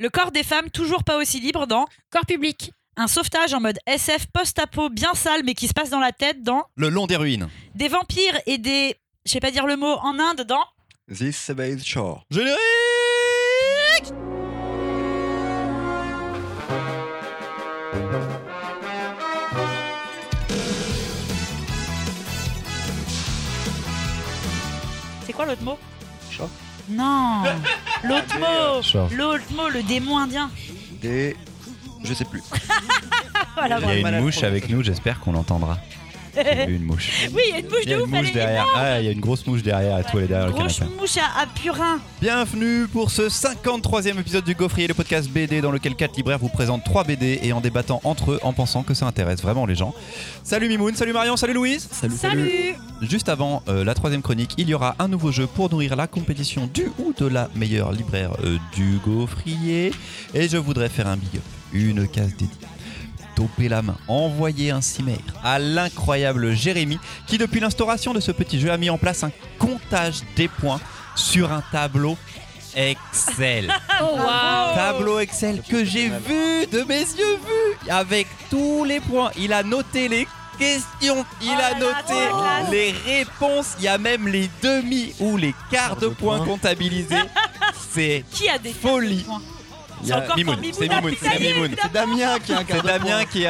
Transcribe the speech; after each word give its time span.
Le 0.00 0.10
corps 0.10 0.30
des 0.30 0.44
femmes 0.44 0.70
toujours 0.70 1.02
pas 1.02 1.16
aussi 1.18 1.40
libre 1.40 1.66
dans 1.66 1.84
Corps 2.10 2.24
public. 2.24 2.70
Un 2.96 3.08
sauvetage 3.08 3.52
en 3.52 3.60
mode 3.60 3.80
SF 3.84 4.26
post-apo 4.32 4.90
bien 4.90 5.12
sale 5.14 5.42
mais 5.44 5.54
qui 5.54 5.66
se 5.66 5.72
passe 5.72 5.90
dans 5.90 5.98
la 5.98 6.12
tête 6.12 6.44
dans 6.44 6.62
Le 6.76 6.88
long 6.88 7.08
des 7.08 7.16
ruines. 7.16 7.48
Des 7.74 7.88
vampires 7.88 8.40
et 8.46 8.58
des... 8.58 8.94
Je 9.26 9.32
sais 9.32 9.40
pas 9.40 9.50
dire 9.50 9.66
le 9.66 9.76
mot 9.76 9.96
en 10.02 10.20
Inde 10.20 10.42
dans 10.42 10.62
This 11.12 11.36
Savage 11.36 11.82
Shore. 11.82 12.24
Générique 12.30 12.58
C'est 25.26 25.32
quoi 25.32 25.44
l'autre 25.44 25.62
mot? 25.62 25.76
Chat. 26.30 26.48
Non 26.88 27.42
L'autre 28.04 28.38
mot 28.38 28.82
Chat. 28.82 29.08
L'autre 29.16 29.44
mot, 29.54 29.68
le 29.68 29.82
démon 29.82 30.18
indien 30.18 30.50
Des. 31.00 31.36
Je 32.04 32.14
sais 32.14 32.24
plus. 32.24 32.42
Voilà, 33.56 33.80
Il 33.80 34.00
y 34.00 34.04
a 34.04 34.10
une 34.10 34.20
mouche 34.20 34.44
avec 34.44 34.68
nous, 34.68 34.84
j'espère 34.84 35.18
qu'on 35.18 35.32
l'entendra. 35.32 35.78
J'ai 36.44 36.66
vu 36.66 36.74
une 36.76 36.84
mouche. 36.84 37.28
Oui, 37.32 37.42
il 37.48 37.50
y 37.50 37.54
a 37.54 37.58
une 37.58 37.66
mouche 37.66 37.78
Il 37.84 37.90
y 37.90 37.92
a 37.92 37.96
de 37.96 38.02
une 38.02 38.08
ouf, 38.08 38.14
elle 38.14 38.20
mouche 38.20 38.30
est 38.30 38.34
derrière. 38.34 38.66
Ah, 38.74 39.00
il 39.00 39.06
y 39.06 39.08
a 39.08 39.12
une 39.12 39.20
grosse 39.20 39.46
mouche 39.46 39.62
derrière 39.62 39.98
le 39.98 40.50
Grosse 40.52 40.78
canapé. 40.78 40.96
mouche 41.00 41.16
à, 41.16 41.42
à 41.42 41.46
purin 41.46 41.98
Bienvenue 42.20 42.86
pour 42.88 43.10
ce 43.10 43.22
53e 43.22 44.18
épisode 44.20 44.44
du 44.44 44.54
Gaufrier, 44.54 44.88
le 44.88 44.94
podcast 44.94 45.28
BD 45.30 45.60
dans 45.60 45.70
lequel 45.70 45.94
4 45.94 46.16
libraires 46.16 46.38
vous 46.38 46.48
présentent 46.48 46.84
3 46.84 47.04
BD 47.04 47.40
et 47.42 47.52
en 47.52 47.60
débattant 47.60 48.00
entre 48.04 48.32
eux 48.32 48.40
en 48.42 48.52
pensant 48.52 48.82
que 48.82 48.94
ça 48.94 49.06
intéresse 49.06 49.40
vraiment 49.42 49.66
les 49.66 49.74
gens. 49.74 49.94
Salut 50.42 50.68
Mimoun, 50.68 50.94
salut 50.94 51.12
Marion, 51.12 51.36
salut 51.36 51.54
Louise 51.54 51.88
Salut, 51.90 52.16
Salut 52.16 52.74
Juste 53.02 53.28
avant 53.28 53.62
euh, 53.68 53.84
la 53.84 53.94
troisième 53.94 54.22
chronique, 54.22 54.54
il 54.58 54.68
y 54.68 54.74
aura 54.74 54.94
un 54.98 55.08
nouveau 55.08 55.32
jeu 55.32 55.46
pour 55.46 55.70
nourrir 55.70 55.96
la 55.96 56.06
compétition 56.06 56.68
du 56.72 56.90
ou 56.98 57.12
de 57.16 57.26
la 57.26 57.48
meilleure 57.54 57.92
libraire 57.92 58.32
euh, 58.44 58.58
du 58.74 58.98
gaufrier. 59.04 59.92
Et 60.34 60.48
je 60.48 60.56
voudrais 60.56 60.88
faire 60.88 61.06
un 61.06 61.16
big 61.16 61.36
up, 61.36 61.42
une 61.72 62.06
case 62.08 62.32
dédiée. 62.36 62.67
Topez 63.38 63.68
la 63.68 63.82
main, 63.82 63.94
envoyez 64.08 64.72
un 64.72 64.80
mail 65.04 65.20
à 65.44 65.60
l'incroyable 65.60 66.54
Jérémy 66.56 66.98
qui 67.28 67.38
depuis 67.38 67.60
l'instauration 67.60 68.12
de 68.12 68.18
ce 68.18 68.32
petit 68.32 68.58
jeu 68.58 68.72
a 68.72 68.76
mis 68.76 68.90
en 68.90 68.98
place 68.98 69.22
un 69.22 69.30
comptage 69.60 70.22
des 70.34 70.48
points 70.48 70.80
sur 71.14 71.52
un 71.52 71.62
tableau 71.70 72.16
Excel. 72.74 73.72
Oh 74.02 74.16
waouh 74.16 74.74
Tableau 74.74 75.20
Excel 75.20 75.62
que 75.68 75.84
j'ai 75.84 76.08
vu 76.08 76.66
de 76.66 76.82
mes 76.82 76.98
yeux 76.98 77.36
vus 77.36 77.90
avec 77.90 78.26
tous 78.50 78.82
les 78.84 78.98
points. 78.98 79.30
Il 79.38 79.52
a 79.52 79.62
noté 79.62 80.08
les 80.08 80.26
questions, 80.58 81.24
il 81.40 81.48
Oh 81.50 81.52
a 81.52 81.56
là, 81.58 81.74
noté 81.78 82.72
les 82.72 82.92
réponses, 83.06 83.74
il 83.78 83.84
y 83.84 83.88
a 83.88 83.98
même 83.98 84.26
les 84.26 84.50
demi 84.62 85.12
ou 85.20 85.36
les 85.36 85.54
quarts 85.70 85.94
de 85.94 86.08
points 86.08 86.44
comptabilisés. 86.44 87.14
C'est 87.92 88.24
Qui 88.32 88.48
a 88.48 88.58
des 88.58 88.72
Folie. 88.72 89.22
points? 89.22 89.40
Il 89.40 89.57
C'est 90.02 90.08
y 90.08 90.12
a- 90.12 90.18
encore 90.18 90.36
Mimoun, 90.36 90.56
c'est 90.72 90.88
Mimoun, 90.88 91.14
c'est 91.20 91.40
Mimoun. 91.40 91.76
C'est 91.82 91.92
Damien 91.92 92.38
qui 92.38 92.52
a 92.52 92.58
un 92.58 92.64
quart 92.64 92.82
de 92.82 92.86
Damien 92.86 93.24
qui 93.24 93.46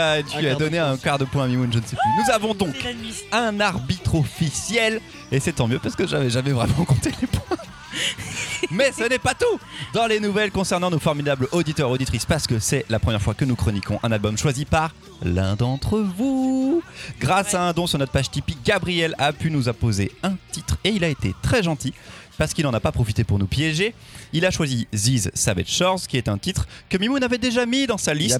donné 0.58 0.78
un 0.78 0.96
quart 0.96 1.18
de 1.18 1.24
point 1.24 1.44
à 1.44 1.46
Mimoun, 1.46 1.72
je 1.72 1.78
ne 1.78 1.84
sais 1.84 1.96
plus. 1.96 2.24
Nous 2.24 2.32
avons 2.32 2.54
donc 2.54 2.74
un 3.32 3.60
arbitre 3.60 4.14
officiel. 4.16 5.00
Et 5.30 5.40
c'est 5.40 5.52
tant 5.52 5.68
mieux 5.68 5.78
parce 5.78 5.94
que 5.94 6.06
j'avais 6.06 6.30
jamais 6.30 6.52
vraiment 6.52 6.84
compté 6.84 7.10
les 7.20 7.26
points. 7.26 7.56
Mais 8.70 8.92
ce 8.92 9.04
n'est 9.08 9.18
pas 9.18 9.34
tout. 9.34 9.58
Dans 9.92 10.06
les 10.06 10.20
nouvelles 10.20 10.50
concernant 10.50 10.90
nos 10.90 10.98
formidables 10.98 11.48
auditeurs 11.52 11.90
auditrices, 11.90 12.26
parce 12.26 12.46
que 12.46 12.58
c'est 12.58 12.84
la 12.88 12.98
première 12.98 13.22
fois 13.22 13.34
que 13.34 13.44
nous 13.44 13.56
chroniquons 13.56 13.98
un 14.02 14.12
album 14.12 14.36
choisi 14.36 14.64
par 14.64 14.94
l'un 15.22 15.56
d'entre 15.56 15.98
vous. 15.98 16.82
Grâce 17.18 17.54
à 17.54 17.62
un 17.62 17.72
don 17.72 17.86
sur 17.86 17.98
notre 17.98 18.12
page 18.12 18.30
Tipeee, 18.30 18.56
Gabriel 18.64 19.14
a 19.18 19.32
pu 19.32 19.50
nous 19.50 19.68
apposer 19.68 20.12
un 20.22 20.34
titre 20.52 20.76
et 20.84 20.90
il 20.90 21.04
a 21.04 21.08
été 21.08 21.34
très 21.42 21.62
gentil 21.62 21.94
parce 22.38 22.54
qu'il 22.54 22.64
n'en 22.64 22.72
a 22.72 22.80
pas 22.80 22.92
profité 22.92 23.24
pour 23.24 23.38
nous 23.38 23.46
piéger. 23.46 23.94
Il 24.32 24.46
a 24.46 24.50
choisi 24.50 24.86
Ziz 24.94 25.30
Savage 25.34 25.68
Shores, 25.68 26.06
qui 26.06 26.16
est 26.16 26.28
un 26.28 26.38
titre 26.38 26.66
que 26.88 26.96
Mimoun 26.96 27.22
avait 27.22 27.38
déjà 27.38 27.66
mis 27.66 27.86
dans 27.86 27.98
sa 27.98 28.14
liste. 28.14 28.36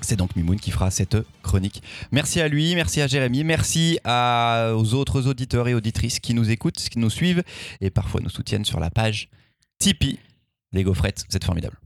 C'est 0.00 0.16
donc 0.16 0.36
Mimoun 0.36 0.60
qui 0.60 0.70
fera 0.70 0.90
cette 0.90 1.16
chronique. 1.42 1.82
Merci 2.12 2.40
à 2.40 2.48
lui, 2.48 2.74
merci 2.74 3.00
à 3.00 3.06
Jérémy, 3.06 3.42
merci 3.44 3.98
à- 4.04 4.72
aux 4.76 4.94
autres 4.94 5.26
auditeurs 5.26 5.66
et 5.68 5.74
auditrices 5.74 6.20
qui 6.20 6.34
nous 6.34 6.50
écoutent, 6.50 6.76
qui 6.78 6.98
nous 6.98 7.10
suivent 7.10 7.42
et 7.80 7.90
parfois 7.90 8.20
nous 8.20 8.30
soutiennent 8.30 8.64
sur 8.64 8.78
la 8.80 8.90
page 8.90 9.28
Tipeee. 9.78 10.18
Les 10.72 10.84
gaufrettes, 10.84 11.24
vous 11.28 11.36
êtes 11.36 11.44
formidables. 11.44 11.76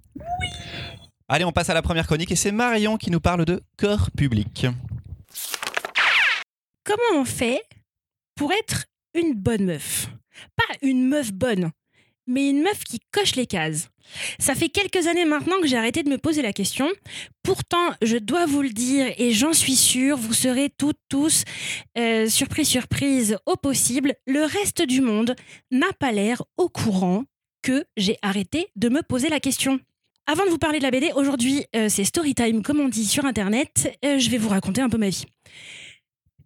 Allez, 1.29 1.45
on 1.47 1.53
passe 1.53 1.71
à 1.71 1.75
la 1.75 1.81
première 1.83 2.07
chronique 2.07 2.31
et 2.33 2.37
c'est 2.37 2.53
Marion 2.53 2.99
qui 2.99 3.11
nous 3.11 3.21
parle 3.21 3.45
de 3.47 3.63
corps 3.79 4.11
public. 4.11 4.67
Comment 6.85 7.21
on 7.21 7.25
fait 7.25 7.63
pour 8.35 8.53
être 8.53 8.85
une 9.15 9.35
bonne 9.35 9.65
meuf? 9.65 10.09
Pas 10.57 10.75
une 10.83 11.09
meuf 11.09 11.33
bonne, 11.33 11.71
mais 12.27 12.51
une 12.51 12.63
meuf 12.63 12.85
qui 12.85 13.01
coche 13.11 13.35
les 13.35 13.47
cases. 13.47 13.89
Ça 14.39 14.55
fait 14.55 14.69
quelques 14.69 15.07
années 15.07 15.25
maintenant 15.25 15.61
que 15.61 15.67
j'ai 15.67 15.77
arrêté 15.77 16.03
de 16.03 16.11
me 16.11 16.19
poser 16.19 16.43
la 16.43 16.53
question. 16.53 16.89
Pourtant, 17.43 17.93
je 18.03 18.17
dois 18.17 18.47
vous 18.47 18.63
le 18.63 18.71
dire, 18.71 19.13
et 19.17 19.33
j'en 19.33 19.53
suis 19.53 19.77
sûre, 19.77 20.17
vous 20.17 20.35
serez 20.35 20.71
toutes, 20.71 20.99
tous, 21.09 21.45
euh, 21.99 22.29
surprise, 22.29 22.69
surprise, 22.69 23.39
au 23.47 23.57
possible, 23.57 24.15
le 24.27 24.45
reste 24.45 24.83
du 24.83 25.01
monde 25.01 25.35
n'a 25.71 25.93
pas 25.99 26.13
l'air 26.13 26.43
au 26.57 26.69
courant 26.69 27.25
que 27.63 27.85
j'ai 27.97 28.19
arrêté 28.23 28.69
de 28.77 28.89
me 28.89 29.03
poser 29.03 29.29
la 29.29 29.41
question. 29.41 29.81
Avant 30.27 30.45
de 30.45 30.51
vous 30.51 30.59
parler 30.59 30.79
de 30.79 30.85
la 30.85 30.91
BD, 30.91 31.11
aujourd'hui, 31.15 31.65
euh, 31.75 31.89
c'est 31.89 32.05
Storytime, 32.05 32.63
comme 32.63 32.81
on 32.81 32.89
dit 32.89 33.07
sur 33.07 33.25
Internet. 33.25 33.99
Euh, 34.05 34.19
je 34.19 34.31
vais 34.31 34.39
vous 34.39 34.49
raconter 34.49 34.81
un 34.81 34.89
peu 34.89 34.99
ma 34.99 35.09
vie. 35.09 35.25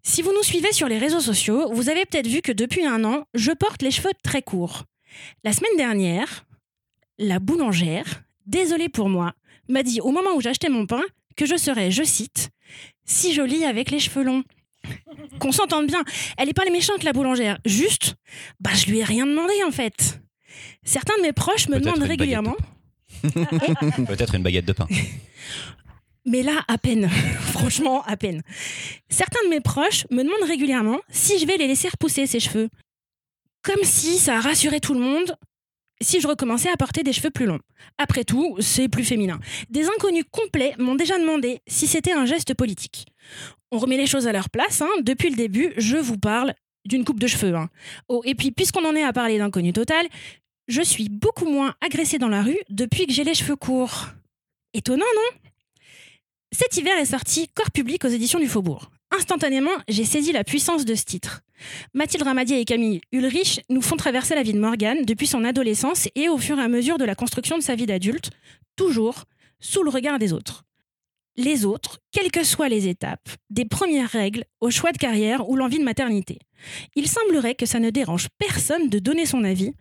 Si 0.08 0.22
vous 0.22 0.32
nous 0.32 0.44
suivez 0.44 0.72
sur 0.72 0.86
les 0.86 0.98
réseaux 0.98 1.20
sociaux, 1.20 1.68
vous 1.72 1.90
avez 1.90 2.06
peut-être 2.06 2.28
vu 2.28 2.40
que 2.40 2.52
depuis 2.52 2.86
un 2.86 3.02
an, 3.02 3.24
je 3.34 3.50
porte 3.50 3.82
les 3.82 3.90
cheveux 3.90 4.12
très 4.22 4.40
courts. 4.40 4.84
La 5.42 5.52
semaine 5.52 5.76
dernière, 5.76 6.46
la 7.18 7.40
boulangère, 7.40 8.22
désolée 8.46 8.88
pour 8.88 9.08
moi, 9.08 9.32
m'a 9.68 9.82
dit 9.82 10.00
au 10.00 10.12
moment 10.12 10.30
où 10.36 10.40
j'achetais 10.40 10.68
mon 10.68 10.86
pain 10.86 11.02
que 11.36 11.44
je 11.44 11.56
serais, 11.56 11.90
je 11.90 12.04
cite, 12.04 12.50
si 13.04 13.34
jolie 13.34 13.64
avec 13.64 13.90
les 13.90 13.98
cheveux 13.98 14.22
longs. 14.22 14.44
Qu'on 15.40 15.50
s'entende 15.50 15.88
bien, 15.88 16.04
elle 16.38 16.46
n'est 16.46 16.54
pas 16.54 16.70
méchante 16.70 17.02
la 17.02 17.12
boulangère, 17.12 17.58
juste, 17.66 18.14
bah 18.60 18.70
je 18.74 18.86
lui 18.86 19.00
ai 19.00 19.04
rien 19.04 19.26
demandé 19.26 19.54
en 19.66 19.72
fait. 19.72 20.20
Certains 20.84 21.16
de 21.18 21.22
mes 21.22 21.32
proches 21.32 21.68
me 21.68 21.80
demandent 21.80 21.98
de 22.00 22.06
régulièrement, 22.06 22.56
Peut-être 24.06 24.36
une 24.36 24.44
baguette 24.44 24.66
de 24.66 24.72
pain. 24.72 24.86
mais 26.26 26.42
là, 26.42 26.64
à 26.68 26.78
peine. 26.78 27.08
Franchement, 27.52 28.02
à 28.04 28.16
peine. 28.16 28.42
Certains 29.08 29.42
de 29.44 29.50
mes 29.50 29.60
proches 29.60 30.06
me 30.10 30.22
demandent 30.22 30.48
régulièrement 30.48 30.98
si 31.08 31.38
je 31.38 31.46
vais 31.46 31.56
les 31.56 31.66
laisser 31.66 31.88
repousser 31.88 32.26
ces 32.26 32.40
cheveux. 32.40 32.68
Comme 33.62 33.82
si 33.82 34.18
ça 34.18 34.40
rassurait 34.40 34.80
tout 34.80 34.94
le 34.94 35.00
monde 35.00 35.36
si 36.02 36.20
je 36.20 36.28
recommençais 36.28 36.68
à 36.70 36.76
porter 36.76 37.02
des 37.02 37.12
cheveux 37.14 37.30
plus 37.30 37.46
longs. 37.46 37.60
Après 37.96 38.24
tout, 38.24 38.56
c'est 38.60 38.88
plus 38.88 39.04
féminin. 39.04 39.40
Des 39.70 39.86
inconnus 39.88 40.24
complets 40.30 40.74
m'ont 40.78 40.94
déjà 40.94 41.18
demandé 41.18 41.60
si 41.66 41.86
c'était 41.86 42.12
un 42.12 42.26
geste 42.26 42.52
politique. 42.54 43.06
On 43.72 43.78
remet 43.78 43.96
les 43.96 44.06
choses 44.06 44.26
à 44.26 44.32
leur 44.32 44.50
place. 44.50 44.82
hein. 44.82 44.90
Depuis 45.02 45.30
le 45.30 45.36
début, 45.36 45.72
je 45.78 45.96
vous 45.96 46.18
parle 46.18 46.52
d'une 46.84 47.04
coupe 47.04 47.18
de 47.18 47.26
cheveux. 47.26 47.54
hein. 47.54 47.70
Oh, 48.08 48.20
et 48.26 48.34
puis, 48.34 48.50
puisqu'on 48.52 48.84
en 48.84 48.94
est 48.94 49.02
à 49.02 49.12
parler 49.14 49.38
d'inconnu 49.38 49.72
total, 49.72 50.06
je 50.68 50.82
suis 50.82 51.08
beaucoup 51.08 51.46
moins 51.46 51.74
agressée 51.80 52.18
dans 52.18 52.28
la 52.28 52.42
rue 52.42 52.58
depuis 52.68 53.06
que 53.06 53.12
j'ai 53.14 53.24
les 53.24 53.34
cheveux 53.34 53.56
courts. 53.56 54.08
Étonnant, 54.74 55.06
non? 55.16 55.45
Cet 56.52 56.76
hiver 56.76 56.96
est 56.98 57.06
sorti 57.06 57.48
Corps 57.54 57.70
public 57.70 58.04
aux 58.04 58.08
éditions 58.08 58.38
du 58.38 58.48
Faubourg. 58.48 58.90
Instantanément, 59.10 59.70
j'ai 59.88 60.04
saisi 60.04 60.32
la 60.32 60.44
puissance 60.44 60.84
de 60.84 60.94
ce 60.94 61.04
titre. 61.04 61.42
Mathilde 61.94 62.24
Ramadier 62.24 62.60
et 62.60 62.64
Camille 62.64 63.00
Ulrich 63.12 63.60
nous 63.70 63.82
font 63.82 63.96
traverser 63.96 64.34
la 64.34 64.42
vie 64.42 64.52
de 64.52 64.58
Morgane 64.58 65.04
depuis 65.04 65.26
son 65.26 65.44
adolescence 65.44 66.08
et 66.14 66.28
au 66.28 66.38
fur 66.38 66.58
et 66.58 66.62
à 66.62 66.68
mesure 66.68 66.98
de 66.98 67.04
la 67.04 67.14
construction 67.14 67.56
de 67.56 67.62
sa 67.62 67.74
vie 67.74 67.86
d'adulte, 67.86 68.30
toujours 68.76 69.24
sous 69.60 69.82
le 69.82 69.90
regard 69.90 70.18
des 70.18 70.32
autres. 70.32 70.64
Les 71.36 71.64
autres, 71.64 71.98
quelles 72.12 72.30
que 72.30 72.44
soient 72.44 72.68
les 72.68 72.88
étapes, 72.88 73.28
des 73.50 73.66
premières 73.66 74.10
règles 74.10 74.44
au 74.60 74.70
choix 74.70 74.92
de 74.92 74.98
carrière 74.98 75.48
ou 75.48 75.56
l'envie 75.56 75.78
de 75.78 75.84
maternité. 75.84 76.38
Il 76.94 77.08
semblerait 77.08 77.54
que 77.54 77.66
ça 77.66 77.78
ne 77.78 77.90
dérange 77.90 78.28
personne 78.38 78.88
de 78.88 78.98
donner 78.98 79.26
son 79.26 79.44
avis, 79.44 79.74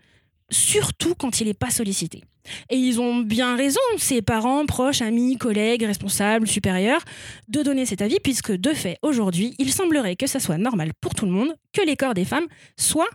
surtout 0.50 1.16
quand 1.16 1.42
il 1.42 1.48
n'est 1.48 1.54
pas 1.54 1.70
sollicité. 1.70 2.24
Et 2.70 2.78
ils 2.78 3.00
ont 3.00 3.18
bien 3.18 3.56
raison, 3.56 3.80
ses 3.98 4.22
parents, 4.22 4.66
proches, 4.66 5.02
amis, 5.02 5.38
collègues, 5.38 5.84
responsables, 5.84 6.48
supérieurs, 6.48 7.04
de 7.48 7.64
donner 7.64 7.86
cet 7.86 8.02
avis, 8.02 8.20
puisque 8.20 8.52
de 8.52 8.74
fait, 8.74 8.98
aujourd'hui, 9.02 9.56
il 9.58 9.72
semblerait 9.72 10.16
que 10.16 10.28
ça 10.28 10.40
soit 10.40 10.58
normal 10.58 10.92
pour 11.02 11.16
tout 11.16 11.26
le 11.26 11.32
monde 11.32 11.56
que 11.74 11.82
les 11.82 11.96
corps 11.96 12.14
des 12.14 12.26
femmes 12.26 12.48
soient 12.78 13.10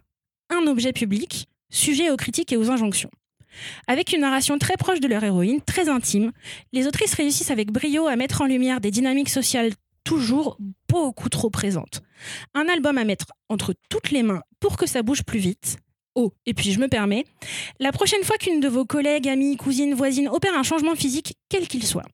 un 0.50 0.66
objet 0.66 0.92
public, 0.92 1.48
sujet 1.70 2.10
aux 2.10 2.16
critiques 2.16 2.52
et 2.52 2.56
aux 2.56 2.70
injonctions. 2.70 3.10
Avec 3.86 4.12
une 4.12 4.20
narration 4.20 4.58
très 4.58 4.76
proche 4.76 5.00
de 5.00 5.08
leur 5.08 5.24
héroïne, 5.24 5.60
très 5.60 5.88
intime, 5.88 6.32
les 6.72 6.86
autrices 6.86 7.14
réussissent 7.14 7.50
avec 7.50 7.72
brio 7.72 8.06
à 8.06 8.16
mettre 8.16 8.42
en 8.42 8.46
lumière 8.46 8.80
des 8.80 8.90
dynamiques 8.90 9.28
sociales 9.28 9.72
toujours 10.04 10.56
beaucoup 10.88 11.28
trop 11.28 11.50
présentes. 11.50 12.02
Un 12.54 12.68
album 12.68 12.98
à 12.98 13.04
mettre 13.04 13.26
entre 13.48 13.74
toutes 13.88 14.10
les 14.10 14.22
mains 14.22 14.42
pour 14.60 14.76
que 14.76 14.86
ça 14.86 15.02
bouge 15.02 15.22
plus 15.24 15.38
vite. 15.38 15.78
Oh, 16.16 16.32
et 16.44 16.54
puis 16.54 16.72
je 16.72 16.80
me 16.80 16.88
permets, 16.88 17.24
la 17.78 17.92
prochaine 17.92 18.24
fois 18.24 18.36
qu'une 18.36 18.60
de 18.60 18.68
vos 18.68 18.84
collègues, 18.84 19.28
amies, 19.28 19.56
cousines, 19.56 19.94
voisines 19.94 20.28
opère 20.28 20.54
un 20.58 20.64
changement 20.64 20.96
physique, 20.96 21.34
quel 21.48 21.68
qu'il 21.68 21.86
soit, 21.86 22.04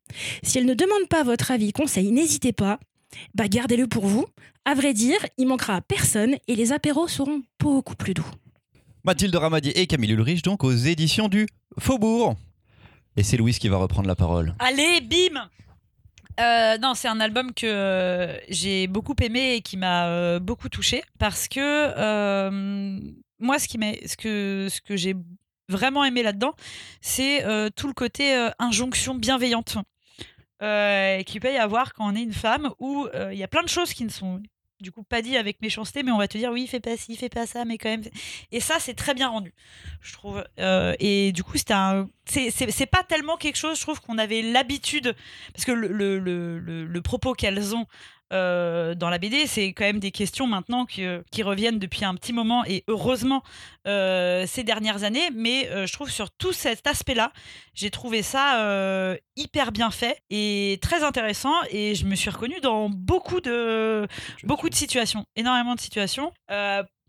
si 0.42 0.58
elle 0.58 0.66
ne 0.66 0.74
demande 0.74 1.08
pas 1.08 1.22
votre 1.22 1.50
avis, 1.50 1.72
conseil, 1.72 2.12
n'hésitez 2.12 2.52
pas, 2.52 2.78
bah 3.34 3.48
gardez-le 3.48 3.86
pour 3.86 4.06
vous. 4.06 4.26
À 4.64 4.74
vrai 4.74 4.92
dire, 4.92 5.18
il 5.38 5.46
manquera 5.46 5.76
à 5.76 5.80
personne 5.80 6.36
et 6.48 6.56
les 6.56 6.72
apéros 6.72 7.08
seront 7.08 7.42
beaucoup 7.58 7.94
plus 7.94 8.14
doux. 8.14 8.26
Mathilde 9.04 9.34
Ramadier 9.36 9.80
et 9.80 9.86
Camille 9.86 10.12
Ulrich, 10.12 10.42
donc 10.42 10.64
aux 10.64 10.72
éditions 10.72 11.28
du 11.28 11.46
Faubourg. 11.78 12.34
Et 13.16 13.22
c'est 13.22 13.36
Louise 13.36 13.58
qui 13.58 13.68
va 13.68 13.76
reprendre 13.78 14.08
la 14.08 14.16
parole. 14.16 14.54
Allez, 14.58 15.00
bim 15.00 15.48
Euh, 16.38 16.76
non, 16.78 16.92
c'est 16.94 17.08
un 17.08 17.20
album 17.20 17.54
que 17.54 17.66
euh, 17.66 18.36
j'ai 18.50 18.88
beaucoup 18.88 19.14
aimé 19.22 19.54
et 19.54 19.60
qui 19.62 19.76
m'a 19.78 20.08
euh, 20.08 20.38
beaucoup 20.38 20.68
touché 20.68 21.02
parce 21.18 21.48
que 21.48 21.60
euh, 21.60 23.00
moi, 23.38 23.58
ce, 23.58 23.68
qui 23.68 23.78
ce 24.06 24.16
que, 24.16 24.68
ce 24.70 24.80
que 24.80 24.96
j'ai 24.96 25.14
vraiment 25.68 26.04
aimé 26.04 26.22
là-dedans, 26.22 26.54
c'est 27.00 27.44
euh, 27.44 27.70
tout 27.74 27.88
le 27.88 27.92
côté 27.94 28.34
euh, 28.34 28.50
injonction 28.58 29.14
bienveillante 29.14 29.78
euh, 30.62 31.22
qu'il 31.22 31.40
peut 31.40 31.52
y 31.52 31.56
avoir 31.58 31.92
quand 31.92 32.10
on 32.10 32.14
est 32.16 32.22
une 32.22 32.32
femme 32.32 32.70
où 32.78 33.06
euh, 33.14 33.32
il 33.32 33.38
y 33.38 33.42
a 33.42 33.48
plein 33.48 33.62
de 33.62 33.68
choses 33.68 33.92
qui 33.92 34.04
ne 34.04 34.10
sont 34.10 34.40
du 34.80 34.92
coup 34.92 35.02
pas 35.02 35.22
dit 35.22 35.36
avec 35.38 35.60
méchanceté, 35.62 36.02
mais 36.02 36.12
on 36.12 36.18
va 36.18 36.28
te 36.28 36.36
dire 36.36 36.50
oui, 36.52 36.66
fais 36.66 36.80
pas 36.80 36.96
ci, 36.98 37.16
fais 37.16 37.30
pas 37.30 37.46
ça, 37.46 37.64
mais 37.64 37.78
quand 37.78 37.88
même. 37.88 38.02
Et 38.52 38.60
ça, 38.60 38.76
c'est 38.78 38.92
très 38.94 39.14
bien 39.14 39.28
rendu, 39.28 39.54
je 40.02 40.12
trouve. 40.12 40.44
Et 40.58 41.32
du 41.32 41.42
coup, 41.42 41.56
c'était 41.56 41.72
un. 41.72 42.08
C'est, 42.26 42.50
c'est, 42.50 42.70
c'est 42.70 42.84
pas 42.86 43.02
tellement 43.02 43.38
quelque 43.38 43.56
chose, 43.56 43.76
je 43.78 43.82
trouve, 43.82 44.00
qu'on 44.02 44.18
avait 44.18 44.42
l'habitude. 44.42 45.16
Parce 45.54 45.64
que 45.64 45.72
le, 45.72 45.88
le- 45.88 46.58
le 46.58 47.00
propos 47.02 47.32
qu'elles 47.32 47.74
ont 47.74 47.86
euh, 48.32 48.94
dans 48.94 49.08
la 49.08 49.18
BD, 49.18 49.46
c'est 49.46 49.72
quand 49.72 49.84
même 49.84 50.00
des 50.00 50.10
questions 50.10 50.46
maintenant 50.46 50.84
qui, 50.84 51.04
qui 51.30 51.42
reviennent 51.42 51.78
depuis 51.78 52.04
un 52.04 52.14
petit 52.14 52.32
moment, 52.32 52.64
et 52.64 52.84
heureusement, 52.88 53.42
euh, 53.86 54.46
ces 54.46 54.64
dernières 54.64 55.04
années. 55.04 55.30
Mais 55.34 55.68
euh, 55.68 55.86
je 55.86 55.92
trouve 55.92 56.10
sur 56.10 56.30
tout 56.30 56.52
cet 56.52 56.86
aspect-là, 56.86 57.32
j'ai 57.74 57.90
trouvé 57.90 58.22
ça 58.22 59.16
hyper 59.36 59.72
bien 59.72 59.90
fait 59.90 60.18
et 60.30 60.78
très 60.82 61.02
intéressant. 61.04 61.54
Et 61.70 61.94
je 61.94 62.06
me 62.06 62.14
suis 62.14 62.30
reconnue 62.30 62.60
dans 62.60 62.88
beaucoup 62.88 63.40
de, 63.40 64.06
beaucoup 64.44 64.68
de 64.70 64.74
situations, 64.74 65.26
énormément 65.36 65.74
de 65.74 65.80
situations. 65.80 66.32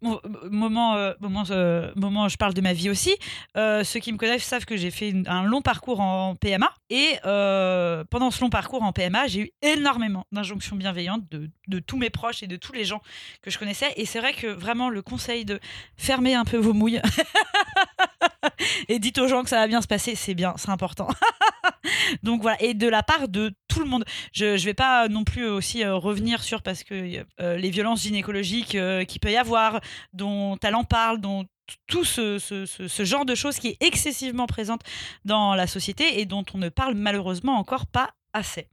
Mo- 0.02 0.22
moment, 0.52 0.96
euh, 0.96 1.14
moment, 1.20 1.44
euh, 1.50 1.92
moment, 1.96 2.28
je 2.30 2.38
parle 2.38 2.54
de 2.54 2.62
ma 2.62 2.74
vie 2.74 2.90
aussi. 2.90 3.16
Euh, 3.56 3.84
ceux 3.84 4.00
qui 4.00 4.14
me 4.14 4.18
connaissent 4.18 4.44
savent 4.44 4.66
que 4.66 4.78
j'ai 4.78 4.92
fait 4.92 5.14
un 5.26 5.44
long 5.44 5.62
parcours 5.64 6.00
en 6.02 6.36
PMA. 6.36 6.70
Et 6.90 7.16
pendant 7.24 8.32
ce 8.32 8.42
long 8.42 8.50
parcours 8.50 8.84
en 8.84 8.94
PMA, 8.94 9.28
j'ai 9.28 9.40
eu 9.42 9.52
énormément 9.62 10.26
d'injonctions 10.32 10.76
bienveillantes 10.76 11.24
de 11.32 11.80
tous 11.80 11.98
mes 11.98 12.10
proches 12.10 12.44
et 12.44 12.48
de 12.48 12.56
tous 12.58 12.74
les 12.74 12.86
gens 12.86 13.02
que 13.42 13.50
je 13.52 13.58
connaissais. 13.58 13.92
Et 13.98 14.06
c'est 14.06 14.20
vrai 14.20 14.34
que 14.34 14.48
vraiment, 14.48 14.90
le 14.90 15.02
conseil 15.02 15.46
de 15.46 15.60
fermer 15.98 16.36
un 16.36 16.46
peu 16.46 16.58
vos 16.58 16.74
mouilles 16.74 17.02
et 18.88 19.00
dites 19.00 19.18
aux 19.18 19.28
gens 19.28 19.44
que 19.44 19.50
ça 19.50 19.58
va 19.58 19.68
bien 19.68 19.82
se 19.82 19.88
passer, 19.88 20.16
c'est 20.16 20.34
bien, 20.34 20.54
c'est 20.58 20.70
important. 20.70 21.08
Donc 22.24 22.42
voilà, 22.42 22.62
et 22.62 22.74
de 22.74 22.88
la 22.88 23.04
part 23.04 23.28
de 23.28 23.54
tout 23.68 23.80
le 23.80 23.86
monde. 23.86 24.06
Je 24.34 24.46
ne 24.46 24.58
vais 24.58 24.74
pas 24.74 25.08
non 25.08 25.24
plus 25.24 25.48
aussi 25.48 25.84
euh, 25.84 25.96
revenir 25.96 26.44
sur 26.44 26.62
parce 26.62 26.84
que 26.84 27.24
euh, 27.40 27.58
les 27.58 27.70
violences 27.70 28.02
gynécologiques 28.04 28.76
euh, 28.76 29.04
qu'il 29.06 29.20
peut 29.20 29.32
y 29.32 29.38
avoir, 29.38 29.80
dont 30.14 30.58
en 30.64 30.84
parle, 30.84 31.20
dont 31.22 31.46
tout 31.88 32.04
ce, 32.06 32.40
ce- 32.40 32.66
ce- 32.66 32.88
ce 32.88 33.06
genre 33.06 33.26
de 33.26 33.36
choses 33.36 33.58
qui 33.60 33.68
est 33.70 33.78
excessivement 33.82 34.48
présente 34.48 34.82
dans 35.26 35.54
la 35.54 35.68
société 35.68 36.20
et 36.20 36.26
dont 36.26 36.46
on 36.54 36.58
ne 36.58 36.70
parle 36.70 36.96
malheureusement 36.96 37.58
encore 37.58 37.86
pas 37.88 38.12
assez. 38.34 38.68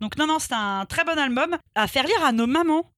Donc 0.00 0.16
non, 0.18 0.26
non, 0.26 0.38
c'est 0.38 0.52
un 0.54 0.84
très 0.86 1.04
bon 1.04 1.18
album 1.18 1.56
à 1.74 1.86
faire 1.86 2.04
lire 2.04 2.24
à 2.24 2.32
nos 2.32 2.46
mamans 2.46 2.90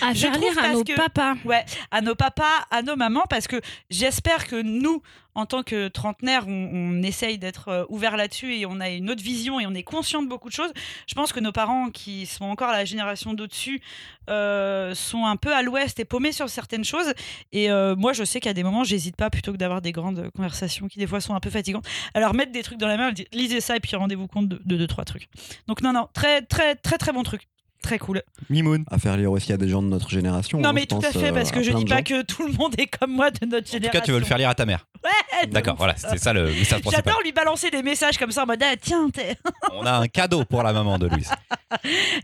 À 0.00 0.12
Je 0.14 0.20
faire 0.20 0.38
lire 0.38 0.58
à 0.62 0.72
nos 0.72 0.84
que- 0.84 0.94
papas. 0.96 1.34
Ouais, 1.44 1.64
à 1.90 2.00
nos 2.00 2.14
papas, 2.14 2.66
à 2.70 2.82
nos 2.82 2.96
mamans, 2.96 3.24
parce 3.28 3.46
que 3.46 3.60
j'espère 3.90 4.46
que 4.46 4.60
nous, 4.60 5.02
en 5.34 5.46
tant 5.46 5.62
que 5.62 5.88
trentenaires, 5.88 6.44
on, 6.46 6.70
on 6.98 7.02
essaye 7.02 7.38
d'être 7.38 7.68
euh, 7.68 7.84
ouverts 7.88 8.16
là-dessus 8.18 8.54
et 8.56 8.66
on 8.66 8.80
a 8.80 8.90
une 8.90 9.10
autre 9.10 9.22
vision 9.22 9.58
et 9.60 9.66
on 9.66 9.72
est 9.74 9.82
conscient 9.82 10.22
de 10.22 10.28
beaucoup 10.28 10.48
de 10.50 10.54
choses. 10.54 10.72
Je 11.06 11.14
pense 11.14 11.32
que 11.32 11.40
nos 11.40 11.52
parents, 11.52 11.88
qui 11.90 12.26
sont 12.26 12.44
encore 12.44 12.70
la 12.70 12.84
génération 12.84 13.32
d'au-dessus, 13.32 13.80
euh, 14.28 14.94
sont 14.94 15.24
un 15.24 15.36
peu 15.36 15.54
à 15.54 15.62
l'ouest 15.62 15.98
et 16.00 16.04
paumés 16.04 16.32
sur 16.32 16.48
certaines 16.50 16.84
choses. 16.84 17.14
Et 17.52 17.70
euh, 17.70 17.96
moi, 17.96 18.12
je 18.12 18.24
sais 18.24 18.40
qu'à 18.40 18.52
des 18.52 18.62
moments, 18.62 18.84
j'hésite 18.84 19.16
pas, 19.16 19.30
plutôt 19.30 19.52
que 19.52 19.56
d'avoir 19.56 19.80
des 19.80 19.92
grandes 19.92 20.30
conversations 20.36 20.86
qui, 20.88 20.98
des 20.98 21.06
fois, 21.06 21.20
sont 21.20 21.34
un 21.34 21.40
peu 21.40 21.48
fatigantes, 21.50 21.86
à 22.12 22.20
leur 22.20 22.34
mettre 22.34 22.52
des 22.52 22.62
trucs 22.62 22.78
dans 22.78 22.88
la 22.88 22.96
main, 22.98 23.12
lisez 23.32 23.60
ça 23.62 23.76
et 23.76 23.80
puis 23.80 23.96
rendez-vous 23.96 24.26
compte 24.28 24.48
de, 24.48 24.60
de 24.64 24.76
deux, 24.76 24.86
trois 24.86 25.04
trucs. 25.04 25.28
Donc, 25.66 25.80
non, 25.80 25.92
non, 25.94 26.08
très, 26.12 26.42
très, 26.42 26.74
très, 26.74 26.98
très 26.98 27.12
bon 27.12 27.22
truc. 27.22 27.48
Très 27.82 27.98
cool. 27.98 28.22
Mimoun. 28.48 28.84
À 28.90 28.98
faire 28.98 29.16
lire 29.16 29.32
aussi 29.32 29.52
à 29.52 29.56
des 29.56 29.68
gens 29.68 29.82
de 29.82 29.88
notre 29.88 30.08
génération. 30.08 30.60
Non, 30.60 30.68
hein, 30.68 30.72
mais 30.72 30.86
tout 30.86 30.96
pense, 30.96 31.04
à 31.04 31.12
fait, 31.12 31.30
euh, 31.30 31.32
parce 31.32 31.50
que 31.50 31.62
je 31.62 31.72
dis 31.72 31.84
pas 31.84 31.96
gens. 31.98 32.02
que 32.04 32.22
tout 32.22 32.46
le 32.46 32.52
monde 32.52 32.74
est 32.78 32.86
comme 32.86 33.12
moi 33.12 33.30
de 33.30 33.44
notre 33.46 33.68
En 33.68 33.72
génération. 33.72 33.90
tout 33.90 33.98
cas, 33.98 34.00
tu 34.04 34.12
veux 34.12 34.18
le 34.20 34.24
faire 34.24 34.38
lire 34.38 34.48
à 34.48 34.54
ta 34.54 34.64
mère. 34.66 34.86
Ouais, 35.04 35.46
D'accord, 35.48 35.74
voilà, 35.76 35.96
c'est 35.96 36.18
ça 36.18 36.32
le 36.32 36.44
message 36.44 36.80
principal. 36.80 37.02
J'adore 37.04 37.20
lui 37.22 37.32
balancer 37.32 37.70
des 37.70 37.82
messages 37.82 38.16
comme 38.18 38.30
ça 38.30 38.44
en 38.44 38.46
mode 38.46 38.62
ah, 38.62 38.74
tiens, 38.80 39.10
t'es- 39.10 39.36
On 39.72 39.84
a 39.84 39.92
un 39.98 40.06
cadeau 40.06 40.44
pour 40.44 40.62
la 40.62 40.72
maman 40.72 40.96
de 40.98 41.08
Louise. 41.08 41.30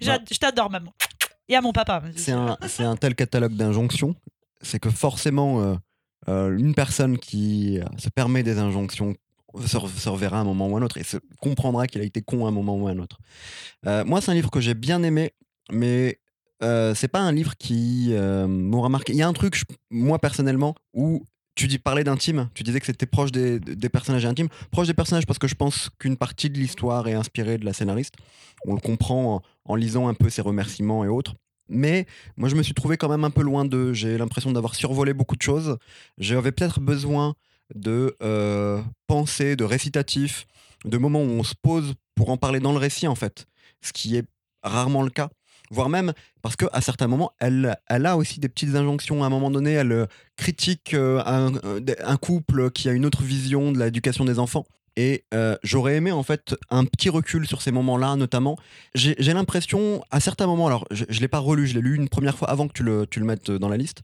Je 0.01 0.39
t'adore, 0.39 0.71
maman. 0.71 0.93
Et 1.49 1.57
à 1.57 1.61
mon 1.61 1.73
papa. 1.73 2.03
C'est 2.17 2.33
un, 2.33 2.57
c'est 2.69 2.85
un 2.85 2.97
tel 2.97 3.15
catalogue 3.15 3.55
d'injonctions, 3.55 4.15
c'est 4.63 4.79
que 4.79 4.91
forcément, 4.91 5.61
euh, 5.63 5.75
euh, 6.29 6.57
une 6.59 6.75
personne 6.75 7.19
qui 7.19 7.81
se 7.97 8.11
permet 8.11 8.43
des 8.43 8.59
injonctions 8.59 9.15
se, 9.67 9.77
re- 9.79 9.89
se 9.89 10.09
reverra 10.11 10.39
à 10.39 10.41
un 10.43 10.45
moment 10.45 10.69
ou 10.69 10.77
à 10.77 10.79
un 10.79 10.83
autre 10.83 10.99
et 10.99 11.05
se 11.05 11.17
comprendra 11.41 11.87
qu'il 11.87 12.03
a 12.03 12.05
été 12.05 12.21
con 12.21 12.45
à 12.45 12.49
un 12.49 12.53
moment 12.53 12.77
ou 12.77 12.87
à 12.87 12.91
un 12.91 12.99
autre. 12.99 13.19
Euh, 13.87 14.05
moi, 14.05 14.21
c'est 14.21 14.31
un 14.31 14.35
livre 14.35 14.51
que 14.51 14.61
j'ai 14.61 14.75
bien 14.75 15.03
aimé, 15.03 15.33
mais 15.71 16.21
euh, 16.63 16.95
c'est 16.95 17.09
pas 17.09 17.21
un 17.21 17.33
livre 17.33 17.57
qui 17.57 18.13
m'aura 18.49 18.89
marqué. 18.89 19.13
Il 19.13 19.19
y 19.19 19.23
a 19.23 19.29
un 19.29 19.33
truc, 19.33 19.63
moi 19.91 20.19
personnellement, 20.19 20.75
où 20.95 21.25
tu 21.59 21.67
dis 21.67 21.79
parler 21.79 22.05
d'intime, 22.05 22.49
tu 22.55 22.63
disais 22.63 22.79
que 22.79 22.87
c'était 22.87 23.05
proche 23.05 23.33
des, 23.33 23.59
personnages 23.89 24.25
intimes, 24.25 24.49
proche 24.71 24.87
des 24.87 24.95
personnages 24.95 25.27
parce 25.27 25.41
que 25.41 25.49
je 25.49 25.57
pense 25.57 25.91
qu'une 25.99 26.17
partie 26.17 26.51
de 26.51 26.57
l'histoire 26.57 27.09
est 27.09 27.15
inspirée 27.15 27.59
de 27.59 27.65
la 27.65 27.73
scénariste. 27.73 28.15
On 28.65 28.75
le 28.75 28.81
comprend 28.81 29.43
en, 29.65 29.75
lisant 29.75 30.07
un 30.07 30.15
peu 30.15 30.31
ses 30.31 30.41
remerciements 30.41 31.05
et 31.05 31.09
autres. 31.09 31.35
Mais 31.69 32.07
moi, 32.37 32.49
je 32.49 32.55
me 32.55 32.63
suis 32.63 32.75
trouvé 32.75 32.97
quand 32.97 33.09
même 33.09 33.25
un 33.25 33.31
peu 33.31 33.43
loin 33.43 33.65
de. 33.65 33.93
J'ai 33.93 34.17
l'impression 34.17 34.53
d'avoir 34.53 34.77
survolé 34.77 35.13
beaucoup 35.13 35.37
de 35.37 35.43
choses. 35.43 35.77
J'avais 36.17 36.53
peut-être 36.53 36.81
besoin 36.81 37.35
de 37.75 38.17
pensées, 39.09 39.57
de 39.57 39.65
récitatifs, 39.65 40.47
de 40.85 40.97
moments 40.97 41.23
où 41.23 41.31
on 41.31 41.43
se 41.43 41.55
pose 41.61 41.95
pour 42.15 42.31
en 42.31 42.37
parler 42.37 42.61
dans 42.61 42.73
le 42.73 42.79
récit, 42.79 43.09
en 43.09 43.17
fait. 43.17 43.47
Ce 43.83 43.93
qui 43.93 44.17
est 44.17 44.25
rarement 44.63 45.03
le 45.03 45.11
cas. 45.11 45.29
Voire 45.71 45.89
même 45.89 46.13
parce 46.43 46.57
qu'à 46.57 46.81
certains 46.81 47.09
moments, 47.09 47.33
elle, 47.41 47.77
elle 47.89 48.07
a 48.07 48.17
aussi 48.17 48.41
des 48.41 48.49
petites 48.49 48.75
injonctions. 48.75 49.23
À 49.23 49.27
un 49.27 49.31
moment 49.31 49.51
donné, 49.51 49.73
elle 49.73 49.93
euh, 49.93 50.07
critique 50.37 50.95
euh, 50.95 51.23
un, 51.27 51.55
euh, 51.65 51.81
un 52.05 52.17
couple 52.17 52.71
qui 52.71 52.89
a 52.89 52.93
une 52.93 53.05
autre 53.05 53.23
vision 53.23 53.73
de 53.73 53.79
l'éducation 53.79 54.25
des 54.25 54.39
enfants. 54.39 54.67
Et 54.97 55.23
j'aurais 55.63 55.95
aimé 55.95 56.11
en 56.11 56.25
fait 56.25 56.57
un 56.71 56.85
petit 56.85 57.09
recul 57.09 57.47
sur 57.47 57.63
ces 57.63 57.71
moments-là, 57.71 58.17
notamment. 58.17 58.57
J'ai 58.97 59.15
l'impression, 59.33 60.03
à 60.11 60.19
certains 60.19 60.49
moments, 60.49 60.67
alors 60.67 60.89
je 60.91 61.05
ne 61.05 61.21
l'ai 61.21 61.29
pas 61.29 61.39
relu, 61.39 61.69
je 61.69 61.75
l'ai 61.75 61.81
lu 61.81 61.95
une 61.95 62.09
première 62.09 62.37
fois 62.37 62.51
avant 62.51 62.67
que 62.67 62.73
tu 62.73 62.83
le, 62.83 63.07
tu 63.09 63.21
le 63.21 63.25
mettes 63.27 63.49
dans 63.49 63.69
la 63.69 63.77
liste. 63.77 64.03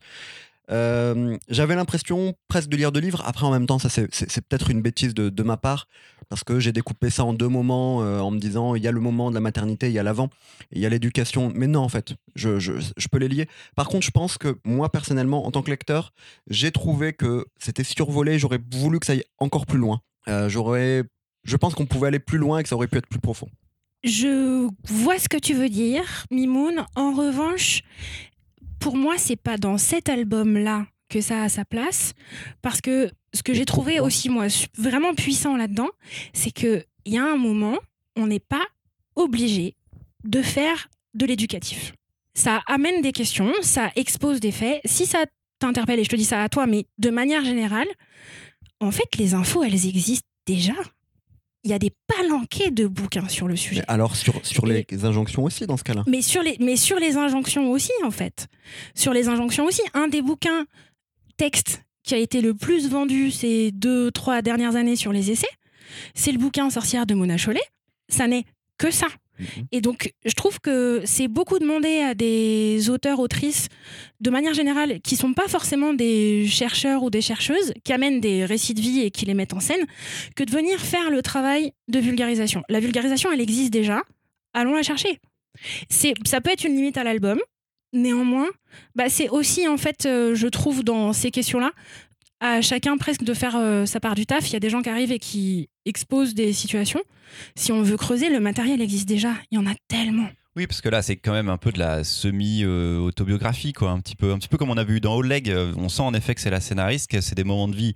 J'avais 0.69 1.75
l'impression 1.75 2.35
presque 2.47 2.69
de 2.69 2.77
lire 2.77 2.93
deux 2.93 3.01
livres. 3.01 3.23
Après, 3.27 3.45
en 3.45 3.51
même 3.51 3.67
temps, 3.67 3.81
ça 3.81 3.89
c'est- 3.89 4.07
peut-être 4.49 4.71
une 4.71 4.83
bêtise 4.83 5.15
de 5.15 5.43
ma 5.43 5.57
part, 5.57 5.89
parce 6.29 6.45
que 6.45 6.61
j'ai 6.61 6.73
découpé 6.73 7.11
ça 7.11 7.25
en 7.25 7.33
deux 7.33 7.49
moments, 7.49 8.03
euh, 8.03 8.21
en 8.21 8.31
me 8.31 8.39
disant 8.39 8.75
il 8.75 8.83
y 8.83 8.89
a 8.89 8.93
le 8.93 9.01
moment 9.01 9.31
de 9.31 9.35
la 9.35 9.41
maternité, 9.41 9.89
il 9.89 9.93
y 9.93 9.99
a 9.99 10.03
l'avant, 10.03 10.31
il 10.73 10.81
y 10.81 10.87
a 10.87 10.89
l'éducation. 10.89 11.53
Mais 11.55 11.67
non, 11.67 11.81
en 11.81 11.89
fait, 11.89 12.15
je, 12.35 12.59
je, 12.59 13.09
peux 13.11 13.19
les 13.19 13.29
lier. 13.29 13.49
Par 13.77 13.89
contre, 13.89 14.05
je 14.05 14.11
pense 14.11 14.39
que 14.39 14.59
moi, 14.65 14.91
personnellement, 14.91 15.47
en 15.47 15.51
tant 15.51 15.63
que 15.63 15.71
lecteur, 15.71 16.13
j'ai 16.49 16.71
trouvé 16.71 17.13
que 17.13 17.47
c'était 17.59 17.85
survolé. 17.85 18.39
J'aurais 18.39 18.61
voulu 18.73 19.01
que 19.01 19.07
ça 19.07 19.13
aille 19.13 19.25
encore 19.39 19.67
plus 19.67 19.79
loin. 19.79 20.01
Euh, 20.29 20.49
je 20.49 21.57
pense 21.57 21.75
qu'on 21.75 21.87
pouvait 21.87 22.09
aller 22.09 22.19
plus 22.19 22.39
loin 22.39 22.59
et 22.59 22.63
que 22.63 22.69
ça 22.69 22.77
aurait 22.77 22.89
pu 22.89 22.99
être 22.99 23.09
plus 23.09 23.21
profond. 23.21 23.49
Je 24.03 24.69
vois 24.87 25.19
ce 25.19 25.29
que 25.29 25.39
tu 25.39 25.55
veux 25.55 25.69
dire, 25.69 26.27
Mimoun. 26.31 26.85
En 26.95 27.13
revanche, 27.13 27.83
pour 28.79 28.97
moi, 28.97 29.15
c'est 29.17 29.37
pas 29.37 29.57
dans 29.57 29.79
cet 29.79 30.09
album-là 30.09 30.87
que 31.15 31.21
ça 31.21 31.45
a 31.45 31.49
sa 31.49 31.65
place, 31.65 32.13
parce 32.61 32.81
que 32.81 33.09
ce 33.33 33.45
que 33.45 33.55
j'ai 33.55 33.65
trouvé 33.65 34.01
aussi 34.01 34.29
moi 34.29 34.47
vraiment 34.77 35.15
puissant 35.15 35.57
là-dedans, 35.57 35.91
c'est 36.33 36.51
que 36.51 36.85
il 37.05 37.15
y 37.15 37.19
a 37.19 37.25
un 37.25 37.37
moment, 37.37 37.79
on 38.17 38.27
n'est 38.27 38.41
pas 38.41 38.67
obligé 39.15 39.77
de 40.25 40.43
faire 40.43 40.89
de 41.15 41.25
l'éducatif. 41.25 41.93
Ça 42.35 42.63
amène 42.67 43.01
des 43.01 43.13
questions, 43.13 43.53
ça 43.63 43.93
expose 43.95 44.41
des 44.41 44.51
faits. 44.51 44.81
Si 44.85 45.07
ça 45.07 45.25
t'interpelle, 45.61 46.01
et 46.01 46.05
je 46.05 46.09
te 46.09 46.17
dis 46.17 46.25
ça 46.25 46.43
à 46.43 46.49
toi, 46.49 46.67
mais 46.67 46.87
de 46.99 47.11
manière 47.11 47.45
générale, 47.45 47.87
en 48.81 48.91
fait, 48.91 49.17
les 49.17 49.35
infos, 49.35 49.63
elles 49.63 49.87
existent 49.87 50.27
déjà. 50.47 50.75
Il 51.63 51.71
y 51.71 51.75
a 51.75 51.79
des 51.79 51.93
palanquets 52.09 52.73
de 52.73 52.87
bouquins 52.87 53.29
sur 53.29 53.47
le 53.47 53.57
sujet. 53.57 53.83
Mais 53.83 53.95
alors, 53.95 54.17
sur, 54.17 54.45
sur 54.45 54.67
les 54.67 54.85
injonctions 55.05 55.45
aussi, 55.45 55.67
dans 55.67 55.77
ce 55.77 55.85
cas-là? 55.85 56.03
Mais 56.09 56.23
sur, 56.23 56.43
les, 56.43 56.57
mais 56.59 56.77
sur 56.77 56.99
les 56.99 57.17
injonctions 57.17 57.71
aussi, 57.71 57.93
en 58.03 58.11
fait. 58.11 58.49
Sur 58.95 59.13
les 59.13 59.29
injonctions 59.29 59.65
aussi, 59.65 59.83
un 59.95 60.09
des 60.09 60.21
bouquins 60.21 60.67
texte 61.37 61.83
qui 62.03 62.15
a 62.15 62.19
été 62.19 62.41
le 62.41 62.55
plus 62.55 62.89
vendu 62.89 63.31
ces 63.31 63.73
deux, 63.73 64.11
trois 64.11 64.43
dernières 64.43 64.77
années 64.77 64.97
sur 64.97 65.13
les 65.13 65.31
essais, 65.31 65.49
c'est 66.15 66.33
le 66.33 66.39
bouquin 66.39 66.71
Sorcière 66.71 67.07
de 67.07 67.15
Mona 67.15 67.37
Chollet. 67.37 67.63
Ça 68.09 68.27
n'est 68.27 68.45
que 68.79 68.91
ça. 68.91 69.07
Mhm. 69.39 69.47
Et 69.73 69.81
donc, 69.81 70.13
je 70.25 70.33
trouve 70.35 70.61
que 70.61 71.03
c'est 71.05 71.29
beaucoup 71.29 71.59
demandé 71.59 72.01
à 72.01 72.15
des 72.15 72.91
auteurs, 72.91 73.19
autrices, 73.19 73.69
de 74.21 74.31
manière 74.31 74.55
générale, 74.55 75.01
qui 75.01 75.17
sont 75.17 75.33
pas 75.33 75.49
forcément 75.49 75.93
des 75.93 76.47
chercheurs 76.47 77.03
ou 77.03 77.11
des 77.11 77.21
chercheuses, 77.21 77.73
qui 77.85 77.93
amènent 77.93 78.21
des 78.21 78.45
récits 78.45 78.75
de 78.75 78.81
vie 78.81 79.01
et 79.01 79.11
qui 79.11 79.25
les 79.27 79.35
mettent 79.35 79.55
en 79.55 79.61
scène, 79.61 79.85
que 80.37 80.45
de 80.45 80.51
venir 80.51 80.79
faire 80.79 81.11
le 81.11 81.23
travail 81.23 81.73
de 81.89 81.99
vulgarisation. 81.99 82.63
La 82.69 82.81
vulgarisation, 82.81 83.33
elle 83.33 83.41
existe 83.41 83.73
déjà. 83.73 84.03
Allons 84.53 84.75
la 84.75 84.83
chercher. 84.83 85.21
C'est, 85.89 86.15
ça 86.27 86.41
peut 86.41 86.51
être 86.51 86.65
une 86.65 86.77
limite 86.77 86.97
à 86.97 87.05
l'album. 87.05 87.41
Néanmoins, 87.95 88.49
bah, 88.95 89.09
c'est 89.09 89.29
aussi, 89.31 89.67
en 89.69 89.77
fait, 89.77 90.05
euh, 90.05 90.35
je 90.35 90.49
trouve, 90.49 90.83
dans 90.85 91.13
ces 91.13 91.31
questions-là, 91.31 91.73
à 92.41 92.61
chacun 92.61 92.97
presque 92.97 93.23
de 93.23 93.33
faire 93.33 93.57
euh, 93.57 93.87
sa 93.87 94.01
part 94.01 94.15
du 94.15 94.27
taf. 94.27 94.51
Il 94.51 94.53
y 94.53 94.57
a 94.57 94.61
des 94.61 94.69
gens 94.69 94.83
qui 94.83 94.91
arrivent 94.91 95.13
et 95.13 95.19
qui 95.19 95.71
exposent 95.87 96.35
des 96.35 96.53
situations. 96.53 97.01
Si 97.55 97.73
on 97.73 97.83
veut 97.83 97.97
creuser, 97.97 98.29
le 98.29 98.41
matériel 98.41 98.83
existe 98.83 99.09
déjà. 99.09 99.35
Il 99.51 99.55
y 99.55 99.59
en 99.59 99.67
a 99.67 99.75
tellement. 99.89 100.29
Oui, 100.57 100.67
parce 100.67 100.81
que 100.81 100.89
là, 100.89 101.03
c'est 101.03 101.17
quand 101.17 101.33
même 101.33 101.49
un 101.49 101.57
peu 101.57 101.73
de 101.73 101.79
la 101.79 102.05
semi-autobiographie, 102.05 103.73
quoi. 103.73 103.91
Un 103.91 104.01
petit, 104.01 104.17
peu, 104.17 104.33
un 104.33 104.39
petit 104.39 104.49
peu 104.49 104.59
comme 104.59 104.71
on 104.71 104.77
a 104.77 104.85
vu 104.85 105.01
dans 105.01 105.15
Oleg. 105.15 105.49
euh, 105.49 105.73
On 105.77 105.89
sent 105.89 106.03
en 106.03 106.15
effet 106.15 106.35
que 106.35 106.41
c'est 106.41 106.51
la 106.51 106.61
scénariste, 106.61 107.11
que 107.11 107.21
c'est 107.21 107.35
des 107.35 107.45
moments 107.45 107.69
de 107.69 107.77
vie 107.77 107.95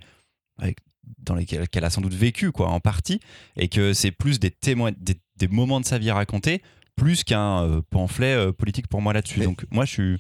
dans 1.19 1.35
lesquels 1.35 1.69
qu'elle 1.69 1.85
a 1.85 1.91
sans 1.91 2.01
doute 2.01 2.15
vécu, 2.15 2.53
quoi, 2.53 2.69
en 2.69 2.81
partie, 2.81 3.21
et 3.57 3.69
que 3.69 3.93
c'est 3.93 4.11
plus 4.11 4.39
des 4.39 4.51
témoins, 4.51 4.93
des 4.99 5.49
moments 5.49 5.81
de 5.81 5.87
sa 5.87 5.99
vie 5.99 6.11
racontés, 6.11 6.63
plus 6.99 7.25
qu'un 7.25 7.63
euh, 7.63 7.81
pamphlet 7.89 8.35
euh, 8.35 8.53
politique 8.53 8.89
pour 8.89 9.01
moi 9.01 9.13
là-dessus. 9.13 9.41
Donc, 9.41 9.65
moi, 9.71 9.85
je 9.85 9.93
suis. 9.93 10.19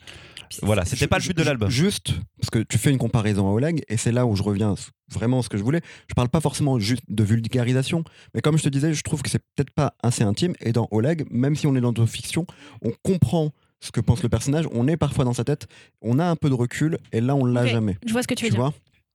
Voilà, 0.62 0.86
c'était 0.86 1.06
pas 1.06 1.18
le 1.18 1.24
but 1.24 1.36
de 1.36 1.42
l'album. 1.42 1.68
Juste, 1.68 2.14
parce 2.40 2.48
que 2.48 2.60
tu 2.60 2.78
fais 2.78 2.90
une 2.90 2.96
comparaison 2.96 3.46
à 3.48 3.52
Oleg, 3.52 3.82
et 3.88 3.98
c'est 3.98 4.12
là 4.12 4.24
où 4.24 4.34
je 4.34 4.42
reviens 4.42 4.74
vraiment 5.12 5.40
à 5.40 5.42
ce 5.42 5.50
que 5.50 5.58
je 5.58 5.62
voulais. 5.62 5.82
Je 6.08 6.14
parle 6.14 6.30
pas 6.30 6.40
forcément 6.40 6.78
juste 6.78 7.02
de 7.08 7.22
vulgarisation, 7.22 8.02
mais 8.34 8.40
comme 8.40 8.56
je 8.56 8.62
te 8.62 8.68
disais, 8.70 8.94
je 8.94 9.02
trouve 9.02 9.20
que 9.20 9.28
c'est 9.28 9.42
peut-être 9.56 9.72
pas 9.72 9.94
assez 10.02 10.22
intime. 10.22 10.54
Et 10.60 10.72
dans 10.72 10.88
Oleg, 10.90 11.26
même 11.30 11.54
si 11.54 11.66
on 11.66 11.74
est 11.76 11.82
dans 11.82 11.92
une 11.92 12.06
fiction, 12.06 12.46
on 12.82 12.92
comprend 13.02 13.50
ce 13.80 13.92
que 13.92 14.00
pense 14.00 14.22
le 14.22 14.28
personnage, 14.28 14.66
on 14.72 14.88
est 14.88 14.96
parfois 14.96 15.24
dans 15.24 15.34
sa 15.34 15.44
tête, 15.44 15.68
on 16.00 16.18
a 16.18 16.24
un 16.24 16.36
peu 16.36 16.48
de 16.48 16.54
recul, 16.54 16.98
et 17.12 17.20
là, 17.20 17.34
on 17.36 17.44
l'a 17.44 17.66
jamais. 17.66 17.98
Je 18.06 18.12
vois 18.12 18.22
ce 18.22 18.28
que 18.28 18.34
tu 18.34 18.44
veux 18.46 18.50
Tu 18.50 18.56
dire. 18.56 18.72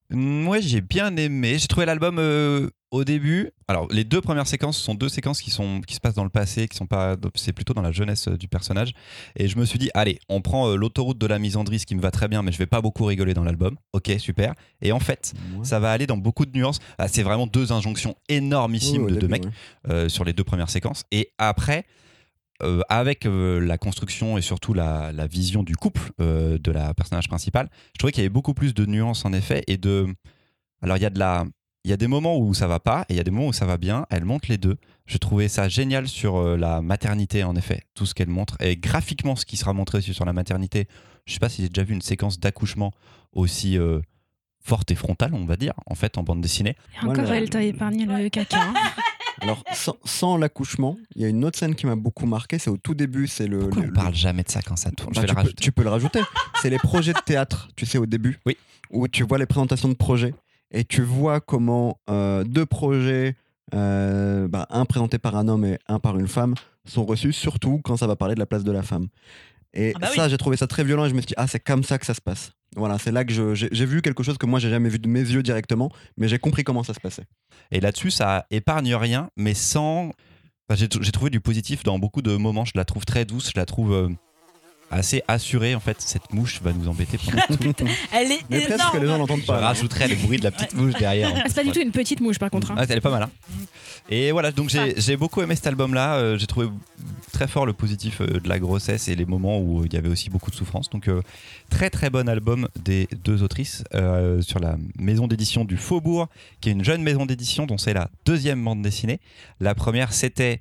Moi, 0.10 0.60
j'ai 0.60 0.82
bien 0.82 1.16
aimé. 1.18 1.58
J'ai 1.58 1.68
trouvé 1.68 1.86
l'album 1.86 2.18
euh, 2.20 2.70
au 2.92 3.04
début. 3.04 3.50
Alors, 3.68 3.88
les 3.92 4.04
deux 4.04 4.22
premières 4.22 4.46
séquences 4.46 4.78
sont 4.78 4.94
deux 4.94 5.10
séquences 5.10 5.42
qui, 5.42 5.50
sont, 5.50 5.82
qui 5.82 5.96
se 5.96 6.00
passent 6.00 6.14
dans 6.14 6.24
le 6.24 6.30
passé, 6.30 6.68
qui 6.68 6.78
sont 6.78 6.86
pas. 6.86 7.16
C'est 7.36 7.54
plutôt 7.54 7.74
dans 7.74 7.82
la 7.82 7.92
jeunesse 7.92 8.28
euh, 8.28 8.38
du 8.38 8.48
personnage. 8.48 8.92
Et 9.36 9.48
je 9.48 9.58
me 9.58 9.66
suis 9.66 9.80
dit, 9.80 9.90
allez, 9.96 10.20
on 10.30 10.42
prend 10.42 10.68
euh, 10.70 10.76
l'autoroute 10.76 11.18
de 11.18 11.26
la 11.26 11.40
misandrie, 11.40 11.80
ce 11.80 11.86
qui 11.86 11.96
me 11.96 12.02
va 12.02 12.12
très 12.12 12.28
bien, 12.28 12.44
mais 12.44 12.52
je 12.52 12.58
vais 12.60 12.68
pas 12.68 12.82
beaucoup 12.82 13.06
rigoler 13.06 13.34
dans 13.34 13.44
l'album. 13.44 13.76
Ok, 13.94 14.12
super. 14.20 14.54
Et 14.82 14.92
en 14.92 15.00
fait, 15.00 15.34
Ouais. 15.58 15.66
ça 15.66 15.80
va 15.80 15.92
aller 15.92 16.06
dans 16.06 16.18
beaucoup 16.18 16.46
de 16.46 16.56
nuances. 16.56 16.80
Ah, 16.98 17.08
c'est 17.08 17.24
vraiment 17.24 17.48
deux 17.48 17.72
injonctions 17.72 18.16
énormissimes 18.30 19.04
Ouais, 19.06 19.12
de 19.14 19.20
deux 19.20 19.28
mecs 19.28 19.44
sur 20.10 20.24
les 20.26 20.34
deux 20.34 20.44
premières 20.44 20.70
séquences. 20.70 21.04
Et 21.12 21.32
après, 21.38 21.86
euh, 22.62 22.82
avec 22.90 23.26
euh, 23.26 23.60
la 23.60 23.78
construction 23.78 24.38
et 24.38 24.42
surtout 24.42 24.74
la, 24.74 25.12
la 25.12 25.26
vision 25.28 25.64
du 25.64 25.76
couple 25.76 26.12
euh, 26.22 26.58
de 26.60 26.72
la 26.72 26.94
personnage 26.94 27.28
principale, 27.28 27.70
je 27.94 27.98
trouvais 27.98 28.12
qu'il 28.12 28.22
y 28.22 28.26
avait 28.26 28.30
beaucoup 28.34 28.54
plus 28.54 28.74
de 28.74 28.86
nuances 28.86 29.26
en 29.26 29.34
effet 29.34 29.64
et 29.68 29.78
de. 29.78 30.08
Alors 30.82 30.98
il 30.98 31.04
y 31.04 31.06
a 31.06 31.10
de 31.10 31.20
la. 31.20 31.46
Il 31.86 31.90
y 31.90 31.94
a 31.94 31.98
des 31.98 32.08
moments 32.08 32.38
où 32.38 32.54
ça 32.54 32.66
va 32.68 32.80
pas 32.80 33.02
et 33.10 33.14
il 33.14 33.18
y 33.18 33.20
a 33.20 33.24
des 33.26 33.32
moments 33.32 33.48
où 33.48 33.54
ça 33.54 33.66
va 33.66 33.78
bien. 33.78 34.06
Elle 34.10 34.24
montre 34.24 34.46
les 34.50 34.58
deux. 34.58 34.78
Je 35.06 35.18
trouvais 35.18 35.50
ça 35.50 35.68
génial 35.68 36.08
sur 36.08 36.38
euh, 36.38 36.56
la 36.56 36.82
maternité 36.82 37.44
en 37.44 37.58
effet, 37.58 37.82
tout 37.94 38.06
ce 38.06 38.14
qu'elle 38.14 38.30
montre 38.30 38.56
et 38.62 38.78
graphiquement 38.78 39.36
ce 39.36 39.46
qui 39.46 39.58
sera 39.58 39.74
montré 39.74 39.98
aussi 39.98 40.14
sur 40.14 40.24
la 40.24 40.32
maternité. 40.32 40.88
Je 41.26 41.34
sais 41.34 41.40
pas 41.40 41.50
si 41.50 41.62
j'ai 41.62 41.68
déjà 41.70 41.84
vu 41.84 41.94
une 41.94 42.02
séquence 42.02 42.40
d'accouchement 42.40 42.94
aussi 43.34 43.78
euh, 43.78 44.00
forte 44.62 44.92
et 44.92 44.96
frontale, 44.96 45.34
on 45.34 45.44
va 45.46 45.58
dire, 45.58 45.74
en 45.86 45.96
fait, 45.96 46.18
en 46.18 46.24
bande 46.24 46.40
dessinée. 46.40 46.78
Et 46.96 47.00
encore, 47.06 47.16
Voilà. 47.16 47.36
elle 47.36 47.50
t'a 47.50 47.62
épargné 47.64 48.06
le 48.06 48.30
caca. 48.30 48.62
hein. 48.62 48.74
Alors, 49.44 49.64
sans, 49.74 49.96
sans 50.06 50.38
l'accouchement, 50.38 50.98
il 51.16 51.22
y 51.22 51.26
a 51.26 51.28
une 51.28 51.44
autre 51.46 51.60
scène 51.60 51.76
qui 51.76 51.86
m'a 51.86 51.96
beaucoup 51.96 52.26
marqué, 52.26 52.58
c'est 52.60 52.70
au 52.70 52.78
tout 52.78 52.94
début, 52.94 53.28
c'est 53.28 53.48
le. 53.48 53.60
Pourquoi 53.60 53.82
le- 53.82 53.88
on 53.88 53.92
le- 53.92 53.94
parle 53.94 54.16
jamais 54.16 54.44
de 54.44 54.50
ça 54.50 54.62
quand 54.62 54.76
ça 54.78 54.90
tourne? 54.92 55.14
Bah, 55.14 55.22
Je 55.22 55.28
vais 55.28 55.34
tu, 55.34 55.36
le 55.36 55.44
peux, 55.44 55.54
tu 55.54 55.72
peux 55.72 55.84
le 55.84 55.90
rajouter. 55.90 56.22
C'est 56.62 56.70
les 56.70 56.80
projets 56.80 57.14
de 57.14 57.20
théâtre, 57.26 57.68
tu 57.76 57.86
sais, 57.86 57.98
au 57.98 58.06
début. 58.06 58.40
Oui. 58.46 58.58
Où 58.90 59.08
tu 59.08 59.24
vois 59.24 59.38
les 59.38 59.46
présentations 59.46 59.90
de 59.90 59.96
projets 59.96 60.34
et 60.72 60.84
tu 60.86 61.02
vois 61.02 61.40
comment 61.42 61.98
euh, 62.10 62.44
deux 62.44 62.66
projets, 62.66 63.36
euh, 63.74 64.48
bah, 64.48 64.66
un 64.70 64.86
présenté 64.86 65.18
par 65.20 65.36
un 65.36 65.48
homme 65.48 65.66
et 65.66 65.78
un 65.88 66.00
par 66.00 66.18
une 66.18 66.28
femme, 66.28 66.56
sont 66.86 67.06
reçus, 67.06 67.34
surtout 67.34 67.80
quand 67.84 67.98
ça 67.98 68.08
va 68.08 68.16
parler 68.16 68.36
de 68.36 68.40
la 68.40 68.46
place 68.46 68.64
de 68.64 68.72
la 68.72 68.82
femme. 68.84 69.08
Et 69.74 69.94
Ah 69.96 70.00
bah 70.00 70.08
ça, 70.16 70.30
j'ai 70.30 70.38
trouvé 70.38 70.56
ça 70.58 70.68
très 70.68 70.84
violent 70.84 71.06
et 71.06 71.10
je 71.10 71.16
me 71.16 71.20
suis 71.22 71.28
dit, 71.28 71.34
ah, 71.38 71.48
c'est 71.48 71.60
comme 71.60 71.84
ça 71.84 71.98
que 71.98 72.06
ça 72.06 72.14
se 72.14 72.22
passe. 72.22 72.52
Voilà, 72.76 72.98
c'est 73.00 73.12
là 73.12 73.24
que 73.26 73.34
je- 73.34 73.54
j'ai 73.56 73.70
j'ai 73.72 73.86
vu 73.86 74.02
quelque 74.02 74.24
chose 74.24 74.38
que 74.38 74.46
moi, 74.46 74.60
j'ai 74.60 74.70
jamais 74.70 74.90
vu 74.90 75.00
de 75.00 75.08
mes 75.08 75.20
yeux 75.22 75.44
directement, 75.44 75.92
mais 76.18 76.28
j'ai 76.28 76.40
compris 76.40 76.64
comment 76.64 76.84
ça 76.84 76.94
se 76.94 77.00
passait. 77.00 77.26
Et 77.72 77.80
là-dessus, 77.80 78.12
ça 78.12 78.46
épargne 78.52 78.96
rien, 78.96 79.30
mais 79.38 79.54
sans. 79.54 80.12
Enfin, 80.70 80.76
j'ai 80.80 80.88
j'ai 81.02 81.12
trouvé 81.12 81.30
du 81.30 81.40
positif 81.40 81.84
dans 81.84 82.00
beaucoup 82.00 82.22
de 82.22 82.36
moments. 82.36 82.66
Je 82.66 82.72
la 82.76 82.86
trouve 82.86 83.06
très 83.06 83.26
douce, 83.26 83.50
je 83.54 83.60
la 83.60 83.66
trouve 83.66 83.94
euh, 83.94 84.10
assez 84.94 85.24
assurée. 85.28 85.76
En 85.76 85.80
fait, 85.80 86.00
cette 86.02 86.32
mouche 86.34 86.62
va 86.62 86.72
nous 86.74 86.88
embêter 86.88 87.18
pendant 87.18 87.74
tout. 87.74 87.86
Elle 88.14 88.32
est 88.32 88.40
Mais 88.50 88.62
presque 88.62 88.92
que 88.92 88.98
les 88.98 89.08
gens 89.08 89.16
énorme. 89.16 89.20
n'entendent 89.22 89.42
Je 89.42 89.46
pas. 89.48 89.60
rajouterai 89.60 90.08
le 90.08 90.16
bruit 90.16 90.38
de 90.38 90.44
la 90.44 90.52
petite 90.52 90.74
mouche 90.76 90.94
derrière. 90.94 91.32
Ah, 91.36 91.44
c'est 91.48 91.56
pas 91.56 91.64
du 91.64 91.72
tout 91.72 91.80
une 91.82 91.92
petite 91.92 92.22
mouche 92.22 92.40
par 92.40 92.50
contre. 92.50 92.72
hein. 92.72 92.76
Ah, 92.78 92.86
elle 92.88 92.98
est 92.98 93.02
pas 93.02 93.10
mal. 93.12 93.24
hein. 93.24 93.30
Et 94.10 94.32
voilà, 94.32 94.52
donc 94.52 94.70
j'ai 94.70 94.94
j'ai 94.98 95.16
beaucoup 95.18 95.42
aimé 95.42 95.56
cet 95.56 95.68
album-là. 95.68 96.16
Euh, 96.16 96.38
j'ai 96.38 96.46
trouvé 96.48 96.68
très 97.32 97.48
fort 97.48 97.66
le 97.66 97.72
positif 97.74 98.20
euh, 98.22 98.40
de 98.40 98.50
la 98.50 98.60
grossesse 98.60 99.08
et 99.08 99.16
les 99.16 99.26
moments 99.26 99.60
où 99.60 99.86
il 99.86 99.94
y 99.94 99.98
avait 99.98 100.10
aussi 100.10 100.30
beaucoup 100.30 100.52
de 100.52 100.56
souffrance. 100.56 100.90
Donc 100.90 101.08
euh, 101.08 101.22
très 101.70 101.90
très 101.90 102.10
bon 102.10 102.28
album 102.28 102.68
des 102.84 103.08
deux 103.24 103.44
autrices 103.44 103.84
euh, 103.96 104.42
sur 104.42 104.60
la 104.60 104.76
maison 105.00 105.28
d'édition 105.28 105.64
du 105.64 105.78
Faubourg, 105.78 106.28
qui 106.60 106.70
est 106.70 106.74
une 106.74 106.84
jeune 106.84 107.02
maison 107.02 107.26
d'édition 107.26 107.66
dont 107.66 107.78
c'est 107.78 107.94
la 107.94 108.10
deuxième 108.26 108.64
bande 108.64 108.82
dessinée. 108.82 109.20
La 109.62 109.74
première 109.74 110.12
c'était 110.14 110.60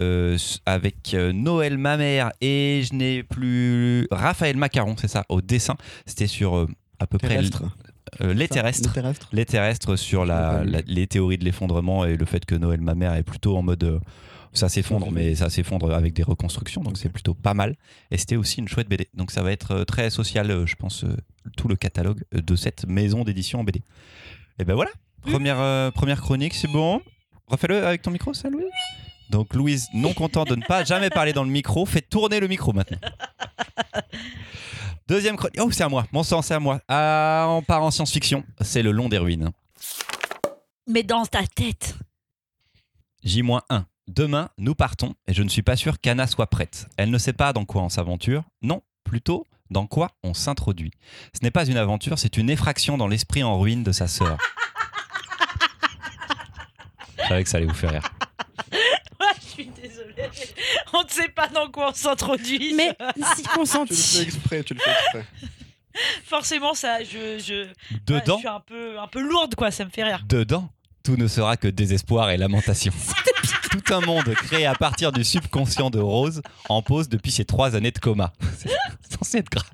euh, 0.00 0.38
avec 0.66 1.14
euh, 1.14 1.32
Noël 1.32 1.78
Mamère 1.78 2.30
et 2.40 2.82
je 2.88 2.94
n'ai 2.94 3.22
plus 3.22 4.06
Raphaël 4.10 4.56
Macaron, 4.56 4.96
c'est 4.96 5.08
ça, 5.08 5.24
au 5.28 5.40
dessin. 5.40 5.76
C'était 6.06 6.26
sur 6.26 6.56
euh, 6.56 6.68
à 7.02 7.06
peu 7.06 7.18
près 7.18 7.38
euh, 8.20 8.34
les 8.34 8.48
terrestres. 8.48 8.86
Les 8.88 8.92
terrestres. 8.92 9.28
les 9.32 9.44
terrestres 9.44 9.96
sur 9.96 10.24
la, 10.24 10.62
les 10.64 11.06
théories 11.06 11.38
de 11.38 11.44
l'effondrement 11.44 12.04
et 12.04 12.16
le 12.16 12.24
fait 12.24 12.44
que 12.44 12.54
Noël 12.54 12.80
ma 12.80 12.94
mère 12.94 13.14
est 13.14 13.22
plutôt 13.22 13.56
en 13.56 13.62
mode 13.62 13.82
euh, 13.84 13.98
ça 14.52 14.68
s'effondre 14.68 15.10
mais 15.10 15.34
ça 15.34 15.48
s'effondre 15.48 15.92
avec 15.94 16.12
des 16.12 16.22
reconstructions 16.22 16.82
donc 16.82 16.98
c'est 16.98 17.08
plutôt 17.08 17.34
pas 17.34 17.54
mal. 17.54 17.76
Et 18.10 18.18
c'était 18.18 18.36
aussi 18.36 18.60
une 18.60 18.68
chouette 18.68 18.88
BD 18.88 19.08
donc 19.14 19.30
ça 19.30 19.42
va 19.42 19.50
être 19.50 19.84
très 19.84 20.10
social 20.10 20.66
je 20.66 20.74
pense 20.76 21.04
euh, 21.04 21.16
tout 21.56 21.68
le 21.68 21.76
catalogue 21.76 22.22
de 22.32 22.56
cette 22.56 22.86
maison 22.86 23.24
d'édition 23.24 23.60
en 23.60 23.64
BD 23.64 23.82
et 24.58 24.64
ben 24.64 24.74
voilà. 24.74 24.90
Première, 25.22 25.92
première 25.92 26.20
chronique 26.20 26.54
c'est 26.54 26.70
bon. 26.70 27.00
Refais-le 27.46 27.86
avec 27.86 28.02
ton 28.02 28.10
micro 28.10 28.34
ça 28.34 28.50
Louise 28.50 28.64
donc 29.32 29.54
Louise 29.54 29.88
non 29.94 30.12
content 30.12 30.44
de 30.44 30.54
ne 30.54 30.62
pas 30.62 30.84
jamais 30.84 31.10
parler 31.10 31.32
dans 31.32 31.42
le 31.42 31.50
micro 31.50 31.86
fait 31.86 32.02
tourner 32.02 32.38
le 32.38 32.46
micro 32.46 32.72
maintenant 32.72 32.98
Deuxième 35.08 35.36
chronique. 35.36 35.58
Oh, 35.60 35.70
c'est 35.70 35.82
à 35.82 35.88
moi. 35.88 36.06
Mon 36.12 36.22
sang, 36.22 36.42
c'est 36.42 36.54
à 36.54 36.60
moi. 36.60 36.80
Ah, 36.88 37.46
on 37.48 37.60
part 37.60 37.82
en 37.82 37.90
science-fiction. 37.90 38.44
C'est 38.60 38.82
le 38.82 38.92
long 38.92 39.08
des 39.08 39.18
ruines. 39.18 39.50
Mais 40.86 41.02
dans 41.02 41.26
ta 41.26 41.44
tête. 41.46 41.96
J-1. 43.24 43.84
Demain, 44.08 44.48
nous 44.58 44.74
partons 44.74 45.14
et 45.26 45.34
je 45.34 45.42
ne 45.42 45.48
suis 45.48 45.62
pas 45.62 45.76
sûr 45.76 46.00
qu'Anna 46.00 46.26
soit 46.26 46.46
prête. 46.46 46.86
Elle 46.96 47.10
ne 47.10 47.18
sait 47.18 47.32
pas 47.32 47.52
dans 47.52 47.64
quoi 47.64 47.82
on 47.82 47.88
s'aventure. 47.88 48.44
Non, 48.62 48.82
plutôt 49.04 49.46
dans 49.70 49.86
quoi 49.86 50.10
on 50.22 50.34
s'introduit. 50.34 50.92
Ce 51.34 51.40
n'est 51.42 51.50
pas 51.50 51.66
une 51.66 51.76
aventure, 51.76 52.18
c'est 52.18 52.36
une 52.36 52.50
effraction 52.50 52.96
dans 52.96 53.08
l'esprit 53.08 53.42
en 53.42 53.58
ruine 53.58 53.82
de 53.82 53.92
sa 53.92 54.08
sœur. 54.08 54.38
Je 57.18 57.28
savais 57.28 57.44
que 57.44 57.50
ça 57.50 57.58
allait 57.58 57.66
vous 57.66 57.74
faire 57.74 57.90
rire. 57.90 58.10
On 60.92 61.02
ne 61.04 61.08
sait 61.08 61.28
pas 61.28 61.48
dans 61.48 61.68
quoi 61.70 61.90
on 61.90 61.94
s'introduit. 61.94 62.74
Mais 62.74 62.96
si 63.36 63.42
Tu 63.42 63.48
le 63.48 63.48
fais 63.48 63.54
consenti. 63.54 64.20
exprès, 64.22 64.62
tu 64.64 64.74
le 64.74 64.80
fais 64.80 64.90
exprès. 64.90 65.24
forcément, 66.24 66.74
ça, 66.74 67.02
je, 67.04 67.38
je, 67.38 67.64
ouais, 67.66 67.72
je 67.90 67.96
Dedans, 68.14 68.38
suis 68.38 68.48
un 68.48 68.60
peu, 68.60 68.98
un 68.98 69.06
peu 69.08 69.20
lourde, 69.20 69.54
quoi. 69.54 69.70
Ça 69.70 69.84
me 69.84 69.90
fait 69.90 70.04
rire. 70.04 70.24
dedans, 70.28 70.68
tout 71.02 71.16
ne 71.16 71.26
sera 71.28 71.56
que 71.56 71.68
désespoir 71.68 72.30
et 72.30 72.36
lamentation. 72.36 72.92
Tout 73.72 73.94
un 73.94 74.00
monde 74.00 74.34
créé 74.34 74.66
à 74.66 74.74
partir 74.74 75.12
du 75.12 75.24
subconscient 75.24 75.88
de 75.88 75.98
Rose 75.98 76.42
en 76.68 76.82
pause 76.82 77.08
depuis 77.08 77.30
ses 77.30 77.46
trois 77.46 77.74
années 77.74 77.90
de 77.90 77.98
coma. 77.98 78.34
C'est 78.58 78.68
censé 79.16 79.38
être 79.38 79.48
grave. 79.50 79.64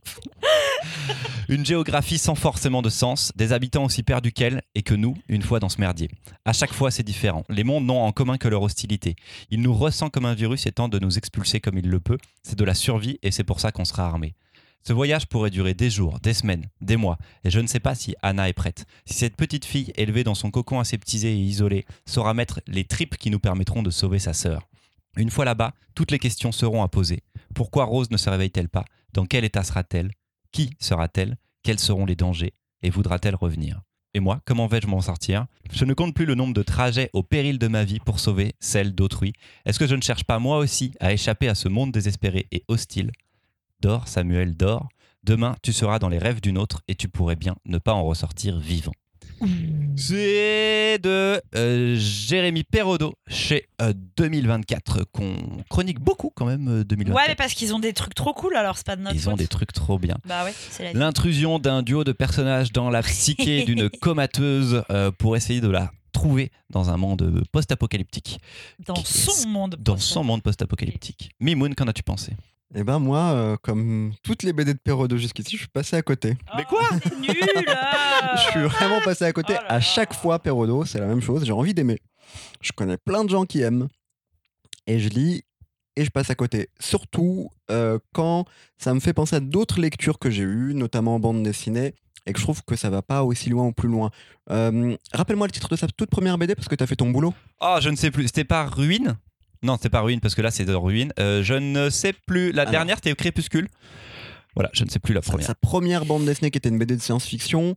Une 1.49 1.67
géographie 1.67 2.19
sans 2.19 2.37
forcément 2.37 2.81
de 2.81 2.91
sens, 2.91 3.33
des 3.35 3.53
habitants 3.53 3.85
aussi 3.85 4.05
perdus 4.05 4.31
qu'elle 4.31 4.63
et 4.77 4.83
que 4.83 4.95
nous, 4.95 5.17
une 5.29 5.43
fois 5.43 5.59
dans 5.59 5.69
ce 5.69 5.81
merdier. 5.81 6.11
À 6.45 6.53
chaque 6.53 6.73
fois, 6.73 6.93
c'est 6.93 7.03
différent. 7.03 7.45
Les 7.49 7.65
mondes 7.65 7.87
n'ont 7.87 8.03
en 8.03 8.13
commun 8.13 8.39
que 8.39 8.47
leur 8.47 8.63
hostilité. 8.63 9.17
Il 9.51 9.63
nous 9.63 9.75
ressent 9.75 10.11
comme 10.11 10.27
un 10.27 10.35
virus 10.35 10.67
et 10.67 10.73
tente 10.73 10.93
de 10.93 11.01
nous 11.01 11.19
expulser 11.19 11.59
comme 11.59 11.77
il 11.77 11.89
le 11.89 11.99
peut. 11.99 12.19
C'est 12.45 12.57
de 12.59 12.65
la 12.65 12.75
survie 12.75 13.19
et 13.25 13.33
c'est 13.33 13.43
pour 13.43 13.59
ça 13.59 13.73
qu'on 13.73 13.85
sera 13.85 14.07
armé. 14.07 14.37
Ce 14.83 14.93
voyage 14.93 15.27
pourrait 15.27 15.51
durer 15.51 15.75
des 15.75 15.91
jours, 15.91 16.19
des 16.21 16.33
semaines, 16.33 16.67
des 16.81 16.97
mois, 16.97 17.19
et 17.45 17.51
je 17.51 17.61
ne 17.61 17.67
sais 17.67 17.81
pas 17.81 17.95
si 17.95 18.15
Anna 18.23 18.49
est 18.49 18.55
prête. 18.55 18.87
Si 19.05 19.15
cette 19.15 19.37
petite 19.37 19.65
fille, 19.65 19.93
élevée 19.97 20.25
dans 20.25 20.35
son 20.35 20.51
cocon 20.51 20.81
aseptisé 20.81 21.33
et 21.33 21.39
isolé, 21.39 21.85
saura 22.07 22.33
mettre 22.33 22.61
les 22.67 22.85
tripes 22.85 23.17
qui 23.17 23.31
nous 23.31 23.39
permettront 23.39 23.83
de 23.83 23.91
sauver 23.91 24.19
sa 24.19 24.33
sœur. 24.33 24.69
Une 25.17 25.31
fois 25.31 25.45
là-bas, 25.45 25.75
toutes 25.95 26.11
les 26.11 26.19
questions 26.19 26.53
seront 26.53 26.83
à 26.83 26.89
poser. 26.89 27.23
Pourquoi 27.55 27.85
Rose 27.85 28.11
ne 28.11 28.17
se 28.17 28.31
réveille-t-elle 28.31 28.69
pas? 28.69 28.85
Dans 29.13 29.27
quel 29.27 29.45
état 29.45 29.65
sera-t-elle? 29.65 30.13
Qui 30.53 30.71
sera-t-elle? 30.79 31.37
Quels 31.63 31.81
seront 31.81 32.07
les 32.07 32.17
dangers? 32.17 32.55
Et 32.83 32.91
voudra-t-elle 32.91 33.35
revenir? 33.35 33.83
Et 34.15 34.21
moi, 34.21 34.41
comment 34.47 34.69
vais-je 34.69 34.87
m'en 34.87 35.01
sortir? 35.01 35.47
Je 35.71 35.85
ne 35.85 35.93
compte 35.93 36.15
plus 36.15 36.25
le 36.25 36.35
nombre 36.35 36.55
de 36.55 36.63
trajets 36.63 37.11
au 37.13 37.23
péril 37.23 37.59
de 37.59 37.69
ma 37.69 37.85
vie 37.85 38.01
pour 38.01 38.21
sauver 38.21 38.55
celle 38.59 38.95
d'autrui. 38.95 39.33
Est-ce 39.67 39.79
que 39.79 39.87
je 39.87 39.95
ne 39.95 40.03
cherche 40.03 40.25
pas 40.25 40.39
moi 40.39 40.59
aussi 40.59 40.93
à 41.01 41.13
échapper 41.13 41.49
à 41.49 41.55
ce 41.55 41.69
monde 41.69 41.93
désespéré 41.93 42.47
et 42.53 42.65
hostile? 42.69 43.11
Dors, 43.81 44.09
Samuel, 44.09 44.57
dors. 44.57 44.89
Demain, 45.23 45.55
tu 45.63 45.73
seras 45.73 45.99
dans 45.99 46.09
les 46.09 46.19
rêves 46.19 46.41
d'une 46.41 46.59
autre 46.59 46.83
et 46.89 46.95
tu 46.97 47.09
pourrais 47.09 47.37
bien 47.37 47.55
ne 47.65 47.79
pas 47.79 47.93
en 47.93 48.05
ressortir 48.05 48.59
vivant. 48.59 48.93
C'est 49.97 50.99
de 50.99 51.41
euh, 51.55 51.95
Jérémy 51.97 52.65
Perrodo 52.65 53.15
chez 53.29 53.67
euh, 53.81 53.93
2024 54.17 55.05
qu'on 55.13 55.37
chronique 55.71 56.01
beaucoup 56.01 56.33
quand 56.35 56.47
même 56.47 56.69
euh, 56.81 56.85
2024. 56.85 57.17
Ouais, 57.17 57.29
mais 57.29 57.35
parce 57.37 57.55
qu'ils 57.55 57.73
ont 57.73 57.79
des 57.79 57.93
trucs 57.93 58.15
trop 58.15 58.33
cool, 58.33 58.57
alors 58.57 58.77
c'est 58.77 58.87
pas 58.87 58.97
de 58.97 59.03
notre 59.03 59.15
Ils 59.15 59.29
ont 59.29 59.37
des 59.37 59.47
trucs 59.47 59.73
trop 59.73 59.99
bien. 59.99 60.17
Bah 60.25 60.45
ouais. 60.45 60.93
L'intrusion 60.93 61.61
d'un 61.61 61.83
duo 61.83 62.03
de 62.03 62.13
personnages 62.13 62.73
dans 62.73 62.91
la 62.91 63.03
psyché 63.03 63.63
d'une 63.67 63.89
comateuse 63.89 64.83
euh, 64.91 65.13
pour 65.13 65.37
essayer 65.37 65.61
de 65.61 65.69
la 65.69 65.93
trouver 66.13 66.51
dans 66.71 66.91
un 66.91 66.97
monde 66.97 67.45
post-apocalyptique. 67.53 68.41
Dans 68.85 68.97
son 68.97 69.49
monde. 69.49 69.77
Dans 69.79 69.99
son 69.99 70.25
monde 70.25 70.43
post-apocalyptique. 70.43 71.31
Mimoun, 71.39 71.77
qu'en 71.77 71.87
as-tu 71.87 72.03
pensé? 72.03 72.33
Et 72.75 72.85
ben 72.85 72.99
moi, 72.99 73.33
euh, 73.33 73.57
comme 73.63 74.13
toutes 74.23 74.43
les 74.43 74.53
BD 74.53 74.75
de 74.75 74.79
Perrault 74.79 75.09
jusqu'ici, 75.17 75.53
je 75.53 75.63
suis 75.63 75.69
passé 75.69 75.97
à 75.97 76.03
côté. 76.03 76.37
Mais 76.57 76.65
quoi 76.65 76.83
C'est 77.03 77.19
nul 77.19 77.35
ah. 77.67 78.35
Je 78.37 78.51
suis 78.51 78.61
vraiment 78.61 79.01
passé 79.01 79.25
à 79.25 79.33
côté. 79.33 79.55
Oh 79.57 79.63
là 79.63 79.73
à 79.73 79.81
chaque 79.81 80.13
fois, 80.13 80.39
Perrodo, 80.39 80.85
c'est 80.85 81.01
la 81.01 81.07
même 81.07 81.23
chose. 81.23 81.45
J'ai 81.45 81.53
envie 81.53 81.73
d'aimer. 81.73 81.99
Je 82.61 82.73
connais 82.73 82.99
plein 82.99 83.25
de 83.25 83.31
gens 83.31 83.47
qui 83.47 83.63
aiment. 83.63 83.89
Et 84.87 84.99
je 84.99 85.09
lis 85.09 85.45
et 85.97 86.05
je 86.05 86.11
passe 86.11 86.31
à 86.31 86.35
côté. 86.35 86.69
Surtout 86.79 87.51
euh, 87.71 87.99
quand 88.13 88.45
ça 88.77 88.93
me 88.93 89.01
fait 89.01 89.15
penser 89.15 89.37
à 89.37 89.41
d'autres 89.41 89.81
lectures 89.81 90.19
que 90.19 90.31
j'ai 90.31 90.45
eues, 90.45 90.75
notamment 90.75 91.15
en 91.17 91.21
bande 91.21 91.43
dessinée, 91.43 91.95
et 92.27 92.33
que 92.33 92.39
je 92.39 92.45
trouve 92.45 92.63
que 92.63 92.77
ça 92.77 92.91
va 92.91 93.01
pas 93.01 93.25
aussi 93.25 93.49
loin 93.49 93.67
ou 93.67 93.73
plus 93.73 93.89
loin. 93.89 94.11
Euh, 94.51 94.95
Rappelle-moi 95.13 95.47
le 95.47 95.53
titre 95.53 95.69
de 95.71 95.77
sa 95.77 95.87
toute 95.87 96.11
première 96.11 96.37
BD 96.37 96.55
parce 96.55 96.69
que 96.69 96.75
tu 96.75 96.85
as 96.85 96.87
fait 96.87 96.97
ton 96.97 97.11
boulot. 97.11 97.33
Oh, 97.61 97.79
je 97.81 97.89
ne 97.89 97.97
sais 97.97 98.11
plus. 98.11 98.27
C'était 98.27 98.45
pas 98.45 98.67
Ruine? 98.67 99.17
Non, 99.63 99.77
c'était 99.77 99.89
pas 99.91 100.01
Ruine 100.01 100.21
parce 100.21 100.35
que 100.35 100.43
là, 100.43 100.51
c'est 100.51 100.65
de 100.65 100.75
Ruine. 100.75 101.13
Euh, 101.19 101.43
je 101.43 101.55
ne 101.55 101.91
sais 101.91 102.13
plus. 102.27 102.53
La 102.53 102.63
Alors. 102.63 102.73
dernière, 102.73 102.97
c'était 102.97 103.15
Crépuscule. 103.15 103.69
Voilà, 104.55 104.71
je 104.73 104.85
ne 104.85 104.89
sais 104.91 104.99
plus 104.99 105.15
la 105.15 105.21
première. 105.21 105.47
Sa 105.47 105.55
première 105.55 106.05
bande 106.05 106.25
dessinée 106.25 106.51
qui 106.51 106.59
était 106.59 106.69
une 106.69 106.79
BD 106.79 106.97
de 106.97 107.01
science-fiction. 107.03 107.75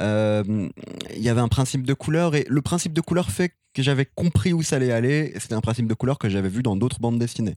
euh, 0.00 0.68
Il 1.14 1.22
y 1.22 1.28
avait 1.28 1.40
un 1.40 1.48
principe 1.48 1.84
de 1.86 1.94
couleur 1.94 2.34
et 2.34 2.44
le 2.48 2.62
principe 2.62 2.92
de 2.92 3.00
couleur 3.00 3.30
fait 3.30 3.52
que 3.74 3.82
j'avais 3.82 4.06
compris 4.06 4.52
où 4.52 4.62
ça 4.62 4.76
allait 4.76 4.92
aller. 4.92 5.32
C'était 5.38 5.54
un 5.54 5.60
principe 5.60 5.86
de 5.86 5.94
couleur 5.94 6.18
que 6.18 6.28
j'avais 6.28 6.48
vu 6.48 6.62
dans 6.62 6.76
d'autres 6.76 6.98
bandes 7.00 7.18
dessinées. 7.18 7.56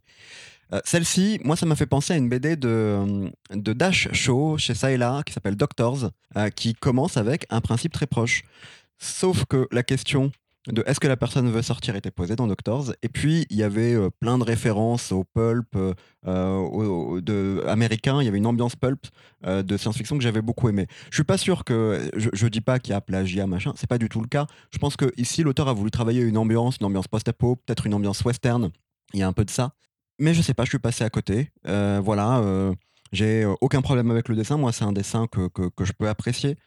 Euh, 0.73 0.79
Celle-ci, 0.85 1.39
moi, 1.43 1.55
ça 1.55 1.65
m'a 1.65 1.75
fait 1.75 1.87
penser 1.87 2.13
à 2.13 2.17
une 2.17 2.29
BD 2.29 2.55
de, 2.55 3.31
de 3.53 3.73
Dash 3.73 4.09
Show 4.13 4.57
chez 4.59 4.75
ça 4.75 4.91
et 4.91 4.97
là 4.97 5.23
qui 5.25 5.33
s'appelle 5.33 5.55
Doctors, 5.55 6.11
qui 6.55 6.73
commence 6.75 7.17
avec 7.17 7.45
un 7.49 7.61
principe 7.61 7.93
très 7.93 8.05
proche. 8.07 8.43
Sauf 8.99 9.45
que 9.45 9.67
la 9.71 9.81
question 9.81 10.31
de 10.71 10.83
est-ce 10.85 10.99
que 10.99 11.07
la 11.07 11.17
personne 11.17 11.49
veut 11.49 11.61
sortir 11.61 11.95
était 11.95 12.11
posée 12.11 12.35
dans 12.35 12.47
Doctors. 12.47 12.93
Et 13.01 13.09
puis, 13.09 13.45
il 13.49 13.57
y 13.57 13.63
avait 13.63 13.93
euh, 13.93 14.09
plein 14.09 14.37
de 14.37 14.43
références 14.43 15.11
au 15.11 15.23
pulp 15.23 15.67
euh, 16.27 17.67
américain. 17.67 18.21
Il 18.21 18.25
y 18.25 18.27
avait 18.27 18.37
une 18.37 18.45
ambiance 18.45 18.75
pulp 18.75 19.07
euh, 19.45 19.63
de 19.63 19.77
science-fiction 19.77 20.17
que 20.17 20.23
j'avais 20.23 20.41
beaucoup 20.41 20.69
aimé. 20.69 20.87
Je 21.09 21.15
suis 21.15 21.23
pas 21.23 21.37
sûr 21.37 21.63
que. 21.63 22.09
Je, 22.15 22.29
je 22.33 22.47
dis 22.47 22.61
pas 22.61 22.79
qu'il 22.79 22.91
y 22.91 22.95
a 22.95 23.01
plagiat, 23.01 23.47
machin. 23.47 23.73
C'est 23.75 23.89
pas 23.89 23.97
du 23.97 24.09
tout 24.09 24.21
le 24.21 24.27
cas. 24.27 24.47
Je 24.71 24.77
pense 24.77 24.95
que 24.95 25.11
ici, 25.17 25.43
l'auteur 25.43 25.67
a 25.67 25.73
voulu 25.73 25.91
travailler 25.91 26.21
une 26.21 26.37
ambiance, 26.37 26.77
une 26.79 26.85
ambiance 26.85 27.07
post-apo, 27.07 27.55
peut-être 27.55 27.85
une 27.85 27.93
ambiance 27.93 28.23
western. 28.23 28.71
Il 29.13 29.19
y 29.19 29.23
a 29.23 29.27
un 29.27 29.33
peu 29.33 29.45
de 29.45 29.51
ça. 29.51 29.73
Mais 30.19 30.33
je 30.33 30.41
sais 30.41 30.53
pas, 30.53 30.65
je 30.65 30.69
suis 30.69 30.79
passé 30.79 31.03
à 31.03 31.09
côté. 31.09 31.49
Voilà. 31.63 32.43
j'ai 33.13 33.45
aucun 33.61 33.81
problème 33.81 34.11
avec 34.11 34.27
le 34.27 34.35
dessin. 34.35 34.57
Moi, 34.57 34.73
c'est 34.73 34.83
un 34.83 34.91
dessin 34.91 35.27
que 35.27 35.49
je 35.85 35.93
peux 35.93 36.09
apprécier. 36.09 36.57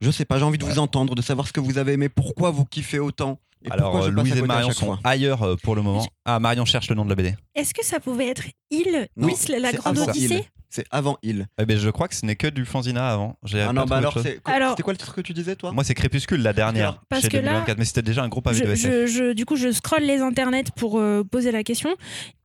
Je 0.00 0.10
sais 0.10 0.24
pas, 0.24 0.38
j'ai 0.38 0.44
envie 0.44 0.58
de 0.58 0.64
vous 0.64 0.78
entendre, 0.78 1.14
de 1.14 1.22
savoir 1.22 1.46
ce 1.48 1.52
que 1.52 1.60
vous 1.60 1.78
avez 1.78 1.92
aimé, 1.94 2.08
pourquoi 2.08 2.50
vous 2.50 2.64
kiffez 2.64 2.98
autant. 2.98 3.38
Et 3.64 3.70
Alors, 3.72 4.04
euh, 4.04 4.08
Louise 4.10 4.36
et 4.36 4.42
Marion 4.42 4.70
sont 4.70 4.86
fois. 4.86 5.00
ailleurs 5.02 5.42
euh, 5.42 5.56
pour 5.60 5.74
le 5.74 5.82
moment. 5.82 6.06
Ah, 6.24 6.38
Marion 6.38 6.64
cherche 6.64 6.88
le 6.90 6.94
nom 6.94 7.04
de 7.04 7.08
la 7.10 7.16
BD. 7.16 7.34
Est-ce 7.56 7.74
que 7.74 7.84
ça 7.84 7.98
pouvait 7.98 8.28
être 8.28 8.44
Il, 8.70 9.08
Non, 9.16 9.26
Whistler, 9.26 9.58
la 9.58 9.72
grande 9.72 9.98
odyssée. 9.98 10.46
C'est 10.70 10.84
avant 10.92 11.16
Il. 11.22 11.46
Eh 11.60 11.64
ben, 11.64 11.76
je 11.78 11.88
crois 11.90 12.06
que 12.08 12.14
ce 12.14 12.24
n'est 12.26 12.36
que 12.36 12.46
du 12.46 12.64
Fanzina 12.66 13.08
avant. 13.10 13.36
J'ai 13.42 13.60
Ah 13.62 13.72
non, 13.72 13.84
bah 13.86 13.96
alors, 13.96 14.12
c'était 14.16 14.82
quoi 14.82 14.92
le 14.92 14.96
titre 14.98 15.14
que 15.14 15.22
tu 15.22 15.32
disais, 15.32 15.56
toi? 15.56 15.72
Moi, 15.72 15.82
c'est 15.82 15.94
Crépuscule, 15.94 16.42
la 16.42 16.52
dernière, 16.52 17.00
Parce 17.08 17.22
chez 17.22 17.28
que 17.30 17.36
là, 17.38 17.42
2024. 17.64 17.78
mais 17.78 17.84
c'était 17.86 18.02
déjà 18.02 18.22
un 18.22 18.28
gros 18.28 18.42
pavé 18.42 18.60
de 18.60 18.66
je, 18.66 18.70
SF. 18.72 18.90
je- 18.90 19.06
je- 19.06 19.32
du 19.32 19.44
coup, 19.46 19.56
je 19.56 19.72
scrolle 19.72 20.02
les 20.02 20.20
internets 20.20 20.70
pour 20.76 21.00
euh, 21.00 21.24
poser 21.24 21.50
la 21.52 21.64
question. 21.64 21.90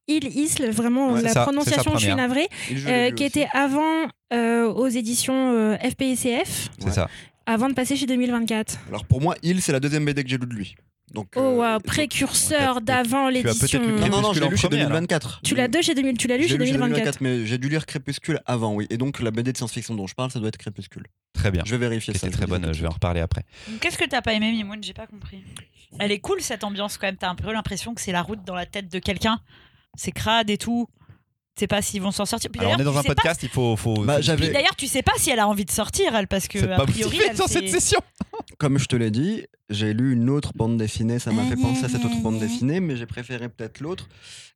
Il, 0.08 0.26
Isle, 0.36 0.70
vraiment, 0.72 1.12
Ouais, 1.12 1.22
la 1.22 1.30
ça, 1.30 1.44
prononciation, 1.44 1.94
je 1.96 2.06
suis 2.06 2.16
navrée, 2.16 2.48
euh, 2.72 3.10
qui 3.12 3.14
aussi. 3.14 3.24
était 3.26 3.48
avant 3.54 4.08
euh, 4.34 4.66
aux 4.72 4.88
éditions 4.88 5.52
euh, 5.54 5.78
FPCF, 5.78 6.70
C'est 6.80 6.86
Ouais. 6.86 6.92
ça. 6.92 7.10
Avant 7.46 7.70
de 7.70 7.74
passer 7.74 7.96
chez 7.96 8.06
2024. 8.06 8.80
Alors 8.90 9.06
pour 9.06 9.22
moi, 9.22 9.36
Il, 9.44 9.62
c'est 9.62 9.72
la 9.72 9.80
deuxième 9.80 10.06
BD 10.06 10.24
que 10.24 10.30
j'ai 10.30 10.38
lue 10.38 10.48
de 10.48 10.54
lui. 10.54 10.76
Donc, 11.14 11.28
Oh, 11.36 11.40
euh, 11.42 11.76
wow, 11.76 11.80
précurseur 11.80 12.82
d'avant 12.82 13.30
l'édition. 13.30 13.80
lu 13.80 13.88
Non, 13.88 14.08
non, 14.10 14.22
non, 14.22 14.32
Crépuscule 14.32 14.34
je 14.34 14.40
l'ai 14.40 14.46
en 14.48 14.50
lu 14.50 14.58
chez 14.58 14.68
premier, 14.68 14.82
alors. 14.82 14.90
2024. 14.94 15.42
Tu 15.44 15.54
l'as 15.56 15.68
deux 15.68 15.82
chez 15.84 15.94
2000, 15.94 16.18
tu 16.18 16.28
l'as 16.28 16.38
lu 16.38 16.48
chez 16.48 16.58
lu 16.58 16.66
chez 16.66 16.72
2024. 16.72 17.20
2024, 17.20 17.22
mais 17.22 17.46
j'ai 17.46 17.58
dû 17.60 17.70
lire 17.70 17.86
Crépuscule 17.86 18.40
avant, 18.48 18.74
oui. 18.74 18.88
Et 18.90 18.98
donc 18.98 19.20
la 19.20 19.30
BD 19.30 19.52
de 19.52 19.58
science-fiction 19.58 19.94
dont 19.94 20.08
je 20.08 20.16
parle, 20.16 20.32
ça 20.32 20.40
doit 20.40 20.48
être 20.48 20.58
Crépuscule. 20.58 21.06
Très 21.34 21.52
bien. 21.52 21.62
Je 21.66 21.72
vais 21.76 21.78
vérifier 21.88 22.14
ça. 22.14 22.20
C'était 22.20 22.32
je 22.32 22.38
très 22.38 22.48
bonne, 22.48 22.74
je 22.74 22.82
vais 22.82 22.88
en 22.88 22.92
reparler 22.92 23.20
après. 23.20 23.44
Qu'est-ce 23.80 23.98
que 23.98 24.06
t'as 24.06 24.22
pas 24.24 24.34
aimé, 24.34 24.52
Mimoun 24.54 24.82
J'ai 24.84 24.94
pas 24.94 25.06
compris. 25.06 25.44
Elle 26.00 26.12
est 26.12 26.20
cool 26.20 26.42
cette 26.42 26.64
ambiance 26.64 26.98
quand 26.98 27.06
même. 27.06 27.18
T'as 27.18 27.30
un 27.30 27.36
peu 27.36 27.52
l'impression 27.54 27.94
que 27.94 28.02
c'est 28.02 28.12
la 28.12 28.24
route 28.24 28.44
dans 28.44 28.56
la 28.56 28.66
tête 28.66 28.92
de 28.92 28.98
quelqu'un. 28.98 29.40
C'est 29.96 30.12
crade 30.12 30.50
et 30.50 30.58
tout. 30.58 30.88
Sais 31.56 31.68
pas 31.68 31.82
s'ils 31.84 32.02
vont 32.02 32.12
s'en 32.12 32.26
sortir. 32.26 32.50
Puis 32.52 32.62
Alors, 32.62 32.74
on 32.78 32.82
est 32.82 32.84
dans 32.84 32.98
un 32.98 33.04
pas- 33.04 33.14
podcast, 33.14 33.44
il 33.44 33.50
faut. 33.50 33.76
faut 33.76 34.04
Bah, 34.06 34.20
D'ailleurs, 34.22 34.76
tu 34.76 34.88
sais 34.88 35.04
pas 35.04 35.12
si 35.18 35.30
elle 35.30 35.40
a 35.40 35.48
envie 35.48 35.66
de 35.66 35.72
sortir, 35.72 36.16
elle, 36.16 36.28
parce 36.28 36.48
que 36.48 36.58
a 36.64 36.78
pas 36.78 36.86
priori, 36.88 37.20
elle 37.30 37.38
dans 37.38 37.46
cette 37.48 37.70
session. 37.70 38.00
comme 38.58 38.80
je 38.80 38.86
te 38.86 38.96
l'ai 38.96 39.12
dit, 39.12 39.46
j'ai 39.70 39.94
lu 39.94 40.14
une 40.14 40.30
autre 40.32 40.54
bande 40.56 40.78
dessinée, 40.78 41.20
ça 41.20 41.32
m'a 41.32 41.44
fait 41.46 41.56
penser 41.56 41.86
à 41.86 41.90
cette 41.90 42.04
autre 42.04 42.20
bande 42.22 42.40
dessinée, 42.40 42.80
mais 42.80 42.96
j'ai 42.96 43.06
préféré 43.06 43.50
peut-être 43.50 43.82
l'autre. 43.82 44.10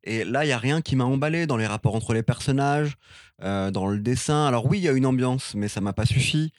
Et 0.04 0.24
là, 0.24 0.44
il 0.44 0.48
y 0.48 0.52
a 0.52 0.58
rien 0.58 0.82
qui 0.82 0.96
m'a 0.96 1.04
emballé 1.04 1.46
dans 1.46 1.58
les 1.58 1.68
rapports 1.68 1.94
entre 1.96 2.14
les 2.14 2.24
personnages, 2.24 2.96
euh, 3.44 3.70
dans 3.70 3.86
le 3.88 4.00
dessin. 4.00 4.48
Alors 4.48 4.66
oui, 4.66 4.80
il 4.80 4.84
y 4.84 4.90
a 4.90 4.94
une 4.94 5.06
ambiance, 5.06 5.54
mais 5.56 5.68
ça 5.68 5.82
m'a 5.82 5.94
pas 5.94 6.06
suffi. 6.08 6.52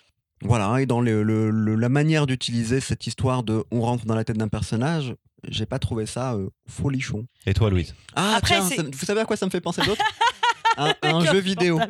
Voilà, 0.42 0.80
et 0.80 0.86
dans 0.86 1.00
le- 1.00 1.24
le- 1.24 1.50
le- 1.50 1.74
la 1.74 1.88
manière 1.88 2.26
d'utiliser 2.26 2.78
cette 2.78 3.08
histoire 3.08 3.42
de 3.42 3.64
on 3.72 3.80
rentre 3.80 4.04
dans 4.06 4.14
la 4.14 4.22
tête 4.22 4.36
d'un 4.38 4.46
personnage, 4.46 5.14
j'ai 5.50 5.66
pas 5.66 5.78
trouvé 5.78 6.06
ça 6.06 6.34
euh, 6.34 6.48
folichon. 6.68 7.26
Et 7.46 7.54
toi, 7.54 7.70
Louise? 7.70 7.94
Ah, 8.14 8.34
Après, 8.36 8.56
tiens, 8.60 8.76
ça- 8.76 8.82
vous 8.82 9.04
savez 9.06 9.20
à 9.20 9.24
quoi 9.24 9.36
ça 9.36 9.46
me 9.46 9.50
fait 9.50 9.60
penser 9.60 9.82
d'autre? 9.84 10.02
Un, 10.76 10.94
un 11.02 11.24
jeu 11.24 11.38
vidéo, 11.40 11.80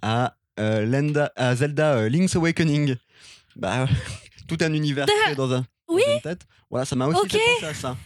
à, 0.00 0.34
euh, 0.58 0.86
Lenda- 0.86 1.30
à 1.36 1.54
Zelda 1.54 1.96
euh, 1.96 2.08
Link's 2.08 2.34
Awakening. 2.34 2.96
Bah, 3.56 3.86
tout 4.48 4.56
un 4.62 4.72
univers 4.72 5.04
créé 5.04 5.34
dans, 5.34 5.52
un, 5.52 5.66
Oui. 5.88 6.00
dans 6.06 6.14
une 6.14 6.20
tête. 6.22 6.46
Voilà, 6.70 6.86
ça 6.86 6.96
m'a 6.96 7.06
aussi 7.08 7.20
Ok. 7.20 7.30
fait 7.32 7.38
penser 7.60 7.66
à 7.66 7.74
ça. 7.74 7.96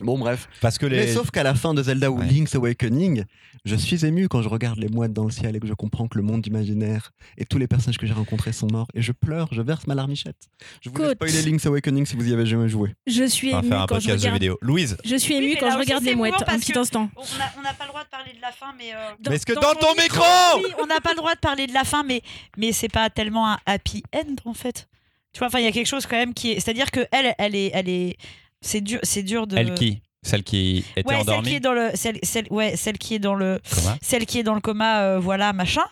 Bon, 0.00 0.18
bref. 0.18 0.48
Parce 0.60 0.76
que 0.78 0.86
Mais 0.86 1.06
les. 1.06 1.12
sauf 1.12 1.30
qu'à 1.30 1.42
la 1.42 1.54
fin 1.54 1.72
de 1.74 1.82
Zelda 1.82 2.10
ou 2.10 2.18
Ouais. 2.18 2.26
Link's 2.26 2.54
Awakening, 2.54 3.24
je 3.64 3.76
suis 3.76 4.04
ému 4.04 4.28
quand 4.28 4.42
je 4.42 4.48
regarde 4.48 4.78
les 4.78 4.88
mouettes 4.88 5.12
dans 5.12 5.24
le 5.24 5.30
ciel 5.30 5.54
et 5.56 5.60
que 5.60 5.66
je 5.66 5.72
comprends 5.74 6.08
que 6.08 6.18
le 6.18 6.24
monde 6.24 6.46
imaginaire 6.46 7.12
et 7.38 7.44
tous 7.44 7.58
les 7.58 7.66
personnages 7.68 7.98
que 7.98 8.06
j'ai 8.06 8.12
rencontrés 8.12 8.52
sont 8.52 8.66
morts. 8.70 8.88
Et 8.94 9.02
je 9.02 9.12
pleure, 9.12 9.48
je 9.52 9.62
verse 9.62 9.86
ma 9.86 9.94
larmichette. 9.94 10.48
Je 10.82 10.90
vous 10.90 10.98
laisse 10.98 11.12
spoiler 11.12 11.42
Link's 11.42 11.64
Awakening 11.66 12.06
si 12.06 12.16
vous 12.16 12.28
y 12.28 12.32
avez 12.32 12.44
jamais 12.46 12.68
joué. 12.68 12.94
Je 13.06 13.24
suis 13.24 13.54
un 13.54 13.60
quand 13.62 13.62
je 13.62 13.86
podcast 13.86 14.06
jeu 14.06 14.12
regarde. 14.14 14.34
vidéo. 14.34 14.58
Louise, 14.62 14.96
Je 15.04 15.16
suis 15.16 15.36
Oui, 15.38 15.50
mais 15.54 15.60
quand 15.60 15.70
je 15.70 15.78
regarde 15.78 16.04
les 16.04 16.14
mouettes. 16.14 16.34
Un 16.48 16.58
petit 16.58 16.76
instant. 16.78 17.08
On 17.16 17.62
n'a 17.62 17.72
pas 17.74 17.84
le 17.84 17.88
droit 17.90 18.02
de 18.04 18.08
parler 18.08 18.32
de 18.36 18.40
la 18.40 18.50
fin, 18.52 18.74
mais. 18.76 18.92
euh, 18.94 19.10
Mais 19.28 19.36
est-ce 19.36 19.46
que 19.46 19.52
dans 19.52 19.60
dans 19.60 19.74
ton 19.74 19.94
ton 19.94 20.02
micro 20.02 20.24
Oui, 20.58 20.72
on 20.82 20.86
n'a 20.86 21.00
pas 21.00 21.10
le 21.10 21.16
droit 21.16 21.34
de 21.34 21.40
parler 21.40 21.66
de 21.66 21.72
la 21.72 21.84
fin, 21.84 22.02
mais, 22.02 22.20
mais 22.56 22.72
c'est 22.72 22.88
pas 22.88 23.10
tellement 23.10 23.48
un 23.50 23.58
happy 23.66 24.02
end 24.14 24.34
en 24.44 24.54
fait. 24.54 24.88
Tu 25.32 25.38
vois, 25.38 25.48
enfin, 25.48 25.58
il 25.60 25.64
y 25.64 25.68
a 25.68 25.72
quelque 25.72 25.86
chose 25.88 26.06
quand 26.06 26.16
même 26.16 26.32
qui 26.34 26.52
est. 26.52 26.54
C'est-à-dire 26.60 26.90
que 26.90 27.00
elle, 27.12 27.34
elle 27.38 27.54
est. 27.54 27.70
Elle 27.74 27.88
est 27.88 28.16
c'est 28.64 28.80
dur, 28.80 28.98
c'est 29.02 29.22
dur 29.22 29.46
de. 29.46 29.56
Elle 29.56 29.74
qui? 29.74 30.00
Celle 30.26 30.42
qui 30.42 30.86
était 30.96 31.06
Ouais, 31.06 31.16
celle 31.16 31.24
qui 31.24 31.30
endormie 31.30 31.54
est 31.56 31.60
dans 31.60 31.74
le. 31.74 31.90
Celle, 31.94 32.18
celle, 32.22 32.46
ouais, 32.50 32.76
celle 32.76 32.96
qui 32.96 33.14
est 33.14 33.18
dans 33.18 33.34
le. 33.34 33.60
Comment 33.74 33.94
Celle 34.00 34.24
qui 34.24 34.38
est 34.38 34.42
dans 34.42 34.54
le 34.54 34.60
coma, 34.62 35.02
euh, 35.02 35.18
voilà, 35.18 35.52
machin. 35.52 35.82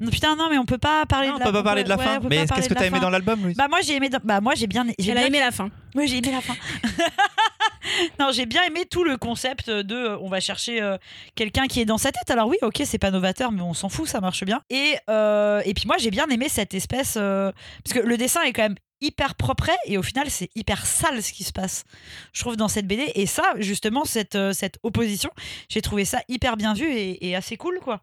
Non, 0.00 0.10
putain, 0.10 0.34
non, 0.34 0.48
mais 0.50 0.56
on 0.56 0.64
peut 0.64 0.78
pas 0.78 1.04
parler 1.04 1.28
Non, 1.28 1.34
de 1.34 1.36
on 1.36 1.40
la 1.40 1.44
peut 1.44 1.52
pas 1.52 1.62
parler 1.62 1.84
de 1.84 1.90
la 1.90 1.96
ouais, 1.98 2.04
fin. 2.04 2.20
Mais 2.28 2.46
qu'est-ce 2.46 2.70
que 2.70 2.74
t'as 2.74 2.86
aimé 2.86 3.00
dans 3.00 3.10
l'album, 3.10 3.42
Louise? 3.42 3.54
Bah, 3.56 3.66
moi, 3.68 3.80
j'ai 3.82 3.96
aimé. 3.96 4.08
Bah, 4.24 4.40
moi, 4.40 4.54
j'ai 4.54 4.66
bien. 4.66 4.86
j'ai 4.98 5.10
Elle 5.10 5.18
a 5.18 5.20
bien- 5.20 5.26
aimé 5.28 5.40
la 5.40 5.50
fin. 5.50 5.68
Oui, 5.94 6.08
j'ai 6.08 6.16
aimé 6.18 6.30
la 6.32 6.40
fin. 6.40 6.54
non, 8.18 8.30
j'ai 8.32 8.46
bien 8.46 8.62
aimé 8.64 8.84
tout 8.90 9.04
le 9.04 9.16
concept 9.18 9.68
de 9.68 9.94
euh, 9.94 10.18
on 10.20 10.28
va 10.28 10.40
chercher 10.40 10.80
euh, 10.80 10.96
quelqu'un 11.34 11.66
qui 11.66 11.80
est 11.80 11.84
dans 11.84 11.98
sa 11.98 12.12
tête. 12.12 12.30
Alors 12.30 12.48
oui, 12.48 12.56
ok, 12.62 12.80
c'est 12.84 12.98
pas 12.98 13.10
novateur, 13.10 13.52
mais 13.52 13.60
on 13.62 13.74
s'en 13.74 13.88
fout, 13.88 14.08
ça 14.08 14.20
marche 14.20 14.44
bien. 14.44 14.62
Et, 14.70 14.94
euh, 15.10 15.60
et 15.64 15.74
puis 15.74 15.84
moi, 15.86 15.96
j'ai 15.98 16.10
bien 16.10 16.26
aimé 16.28 16.48
cette 16.48 16.74
espèce... 16.74 17.16
euh, 17.20 17.52
parce 17.84 17.92
que 17.98 18.06
le 18.06 18.16
dessin 18.16 18.40
est 18.42 18.52
quand 18.52 18.62
même 18.62 18.76
hyper 19.02 19.34
propre 19.34 19.68
et 19.86 19.98
au 19.98 20.02
final, 20.02 20.30
c'est 20.30 20.48
hyper 20.54 20.86
sale 20.86 21.22
ce 21.22 21.32
qui 21.32 21.44
se 21.44 21.52
passe, 21.52 21.84
je 22.32 22.40
trouve, 22.40 22.56
dans 22.56 22.68
cette 22.68 22.86
BD. 22.86 23.10
Et 23.14 23.26
ça, 23.26 23.42
justement, 23.58 24.04
cette, 24.04 24.34
euh, 24.36 24.52
cette 24.52 24.78
opposition, 24.82 25.30
j'ai 25.68 25.82
trouvé 25.82 26.04
ça 26.04 26.20
hyper 26.28 26.56
bien 26.56 26.72
vu 26.74 26.86
et, 26.90 27.28
et 27.28 27.36
assez 27.36 27.56
cool, 27.56 27.78
quoi. 27.82 28.02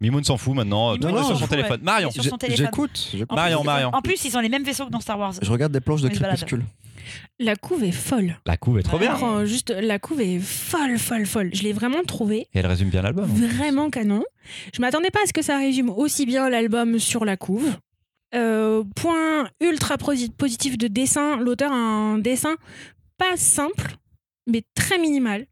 Mimoun 0.00 0.24
s'en 0.24 0.36
fout 0.36 0.54
maintenant. 0.54 0.92
Mimoun, 0.94 1.12
Tout 1.12 1.18
sur 1.24 1.28
son 1.34 1.38
fout, 1.40 1.48
téléphone. 1.50 1.78
ouais. 1.80 1.84
Marion, 1.84 2.10
Il 2.14 2.18
est 2.18 2.22
sur 2.22 2.30
son 2.32 2.36
téléphone. 2.38 2.66
J'écoute. 2.66 3.12
Marion, 3.30 3.60
plus, 3.60 3.66
Marion. 3.66 3.90
En 3.94 4.02
plus, 4.02 4.24
ils 4.24 4.36
ont 4.36 4.40
les 4.40 4.48
mêmes 4.50 4.64
vaisseaux 4.64 4.86
que 4.86 4.90
dans 4.90 5.00
Star 5.00 5.18
Wars. 5.18 5.32
Je 5.40 5.50
regarde 5.50 5.72
des 5.72 5.80
planches 5.80 6.02
de 6.02 6.08
crépuscule. 6.08 6.64
La 7.38 7.54
couve 7.56 7.84
est 7.84 7.92
folle. 7.92 8.38
la 8.46 8.56
couve 8.56 8.78
est 8.78 8.82
trop 8.82 8.98
bien. 8.98 9.14
Prends 9.14 9.44
juste 9.44 9.70
la 9.70 9.98
couve 9.98 10.20
est 10.22 10.38
folle, 10.38 10.98
folle, 10.98 11.26
folle. 11.26 11.50
Je 11.52 11.62
l'ai 11.62 11.72
vraiment 11.74 12.02
trouvée 12.02 12.48
Et 12.54 12.58
elle 12.58 12.66
résume 12.66 12.88
bien 12.88 13.02
l'album. 13.02 13.26
vraiment 13.26 13.90
canon. 13.90 14.24
Je 14.74 14.80
m'attendais 14.80 15.10
pas 15.10 15.20
à 15.22 15.26
ce 15.26 15.32
que 15.32 15.42
ça 15.42 15.58
résume 15.58 15.90
aussi 15.90 16.24
bien 16.26 16.48
l'album 16.48 16.98
sur 16.98 17.24
la 17.24 17.36
couve. 17.36 17.76
Euh, 18.34 18.82
point 18.96 19.48
ultra 19.60 19.96
posi- 19.96 20.30
positif 20.30 20.76
de 20.76 20.88
dessin, 20.88 21.36
l'auteur 21.36 21.70
a 21.72 21.76
un 21.76 22.18
dessin 22.18 22.56
pas 23.16 23.36
simple, 23.36 23.96
mais 24.48 24.62
très 24.74 24.98
minimal. 24.98 25.46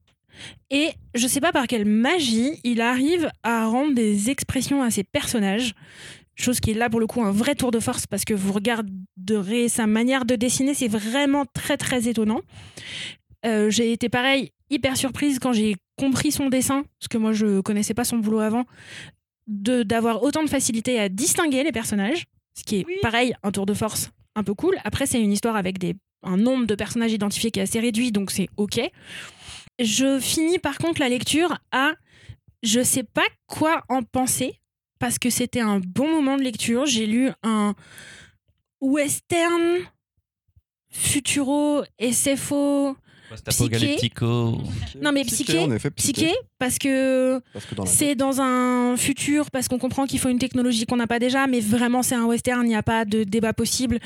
Et 0.70 0.90
je 1.14 1.28
sais 1.28 1.40
pas 1.40 1.52
par 1.52 1.66
quelle 1.66 1.84
magie 1.84 2.58
il 2.64 2.80
arrive 2.80 3.30
à 3.42 3.66
rendre 3.66 3.94
des 3.94 4.30
expressions 4.30 4.82
à 4.82 4.90
ses 4.90 5.04
personnages. 5.04 5.74
chose 6.34 6.60
qui 6.60 6.70
est 6.70 6.74
là 6.74 6.88
pour 6.88 6.98
le 6.98 7.06
coup 7.06 7.22
un 7.22 7.30
vrai 7.30 7.54
tour 7.54 7.70
de 7.70 7.78
force 7.78 8.06
parce 8.06 8.24
que 8.24 8.34
vous 8.34 8.52
regarderez 8.52 9.68
sa 9.68 9.86
manière 9.86 10.24
de 10.24 10.34
dessiner, 10.34 10.74
c'est 10.74 10.88
vraiment 10.88 11.44
très 11.52 11.76
très 11.76 12.08
étonnant. 12.08 12.40
Euh, 13.44 13.70
j'ai 13.70 13.92
été 13.92 14.08
pareil 14.08 14.50
hyper 14.70 14.96
surprise 14.96 15.38
quand 15.38 15.52
j'ai 15.52 15.76
compris 15.96 16.32
son 16.32 16.48
dessin, 16.48 16.84
parce 16.98 17.08
que 17.08 17.18
moi 17.18 17.32
je 17.32 17.60
connaissais 17.60 17.94
pas 17.94 18.04
son 18.04 18.16
boulot 18.16 18.40
avant, 18.40 18.64
d'avoir 19.46 20.22
autant 20.22 20.42
de 20.42 20.48
facilité 20.48 20.98
à 20.98 21.08
distinguer 21.08 21.62
les 21.62 21.72
personnages, 21.72 22.24
ce 22.54 22.64
qui 22.64 22.76
est 22.80 22.86
Oui. 22.86 22.94
pareil 23.02 23.34
un 23.42 23.50
tour 23.52 23.66
de 23.66 23.74
force 23.74 24.10
un 24.34 24.42
peu 24.42 24.54
cool. 24.54 24.76
Après 24.84 25.06
c'est 25.06 25.20
une 25.20 25.32
histoire 25.32 25.56
avec 25.56 25.78
des 25.78 25.94
un 26.24 26.36
nombre 26.36 26.66
de 26.66 26.74
personnages 26.76 27.12
identifiés 27.12 27.50
qui 27.50 27.58
est 27.58 27.64
assez 27.64 27.80
réduit, 27.80 28.12
donc 28.12 28.30
c'est 28.30 28.48
ok. 28.56 28.80
Je 29.80 30.20
finis 30.20 30.58
par 30.60 30.78
contre 30.78 31.00
la 31.00 31.08
lecture 31.08 31.58
à 31.72 31.92
je 32.62 32.80
sais 32.82 33.02
pas 33.02 33.26
quoi 33.48 33.82
en 33.88 34.02
penser 34.04 34.60
parce 35.00 35.18
que 35.18 35.30
c'était 35.30 35.60
un 35.60 35.80
bon 35.80 36.08
moment 36.08 36.36
de 36.36 36.42
lecture. 36.42 36.86
J'ai 36.86 37.06
lu 37.06 37.30
un 37.42 37.74
western 38.80 39.80
futuro 40.90 41.82
SFO 42.00 42.96
Post-apocalyptico. 43.32 44.58
Non, 45.00 45.12
mais 45.12 45.24
psyché, 45.24 45.58
en 45.58 45.70
effet, 45.72 45.90
psyché 45.90 46.32
parce 46.58 46.78
que 46.78 47.40
Parce 47.52 47.66
c'est 47.86 48.14
dans 48.14 48.40
un 48.40 48.96
futur 48.96 49.50
parce 49.50 49.68
qu'on 49.68 49.78
comprend 49.78 50.06
qu'il 50.06 50.18
faut 50.18 50.28
une 50.28 50.38
technologie 50.38 50.86
qu'on 50.86 50.96
n'a 50.96 51.06
pas 51.06 51.18
déjà 51.18 51.46
mais 51.46 51.60
vraiment 51.60 52.02
c'est 52.02 52.14
un 52.14 52.24
western, 52.26 52.62
il 52.64 52.68
n'y 52.68 52.74
a 52.76 52.82
pas 52.82 53.04
de 53.04 53.24
débat 53.24 53.52
possible. 53.52 53.98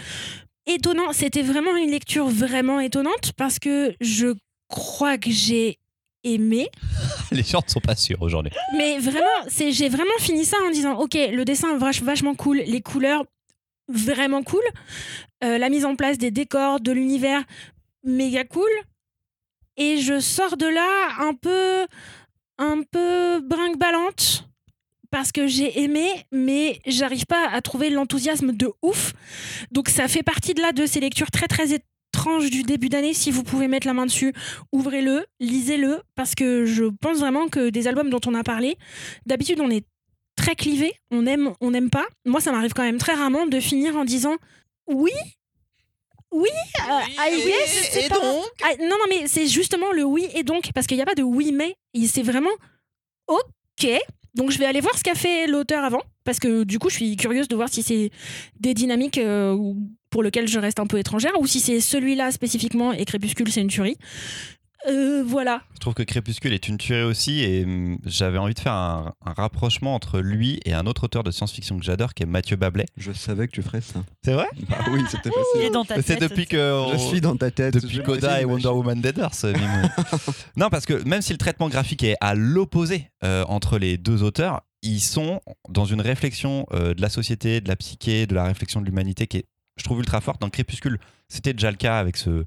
Étonnant, 0.67 1.13
c'était 1.13 1.43
vraiment 1.43 1.77
une 1.77 1.91
lecture 1.91 2.27
vraiment 2.29 2.81
étonnante 2.81 3.33
parce 3.37 3.59
que 3.59 3.95
je 4.01 4.35
crois 4.69 5.17
que 5.19 5.31
j'ai 5.31 5.79
aimé 6.25 6.69
Les 7.31 7.43
gens 7.45 7.63
ne 7.65 7.71
sont 7.71 7.81
pas 7.81 7.95
sûrs 7.97 8.21
aujourd'hui. 8.23 8.53
mais 8.77 8.99
vraiment, 8.99 9.27
c'est 9.49 9.71
j'ai 9.73 9.89
vraiment 9.89 10.19
fini 10.19 10.45
ça 10.45 10.57
en 10.67 10.71
disant 10.71 10.95
ok, 10.99 11.15
le 11.15 11.45
dessin 11.45 11.77
vach- 11.79 12.03
vachement 12.03 12.35
cool, 12.35 12.59
les 12.67 12.81
couleurs 12.81 13.25
vraiment 13.89 14.43
cool, 14.43 14.63
euh, 15.45 15.59
la 15.59 15.69
mise 15.69 15.85
en 15.85 15.95
place 15.95 16.19
des 16.19 16.33
décors, 16.33 16.81
de 16.81 16.91
l'univers 16.93 17.43
méga 18.03 18.45
cool. 18.45 18.69
Et 19.77 19.99
je 19.99 20.21
sors 20.21 20.57
de 20.57 20.67
là 20.67 21.09
un 21.19 21.35
peu, 21.35 21.87
un 22.59 22.83
peu 22.83 23.41
brinque-ballante 23.41 24.49
parce 25.11 25.33
que 25.33 25.47
j'ai 25.47 25.83
aimé, 25.83 26.09
mais 26.33 26.81
j'arrive 26.87 27.27
pas 27.27 27.49
à 27.49 27.61
trouver 27.63 27.91
l'enthousiasme 27.91 28.53
de 28.53 28.73
ouf. 28.83 29.13
Donc 29.71 29.89
ça 29.89 30.09
fait 30.09 30.23
partie 30.23 30.55
de 30.55 30.61
là 30.61 30.73
de 30.73 30.87
ces 30.87 31.01
lectures 31.01 31.31
très 31.31 31.49
très 31.49 31.73
étranges 31.73 32.51
du 32.51 32.63
début 32.63 32.89
d'année. 32.89 33.15
Si 33.15 33.31
vous 33.31 33.43
pouvez 33.43 33.69
mettre 33.69 33.87
la 33.87 33.95
main 33.95 34.07
dessus, 34.07 34.33
ouvrez-le, 34.73 35.25
lisez-le, 35.41 36.01
parce 36.15 36.35
que 36.35 36.67
je 36.67 36.85
pense 37.01 37.19
vraiment 37.19 37.49
que 37.49 37.71
des 37.71 37.89
albums 37.89 38.11
dont 38.11 38.21
on 38.27 38.35
a 38.35 38.43
parlé, 38.43 38.77
d'habitude 39.27 39.61
on 39.61 39.71
est 39.71 39.87
très 40.37 40.55
clivé, 40.55 40.93
on 41.11 41.27
aime, 41.27 41.53
on 41.61 41.71
n'aime 41.71 41.91
pas. 41.91 42.07
Moi, 42.25 42.41
ça 42.41 42.53
m'arrive 42.53 42.73
quand 42.75 42.83
même 42.83 42.99
très 42.99 43.15
rarement 43.15 43.47
de 43.47 43.61
finir 43.61 43.97
en 43.97 44.05
disant 44.05 44.37
oui, 44.87 45.13
oui, 46.33 46.49
euh, 46.89 47.01
I 47.19 47.45
guess, 47.45 47.89
c'est 47.93 48.09
pas- 48.09 48.17
Ah, 48.65 48.75
non, 48.81 48.89
non, 48.91 49.05
mais 49.09 49.27
c'est 49.27 49.47
justement 49.47 49.93
le 49.93 50.05
oui 50.05 50.29
et 50.35 50.43
donc, 50.43 50.71
parce 50.75 50.87
qu'il 50.87 50.97
n'y 50.97 51.03
a 51.03 51.07
pas 51.07 51.15
de 51.15 51.23
oui 51.23 51.53
mais, 51.53 51.75
c'est 52.07 52.23
vraiment 52.23 52.51
ok. 53.29 53.89
Donc 54.35 54.51
je 54.51 54.59
vais 54.59 54.67
aller 54.67 54.81
voir 54.81 54.97
ce 54.99 55.03
qu'a 55.03 55.15
fait 55.15 55.47
l'auteur 55.47 55.83
avant, 55.83 56.03
parce 56.25 56.39
que 56.39 56.65
du 56.65 56.79
coup 56.79 56.91
je 56.91 56.97
suis 56.97 57.17
curieuse 57.17 57.49
de 57.49 57.57
voir 57.57 57.71
si 57.71 57.83
c'est 57.83 58.11
des 58.61 58.75
dynamiques 58.75 59.17
euh, 59.19 59.53
ou- 59.55 59.77
pour 60.11 60.23
lesquelles 60.23 60.47
je 60.49 60.59
reste 60.59 60.79
un 60.79 60.87
peu 60.87 60.99
étrangère, 60.99 61.33
ou 61.41 61.47
si 61.47 61.59
c'est 61.61 61.81
celui-là 61.81 62.31
spécifiquement 62.33 62.93
et 62.93 63.05
Crépuscule 63.07 63.51
c'est 63.51 63.63
une 63.63 63.69
tuerie. 63.69 63.97
Euh, 64.89 65.23
voilà. 65.27 65.63
Je 65.75 65.81
trouve 65.81 65.95
que 65.95 66.03
Crépuscule 66.03 66.53
est 66.53 66.69
une 66.69 66.79
tuerie 66.79 67.03
aussi 67.03 67.41
et 67.43 67.65
hum, 67.65 67.99
j'avais 68.05 68.39
envie 68.39 68.55
de 68.55 68.61
faire 68.61 68.73
un, 68.73 69.13
un 69.25 69.33
rapprochement 69.33 69.95
entre 69.95 70.21
lui 70.21 70.61
et 70.65 70.73
un 70.75 70.87
autre 70.87 71.05
auteur 71.05 71.23
de 71.25 71.31
science-fiction 71.31 71.79
que 71.79 71.85
j'adore 71.85 72.15
qui 72.15 72.23
est 72.23 72.27
Mathieu 72.27 72.57
Bablet. 72.57 72.87
Je 72.97 73.13
savais 73.13 73.47
que 73.49 73.53
tu 73.53 73.63
ferais 73.63 73.81
ça. 73.81 74.05
C'est 74.25 74.33
vrai? 74.33 74.47
Bah 74.69 74.79
oui, 74.93 75.01
c'était 75.11 75.29
Il 75.29 75.39
est 75.41 75.59
facile. 75.61 75.73
dans 75.73 75.85
ta 75.85 75.97
C'est 75.97 76.17
tête. 76.17 76.21
depuis 76.21 76.47
que 76.47 76.85
Je 76.93 76.99
suis 76.99 77.21
dans 77.21 77.37
ta 77.37 77.51
tête. 77.51 77.75
depuis 77.75 77.97
Je 77.97 78.03
Coda 78.03 78.41
et 78.41 78.45
Wonder 78.45 78.69
Woman 78.69 79.01
Dead 79.01 79.19
Earth, 79.19 79.45
non, 80.57 80.69
parce 80.71 80.87
que 80.87 81.03
même 81.07 81.23
si 81.23 81.33
le 81.33 81.39
traitement 81.39 81.69
graphique 81.69 82.03
est 82.03 82.17
à 82.21 82.35
l'opposé 82.35 83.11
euh, 83.25 83.45
entre 83.49 83.79
les 83.79 83.97
deux 83.99 84.23
auteurs, 84.23 84.63
ils 84.83 85.01
sont 85.01 85.41
dans 85.69 85.85
une 85.85 86.01
réflexion 86.01 86.67
euh, 86.73 86.95
de 86.95 87.01
la 87.03 87.09
société, 87.09 87.61
de 87.61 87.69
la 87.69 87.77
psyché, 87.77 88.27
de 88.27 88.35
la 88.35 88.45
réflexion 88.45 88.81
de 88.81 88.87
l'humanité 88.87 89.27
qui 89.27 89.39
est, 89.39 89.47
je 89.77 89.85
trouve, 89.85 89.99
ultra 90.01 90.21
forte. 90.21 90.41
Dans 90.41 90.51
Crépuscule, 90.51 90.99
c'était 91.29 91.53
déjà 91.53 91.71
le 91.71 91.77
cas 91.77 91.99
avec 91.99 92.17
ce, 92.17 92.45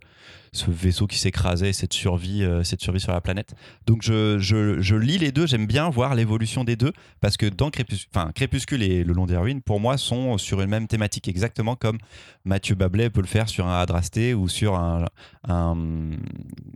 ce 0.52 0.72
vaisseau 0.72 1.06
qui 1.06 1.18
s'écrasait, 1.18 1.74
cette 1.74 1.94
survie, 1.94 2.44
euh, 2.44 2.64
cette 2.64 2.82
survie 2.82 3.00
sur 3.00 3.12
la 3.12 3.22
planète. 3.22 3.54
Donc 3.86 4.02
je, 4.04 4.40
je- 4.40 4.80
je 4.82 4.96
lis 4.96 5.18
les 5.20 5.32
deux, 5.32 5.46
j'aime 5.46 5.68
bien 5.68 5.90
voir 5.90 6.16
l'évolution 6.16 6.64
des 6.64 6.76
deux, 6.76 6.92
parce 7.22 7.38
que 7.38 7.46
dans 7.46 7.70
Crépuscule, 7.70 8.82
et 8.82 9.04
Le 9.04 9.14
Long 9.14 9.26
des 9.28 9.38
Ruines, 9.38 9.62
pour 9.62 9.80
moi, 9.80 9.98
sont 9.98 10.38
sur 10.38 10.62
une 10.62 10.70
même 10.70 10.88
thématique, 10.88 11.28
exactement 11.28 11.76
comme 11.76 11.98
Mathieu 12.46 12.74
Bablet 12.76 13.10
peut 13.10 13.22
le 13.22 13.28
faire 13.28 13.48
sur 13.50 13.68
un 13.68 13.80
Adrasté 13.80 14.34
ou 14.34 14.48
sur 14.48 14.76
un- 14.76 15.06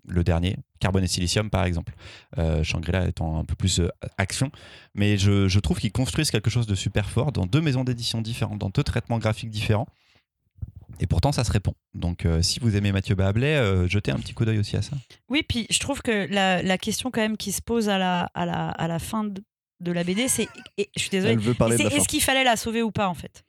le 0.08 0.24
dernier, 0.24 0.58
Carbone 0.80 1.04
et 1.04 1.08
Silicium 1.08 1.50
par 1.50 1.64
exemple. 1.66 1.94
Euh, 2.38 2.64
Shangri-La 2.64 3.08
étant 3.08 3.40
un 3.40 3.46
peu 3.46 3.56
plus 3.56 3.80
euh, 3.80 3.88
action. 4.18 4.52
Mais 4.94 5.18
je, 5.18 5.48
je 5.48 5.60
trouve 5.60 5.80
qu'ils 5.80 5.92
construisent 5.92 6.32
quelque 6.32 6.50
chose 6.50 6.68
de 6.68 6.76
super 6.76 7.10
fort 7.10 7.32
dans 7.32 7.46
deux 7.46 7.62
maisons 7.62 7.84
d'édition 7.84 8.22
différentes, 8.22 8.60
dans 8.60 8.70
deux 8.70 8.84
traitements 8.84 9.18
graphiques 9.20 9.50
différents. 9.50 9.88
Et 11.00 11.08
pourtant, 11.08 11.32
ça 11.32 11.44
se 11.44 11.52
répond. 11.52 11.74
Donc, 11.94 12.26
euh, 12.26 12.42
si 12.42 12.60
vous 12.60 12.76
aimez 12.76 12.92
Mathieu 12.92 13.16
Bablet, 13.16 13.56
euh, 13.56 13.88
jetez 13.88 14.12
un 14.12 14.18
petit 14.18 14.34
coup 14.34 14.46
d'œil 14.46 14.60
aussi 14.60 14.78
à 14.78 14.82
ça. 14.82 14.96
Oui, 15.30 15.44
puis 15.48 15.66
je 15.70 15.80
trouve 15.80 16.02
que 16.02 16.28
la, 16.32 16.62
la 16.62 16.78
question 16.78 17.12
quand 17.12 17.22
même 17.22 17.38
qui 17.38 17.52
se 17.52 17.62
pose 17.62 17.90
à 17.90 17.98
la, 17.98 18.30
à 18.34 18.46
la, 18.46 18.70
à 18.70 18.88
la 18.88 19.00
fin 19.00 19.24
de, 19.24 19.44
de 19.82 19.92
la 19.92 20.04
BD, 20.04 20.28
c'est, 20.28 20.48
et 20.78 20.90
je 20.96 21.02
suis 21.02 21.10
désolée, 21.10 21.36
de 21.36 21.42
c'est 21.42 21.84
est-ce 21.94 22.08
qu'il 22.08 22.22
fallait 22.22 22.44
la 22.44 22.56
sauver 22.56 22.82
ou 22.84 22.92
pas 22.92 23.10
en 23.10 23.14
fait? 23.16 23.44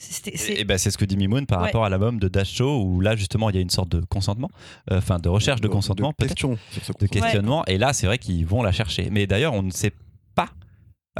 C'est- 0.00 0.52
Et, 0.60 0.64
ben, 0.64 0.78
c'est 0.78 0.92
ce 0.92 0.98
que 0.98 1.04
dit 1.04 1.16
Mimoun 1.16 1.44
par 1.46 1.58
Ouais. 1.58 1.66
rapport 1.66 1.84
à 1.84 1.88
l'album 1.88 2.20
de 2.20 2.28
Dash 2.28 2.52
Show, 2.54 2.82
où 2.84 3.00
là, 3.00 3.16
justement, 3.16 3.50
il 3.50 3.56
y 3.56 3.58
a 3.58 3.62
une 3.62 3.70
sorte 3.70 3.88
de 3.88 4.00
consentement, 4.04 4.48
euh, 4.92 4.98
enfin, 4.98 5.18
de 5.18 5.28
recherche 5.28 5.60
de 5.60 5.66
consentement, 5.66 6.12
peut-être. 6.12 6.34
question 6.34 6.56
sur 6.70 6.84
ce 6.84 6.92
de 6.92 6.98
consentement. 6.98 7.20
questionnement. 7.22 7.64
Et 7.66 7.78
là, 7.78 7.92
c'est 7.92 8.06
vrai 8.06 8.18
qu'ils 8.18 8.46
vont 8.46 8.62
la 8.62 8.70
chercher. 8.70 9.08
Mais 9.10 9.26
d'ailleurs, 9.26 9.54
on 9.54 9.62
ne 9.62 9.70
sait 9.72 9.92
pas. 10.36 10.50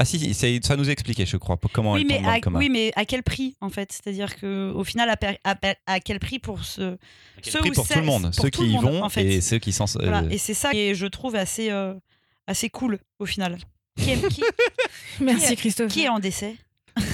Ah 0.01 0.05
si, 0.05 0.33
si, 0.33 0.59
ça 0.63 0.77
nous 0.77 0.89
expliquait, 0.89 1.25
je 1.25 1.35
crois, 1.35 1.59
comment 1.73 1.91
oui, 1.93 2.01
elle 2.01 2.07
mais 2.07 2.15
tombe 2.15 2.23
dans 2.23 2.29
à, 2.31 2.35
le 2.35 2.41
coma. 2.41 2.59
oui, 2.59 2.69
mais 2.69 2.91
à 2.95 3.03
quel 3.03 3.21
prix 3.21 3.57
en 3.59 3.69
fait? 3.69 3.91
C'est-à-dire 3.91 4.37
que 4.37 4.71
au 4.73 4.85
final, 4.85 5.09
à, 5.09 5.17
per- 5.17 5.37
à 5.43 5.55
à 5.87 5.99
quel 5.99 6.19
prix 6.19 6.39
pour 6.39 6.63
ce 6.63 6.97
ceux 7.43 7.59
Prix 7.59 7.71
ou 7.71 7.73
pour 7.73 7.85
tout 7.87 7.99
le 7.99 8.05
monde, 8.05 8.31
ceux 8.33 8.49
qui 8.49 8.65
y 8.65 8.73
monde, 8.75 8.83
vont 8.85 9.03
en 9.03 9.09
fait. 9.09 9.25
et 9.25 9.41
ceux 9.41 9.59
qui 9.59 9.73
s'en. 9.73 9.83
euh, 9.97 10.07
Voilà. 10.09 10.23
Et 10.31 10.37
c'est 10.37 10.53
ça 10.53 10.71
que 10.71 10.93
je 10.93 11.05
trouve 11.05 11.35
assez 11.35 11.69
euh, 11.69 11.93
assez 12.47 12.69
cool 12.69 12.97
au 13.19 13.25
final. 13.25 13.57
Qui 13.97 14.11
est, 14.11 14.27
qui, 14.29 14.41
Merci 15.19 15.49
Qui- 15.49 15.55
Christophe. 15.57 15.91
qui 15.91 16.03
est 16.05 16.09
en 16.09 16.19
décès? 16.19 16.55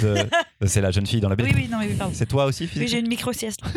De- 0.04 0.28
c'est 0.68 0.82
la 0.82 0.92
jeune 0.92 1.06
fille 1.08 1.20
dans 1.22 1.30
la 1.30 1.36
BD. 1.36 1.50
Oui, 1.50 1.56
oui, 1.64 1.68
non, 1.68 1.80
mais 1.80 1.88
oui, 1.88 1.96
pardon. 1.96 2.14
C'est 2.16 2.26
toi 2.28 2.46
aussi, 2.46 2.70
Oui, 2.76 2.88
j'ai 2.88 3.00
une 3.00 3.08
micro 3.08 3.34
sieste. 3.34 3.62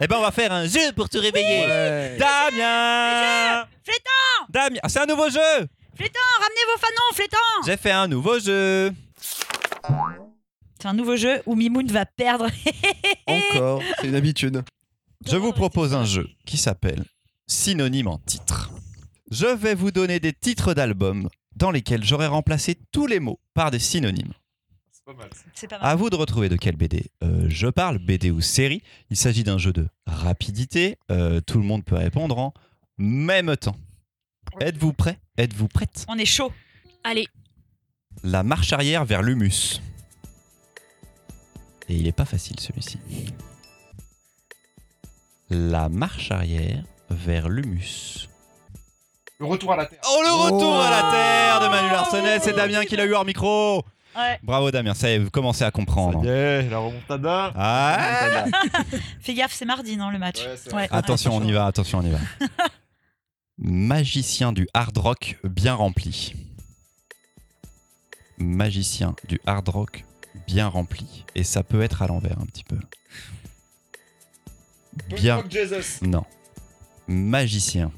Eh 0.00 0.06
ben, 0.06 0.16
on 0.18 0.22
va 0.22 0.30
faire 0.30 0.52
un 0.52 0.66
jeu 0.66 0.92
pour 0.94 1.08
te 1.08 1.18
réveiller. 1.18 1.66
Ouais. 1.66 2.16
Damien 2.18 3.66
Damien 4.48 4.78
Ah, 4.82 4.88
C'est 4.88 5.00
un 5.00 5.06
nouveau 5.06 5.28
jeu 5.30 5.66
Ramenez 6.00 6.64
vos 6.72 6.80
fanons, 6.80 7.14
flétan 7.14 7.36
J'ai 7.66 7.76
fait 7.76 7.90
un 7.90 8.06
nouveau 8.06 8.38
jeu 8.38 8.92
C'est 10.80 10.86
un 10.86 10.94
nouveau 10.94 11.16
jeu 11.16 11.42
où 11.46 11.56
Mimoun 11.56 11.86
va 11.88 12.06
perdre. 12.06 12.48
Encore, 13.26 13.82
c'est 14.00 14.06
une 14.06 14.14
habitude. 14.14 14.62
Je 15.26 15.36
vous 15.36 15.52
propose 15.52 15.94
un 15.94 16.04
jeu 16.04 16.28
qui 16.46 16.56
s'appelle 16.56 17.04
Synonyme 17.48 18.06
en 18.06 18.18
titre. 18.18 18.70
Je 19.30 19.46
vais 19.46 19.74
vous 19.74 19.90
donner 19.90 20.20
des 20.20 20.32
titres 20.32 20.72
d'albums 20.72 21.28
dans 21.56 21.72
lesquels 21.72 22.04
j'aurai 22.04 22.28
remplacé 22.28 22.76
tous 22.92 23.06
les 23.06 23.18
mots 23.18 23.40
par 23.52 23.72
des 23.72 23.80
synonymes. 23.80 24.32
C'est 24.92 25.04
pas 25.04 25.14
mal. 25.14 25.30
À 25.80 25.96
vous 25.96 26.10
de 26.10 26.16
retrouver 26.16 26.48
de 26.48 26.56
quelle 26.56 26.76
BD 26.76 27.10
euh, 27.24 27.46
je 27.48 27.66
parle, 27.66 27.98
BD 27.98 28.30
ou 28.30 28.40
série. 28.40 28.82
Il 29.10 29.16
s'agit 29.16 29.42
d'un 29.42 29.58
jeu 29.58 29.72
de 29.72 29.88
rapidité. 30.06 30.96
Euh, 31.10 31.40
tout 31.40 31.58
le 31.58 31.64
monde 31.64 31.84
peut 31.84 31.96
répondre 31.96 32.38
en 32.38 32.54
même 32.98 33.56
temps. 33.56 33.76
Êtes-vous 34.60 34.92
prêts 34.92 35.18
Êtes-vous 35.36 35.68
prête? 35.68 36.04
On 36.08 36.18
est 36.18 36.24
chaud. 36.24 36.52
Allez, 37.04 37.28
La 38.24 38.42
marche 38.42 38.72
arrière 38.72 39.04
vers 39.04 39.22
l'humus. 39.22 39.80
Et 41.88 41.94
il 41.94 42.02
n'est 42.04 42.12
pas 42.12 42.24
facile 42.24 42.58
celui-ci. 42.60 42.98
La 45.50 45.88
marche 45.88 46.30
arrière 46.30 46.82
vers 47.10 47.48
l'humus. 47.48 48.28
Le 49.38 49.46
retour 49.46 49.72
à 49.72 49.76
la 49.76 49.86
Terre. 49.86 50.00
Oh, 50.04 50.20
le 50.22 50.32
retour 50.32 50.74
Oh 50.76 50.80
à 50.80 50.90
la 50.90 51.10
terre 51.12 51.60
de 51.60 51.68
Manu 51.72 51.88
Larsenet, 51.90 52.40
c'est 52.40 52.52
Damien 52.52 52.84
qui 52.84 52.96
l'a 52.96 53.04
eu 53.06 53.14
hors 53.14 53.24
micro. 53.24 53.84
Ouais. 54.16 54.38
Bravo 54.42 54.70
Damien, 54.72 54.94
ça 54.94 55.08
y 55.08 55.12
est, 55.12 55.18
vous 55.20 55.30
commencez 55.30 55.62
à 55.64 55.70
comprendre. 55.70 56.20
Ça 56.22 56.26
y 56.26 56.30
est, 56.32 56.68
la 56.68 56.78
remontada. 56.78 57.52
Ah 57.54 58.44
Fais 59.20 59.34
gaffe, 59.34 59.52
c'est 59.52 59.64
mardi, 59.64 59.96
non, 59.96 60.10
le 60.10 60.18
match 60.18 60.40
Ouais, 60.72 60.88
attention, 60.90 61.36
on 61.36 61.44
y 61.44 61.52
va, 61.52 61.66
attention, 61.66 61.98
on 61.98 62.02
y 62.02 62.10
va. 62.10 62.18
Magicien 63.58 64.52
du 64.52 64.68
hard 64.72 64.96
rock 64.98 65.38
bien 65.42 65.74
rempli. 65.74 66.34
Magicien 68.38 69.16
du 69.28 69.40
hard 69.46 69.68
rock 69.68 70.04
bien 70.46 70.68
rempli. 70.68 71.24
Et 71.34 71.42
ça 71.42 71.64
peut 71.64 71.82
être 71.82 72.02
à 72.02 72.06
l'envers 72.06 72.38
un 72.40 72.46
petit 72.46 72.64
peu. 72.64 72.78
Bien. 75.16 75.42
Jesus. 75.50 76.04
Non. 76.04 76.24
Magicien. 77.08 77.90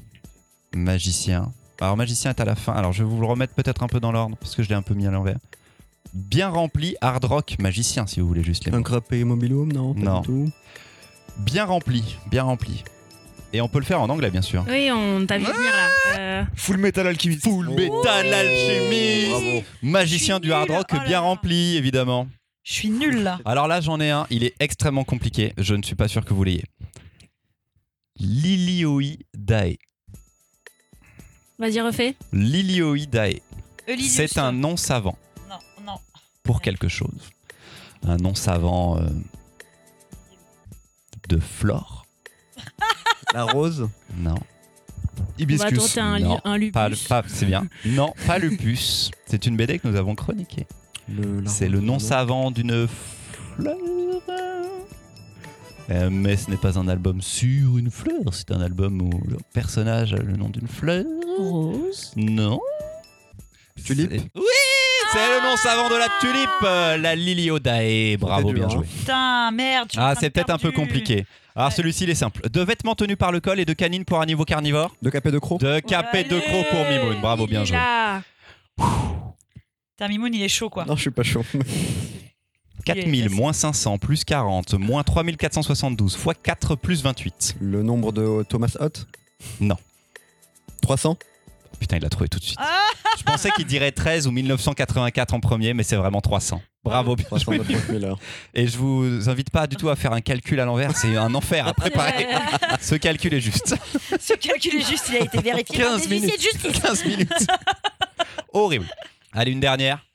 Magicien. 0.73 1.51
Alors, 1.79 1.97
magicien 1.97 2.31
est 2.31 2.39
à 2.39 2.45
la 2.45 2.55
fin. 2.55 2.73
Alors, 2.73 2.93
je 2.93 3.03
vais 3.03 3.09
vous 3.09 3.19
le 3.19 3.25
remettre 3.27 3.53
peut-être 3.53 3.83
un 3.83 3.87
peu 3.87 3.99
dans 3.99 4.11
l'ordre, 4.11 4.37
parce 4.37 4.55
que 4.55 4.63
je 4.63 4.69
l'ai 4.69 4.75
un 4.75 4.81
peu 4.81 4.93
mis 4.93 5.07
à 5.07 5.11
l'envers. 5.11 5.37
Bien 6.13 6.49
rempli, 6.49 6.95
hard 7.01 7.25
rock, 7.25 7.55
magicien 7.59 8.05
si 8.05 8.19
vous 8.19 8.27
voulez 8.27 8.43
juste 8.43 8.65
les 8.65 8.71
mots. 8.71 8.77
Un 8.77 9.15
immobilium, 9.15 9.71
non 9.71 9.93
pas 9.93 9.99
Non. 10.01 10.19
du 10.21 10.27
tout. 10.27 10.51
Bien 11.37 11.65
rempli, 11.65 12.17
bien 12.29 12.43
rempli. 12.43 12.83
Et 13.53 13.59
on 13.61 13.67
peut 13.67 13.79
le 13.79 13.85
faire 13.85 13.99
en 14.01 14.09
anglais 14.09 14.29
bien 14.31 14.41
sûr. 14.41 14.63
Oui, 14.67 14.89
on 14.91 15.25
t'a 15.25 15.37
vu 15.37 15.45
venir 15.45 15.59
là. 15.59 15.89
Euh, 16.17 16.43
Full 16.55 16.77
Metal 16.77 17.05
Alchemist. 17.05 17.43
Full 17.43 17.69
Metal 17.69 18.33
Alchemist 18.33 19.29
Bravo. 19.29 19.63
Magicien 19.81 20.35
Je 20.37 20.41
suis 20.41 20.47
du 20.47 20.53
hard 20.53 20.69
rock 20.69 20.87
Oh 20.91 20.95
là 20.95 20.99
bien 21.03 21.11
là. 21.11 21.19
rempli 21.21 21.75
évidemment. 21.75 22.27
Je 22.63 22.73
suis 22.73 22.89
nulle 22.89 23.23
là. 23.23 23.39
Alors 23.45 23.67
là 23.67 23.81
j'en 23.81 23.99
ai 23.99 24.09
un, 24.09 24.25
il 24.29 24.43
est 24.43 24.53
extrêmement 24.59 25.03
compliqué, 25.03 25.53
je 25.57 25.75
ne 25.75 25.83
suis 25.83 25.95
pas 25.95 26.07
sûr 26.07 26.23
que 26.23 26.33
vous 26.33 26.43
l'ayez. 26.43 26.63
Lilioidae. 28.19 29.77
Vas-y, 31.59 31.81
refais. 31.81 32.15
Lilioidae. 32.31 33.41
Eulidius. 33.89 34.11
C'est 34.13 34.37
un 34.37 34.51
nom 34.51 34.77
savant 34.77 35.17
Non, 35.49 35.57
non. 35.85 35.99
pour 36.43 36.61
quelque 36.61 36.87
chose. 36.87 37.29
Un 38.03 38.17
nom 38.17 38.33
savant 38.35 38.97
euh, 38.99 39.07
de 41.29 41.39
flore 41.39 42.00
La 43.33 43.43
rose. 43.45 43.87
Non. 44.17 44.35
On 44.35 45.21
va 45.23 45.25
Hibiscus. 45.39 45.77
tenter 45.79 45.99
un, 45.99 46.19
non. 46.19 46.39
un 46.43 46.57
lupus. 46.57 46.71
Pas, 46.73 46.89
pas- 47.21 47.23
c'est 47.27 47.45
bien. 47.45 47.67
Non, 47.85 48.13
pas 48.27 48.37
lupus. 48.37 49.11
C'est 49.25 49.45
une 49.45 49.55
BD 49.57 49.79
que 49.79 49.87
nous 49.87 49.95
avons 49.95 50.15
chroniquée. 50.15 50.67
C'est 51.45 51.67
le 51.69 51.79
nom 51.79 51.99
savant 51.99 52.51
d'une 52.51 52.87
fleur. 52.87 53.75
Euh, 55.89 56.09
mais 56.09 56.37
ce 56.37 56.49
n'est 56.49 56.57
pas 56.57 56.79
un 56.79 56.87
album 56.87 57.21
sur 57.21 57.77
une 57.77 57.91
fleur, 57.91 58.33
c'est 58.33 58.51
un 58.51 58.61
album 58.61 59.01
où 59.01 59.09
le 59.27 59.37
personnage 59.53 60.13
a 60.13 60.17
le 60.21 60.37
nom 60.37 60.47
d'une 60.47 60.67
fleur. 60.67 61.03
Rose. 61.37 62.13
Non. 62.15 62.61
Tulipe 63.83 64.11
Oui 64.35 64.41
C'est 65.13 65.27
le 65.27 65.43
nom 65.43 65.57
savant 65.57 65.89
de 65.89 65.95
la 65.95 66.07
tulipe, 66.21 66.49
euh, 66.63 66.97
la 66.97 67.15
Liliodae. 67.15 68.17
Bravo, 68.17 68.53
bien 68.53 68.65
hein. 68.65 68.69
joué. 68.69 68.85
Putain, 68.85 69.51
merde. 69.51 69.89
Ah, 69.97 70.13
c'est 70.19 70.29
peut-être 70.29 70.49
un 70.51 70.57
peu 70.57 70.71
perdu. 70.71 70.77
compliqué. 70.87 71.25
Alors 71.55 71.69
Ouais. 71.69 71.75
celui-ci, 71.75 72.05
il 72.05 72.09
est 72.09 72.15
simple. 72.15 72.49
De 72.49 72.61
vêtements 72.61 72.95
tenus 72.95 73.17
par 73.17 73.31
le 73.33 73.41
col 73.41 73.59
et 73.59 73.65
de 73.65 73.73
canines 73.73 74.05
pour 74.05 74.21
un 74.21 74.25
niveau 74.25 74.45
carnivore. 74.45 74.95
De 75.01 75.09
capé 75.09 75.31
de 75.31 75.39
croc 75.39 75.59
De 75.59 75.79
cap 75.81 76.13
et 76.15 76.23
de 76.23 76.39
croc 76.39 76.65
pour 76.69 76.85
Mimoun. 76.87 77.19
Bravo, 77.19 77.43
Il 77.45 77.49
bien 77.49 77.63
est 77.63 77.65
joué. 77.65 77.75
là. 77.77 78.21
Putain, 78.77 80.07
Mimoun, 80.07 80.33
il 80.33 80.41
est 80.43 80.47
chaud 80.49 80.69
quoi. 80.69 80.85
Non, 80.85 80.95
je 80.95 81.01
suis 81.01 81.11
pas 81.11 81.23
chaud. 81.23 81.43
4000 82.85 83.29
moins 83.29 83.53
500 83.53 83.97
plus 83.99 84.23
40 84.23 84.73
moins 84.73 85.03
3472 85.03 86.15
fois 86.17 86.33
4 86.33 86.75
plus 86.75 87.03
28. 87.03 87.57
Le 87.61 87.83
nombre 87.83 88.11
de 88.11 88.43
Thomas 88.43 88.75
Hott 88.79 89.07
Non. 89.59 89.77
300 90.81 91.15
Putain, 91.81 91.97
il 91.97 92.03
l'a 92.03 92.09
trouvé 92.09 92.29
tout 92.29 92.37
de 92.37 92.43
suite. 92.43 92.59
Ah 92.61 92.77
Je 93.17 93.23
pensais 93.23 93.49
qu'il 93.55 93.65
dirait 93.65 93.91
13 93.91 94.27
ou 94.27 94.31
1984 94.31 95.33
en 95.33 95.39
premier, 95.39 95.73
mais 95.73 95.81
c'est 95.81 95.95
vraiment 95.95 96.21
300. 96.21 96.61
Bravo, 96.83 97.15
bien 97.15 97.25
300 97.25 97.43
joué. 97.45 97.57
de 97.57 97.63
Frank 97.63 97.89
Miller. 97.89 98.15
Et 98.53 98.67
je 98.67 98.77
vous 98.77 99.27
invite 99.29 99.49
pas 99.49 99.65
du 99.65 99.75
tout 99.77 99.89
à 99.89 99.95
faire 99.95 100.13
un 100.13 100.21
calcul 100.21 100.59
à 100.59 100.65
l'envers, 100.65 100.95
c'est 100.95 101.17
un 101.17 101.33
enfer 101.33 101.67
à 101.67 101.73
préparer. 101.73 102.27
Ce 102.81 102.93
calcul 102.93 103.33
est 103.33 103.41
juste. 103.41 103.75
Ce 104.19 104.33
calcul 104.35 104.75
est 104.79 104.87
juste, 104.87 105.07
il 105.09 105.15
a 105.17 105.19
été 105.21 105.39
vérifié. 105.41 105.79
par 105.83 105.93
15 105.97 106.07
des 106.07 106.19
huissiers 106.19 106.19
minutes. 106.37 106.63
de 106.63 106.69
justice. 106.69 106.81
15 106.83 107.05
minutes. 107.05 107.47
Horrible. 108.53 108.85
Allez, 109.33 109.51
une 109.51 109.59
dernière. 109.59 110.05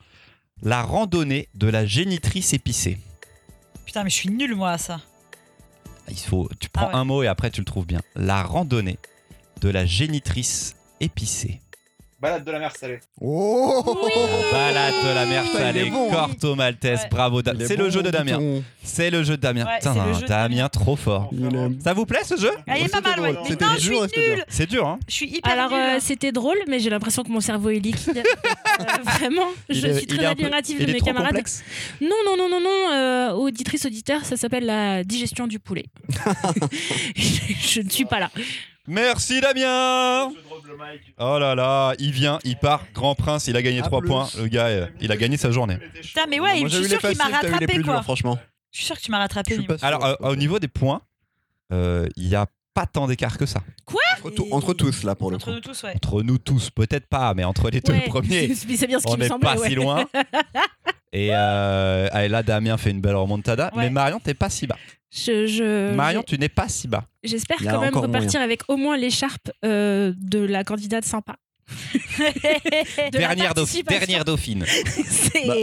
La 0.62 0.82
randonnée 0.82 1.48
de 1.54 1.66
la 1.68 1.84
génitrice 1.84 2.52
épicée. 2.52 2.98
Putain, 3.84 4.04
mais 4.04 4.10
je 4.10 4.14
suis 4.14 4.30
nulle 4.30 4.54
moi 4.54 4.70
à 4.70 4.78
ça. 4.78 5.00
Il 6.08 6.16
faut, 6.16 6.48
tu 6.60 6.68
prends 6.68 6.86
Ah 6.86 6.94
ouais. 6.94 7.00
un 7.00 7.04
mot 7.04 7.22
et 7.24 7.26
après 7.26 7.50
tu 7.50 7.60
le 7.60 7.64
trouves 7.64 7.86
bien. 7.86 8.00
La 8.14 8.42
randonnée 8.44 8.98
de 9.60 9.68
la 9.68 9.84
génitrice 9.84 10.76
épicée. 11.00 11.60
Balade 12.18 12.44
de 12.44 12.50
la 12.50 12.58
mer 12.58 12.74
salée. 12.74 12.98
Oh 13.20 13.84
Balade 14.50 14.94
de 15.04 15.14
la 15.14 15.26
mer 15.26 15.44
salée, 15.52 15.90
bon, 15.90 16.08
hein. 16.08 16.14
Corto 16.14 16.54
Maltese, 16.54 17.02
Ouais. 17.02 17.08
bravo. 17.10 17.42
Da- 17.42 17.52
Il 17.54 17.60
est 17.60 17.66
C'est 17.66 17.76
le 17.76 17.90
jeu 17.90 18.02
de 18.02 18.10
Damien. 18.10 18.62
C'est 18.82 19.10
le 19.10 19.22
jeu 19.22 19.36
de 19.36 19.42
Damien. 19.42 19.66
Ouais, 19.66 19.76
Putain, 19.78 19.92
c'est 19.92 20.00
le 20.08 20.14
jeu 20.14 20.20
de 20.22 20.26
Damien, 20.26 20.48
Damien. 20.56 20.68
trop 20.70 20.96
fort. 20.96 21.30
Ça 21.84 21.92
vous 21.92 22.06
plaît 22.06 22.24
ce 22.24 22.38
jeu 22.38 22.50
Ah, 22.66 22.78
il 22.78 22.86
est 22.86 22.88
pas 22.88 23.02
mal, 23.02 23.20
ouais. 23.20 23.32
Mais 23.34 23.48
C'était 23.50 23.64
non, 23.66 23.70
je 23.74 23.80
suis 23.80 23.98
c'était 24.00 24.20
nulle. 24.20 24.34
dur. 24.36 24.44
C'est 24.48 24.66
dur, 24.66 24.88
hein 24.88 24.98
Je 25.06 25.12
suis 25.14 25.26
hyper 25.28 25.52
Alors, 25.52 25.72
euh, 25.74 25.98
c'était 26.00 26.32
drôle, 26.32 26.56
mais 26.68 26.80
j'ai 26.80 26.88
l'impression 26.88 27.22
que 27.22 27.28
mon 27.30 27.40
cerveau 27.40 27.68
est 27.68 27.80
liquide. 27.80 28.22
Euh, 28.78 28.84
vraiment, 29.04 29.46
Il 29.70 29.76
je 29.80 29.86
est- 29.86 29.94
suis 29.98 30.06
très 30.06 30.18
peu- 30.18 30.26
admirative 30.26 30.84
de 30.84 30.92
mes 30.92 31.00
camarades. 31.00 31.28
complexe 31.28 31.62
Non, 32.02 32.10
non, 32.26 32.36
non, 32.36 32.48
non, 32.50 32.60
non, 32.60 32.92
euh, 32.92 33.30
auditrice, 33.32 33.86
auditeur, 33.86 34.22
ça 34.26 34.36
s'appelle 34.36 34.66
la 34.66 35.02
digestion 35.02 35.46
du 35.46 35.58
poulet. 35.58 35.86
je 37.16 37.80
ne 37.80 37.88
suis 37.88 38.04
pas 38.04 38.20
là. 38.20 38.30
Merci 38.86 39.40
Damien. 39.40 40.30
Oh 41.18 41.38
là 41.38 41.54
là, 41.54 41.94
il 41.98 42.12
vient, 42.12 42.38
il 42.44 42.56
part, 42.56 42.84
grand 42.94 43.14
prince, 43.14 43.46
il 43.48 43.56
a 43.56 43.62
gagné 43.62 43.80
À 43.80 43.82
3 43.82 44.00
plus. 44.00 44.08
points. 44.08 44.28
Le 44.38 44.46
gars, 44.48 44.66
euh, 44.66 44.86
il 45.00 45.10
a 45.12 45.16
gagné 45.16 45.36
sa 45.36 45.50
journée. 45.50 45.78
Putain, 46.00 46.26
mais 46.28 46.38
ouais, 46.40 46.60
je 46.62 46.68
suis 46.68 46.88
sûr 46.88 46.98
qu'il 47.00 47.16
m'a 47.16 47.24
rattrapé 47.24 47.66
quoi. 47.66 47.94
durs, 47.94 48.02
franchement. 48.04 48.38
Je 48.70 48.78
suis 48.78 48.86
sûr 48.86 48.96
que 48.96 49.00
tu 49.02 49.10
m'as 49.10 49.18
rattrapé. 49.18 49.58
Alors, 49.82 50.04
euh, 50.04 50.14
au 50.20 50.36
niveau 50.36 50.58
des 50.58 50.68
points, 50.68 51.00
euh, 51.72 52.06
il 52.16 52.28
n'y 52.28 52.34
a 52.36 52.46
pas 52.74 52.86
tant 52.86 53.06
d'écart 53.06 53.38
que 53.38 53.46
ça. 53.46 53.60
Entre, 54.18 54.30
tout- 54.34 54.48
entre 54.50 54.74
tous, 54.74 55.02
là, 55.02 55.14
pour 55.14 55.30
le 55.30 55.36
Entre 55.36 55.46
coup. 55.46 55.52
nous 55.52 55.60
tous, 55.60 55.82
ouais. 55.84 55.92
Entre 55.96 56.22
nous 56.22 56.38
tous, 56.38 56.70
peut-être 56.70 57.06
pas, 57.06 57.32
mais 57.34 57.44
entre 57.44 57.70
les 57.70 57.80
deux 57.80 57.92
Ouais, 57.94 58.00
premiers, 58.06 58.54
c'est 58.54 58.86
bien 58.86 58.98
ce 59.00 59.04
qui 59.06 59.12
on 59.12 59.16
me 59.16 59.22
n'est 59.28 59.38
pas 59.38 59.56
ouais. 59.56 59.68
si 59.68 59.74
loin. 59.74 60.04
Et, 61.12 61.30
euh, 61.32 62.28
là, 62.28 62.42
Damien 62.42 62.76
fait 62.76 62.90
une 62.90 63.00
belle 63.00 63.14
remontada. 63.16 63.70
Ouais. 63.74 63.84
Mais 63.84 63.90
Marion, 63.90 64.20
t'es 64.20 64.34
pas 64.34 64.50
si 64.50 64.66
bas. 64.66 64.76
Je- 65.16 65.46
je- 65.46 65.94
Marion, 65.94 66.22
tu 66.22 66.38
n'es 66.38 66.48
pas 66.50 66.68
si 66.68 66.88
bas. 66.88 67.04
J'espère 67.24 67.56
quand 67.58 67.80
même 67.80 67.94
repartir 67.96 68.40
avec 68.42 68.62
au 68.68 68.76
moins 68.76 68.96
l'écharpe 68.98 69.50
euh, 69.64 70.12
de 70.16 70.40
la 70.40 70.62
candidate 70.62 71.04
sympa. 71.04 71.36
De 72.18 73.18
Dernière, 73.18 73.52
dauph- 73.54 73.64
participation. 73.66 73.98
dernière 73.98 74.24
dauphine. 74.24 74.64
C'est- 75.04 75.46
Bah, 75.46 75.54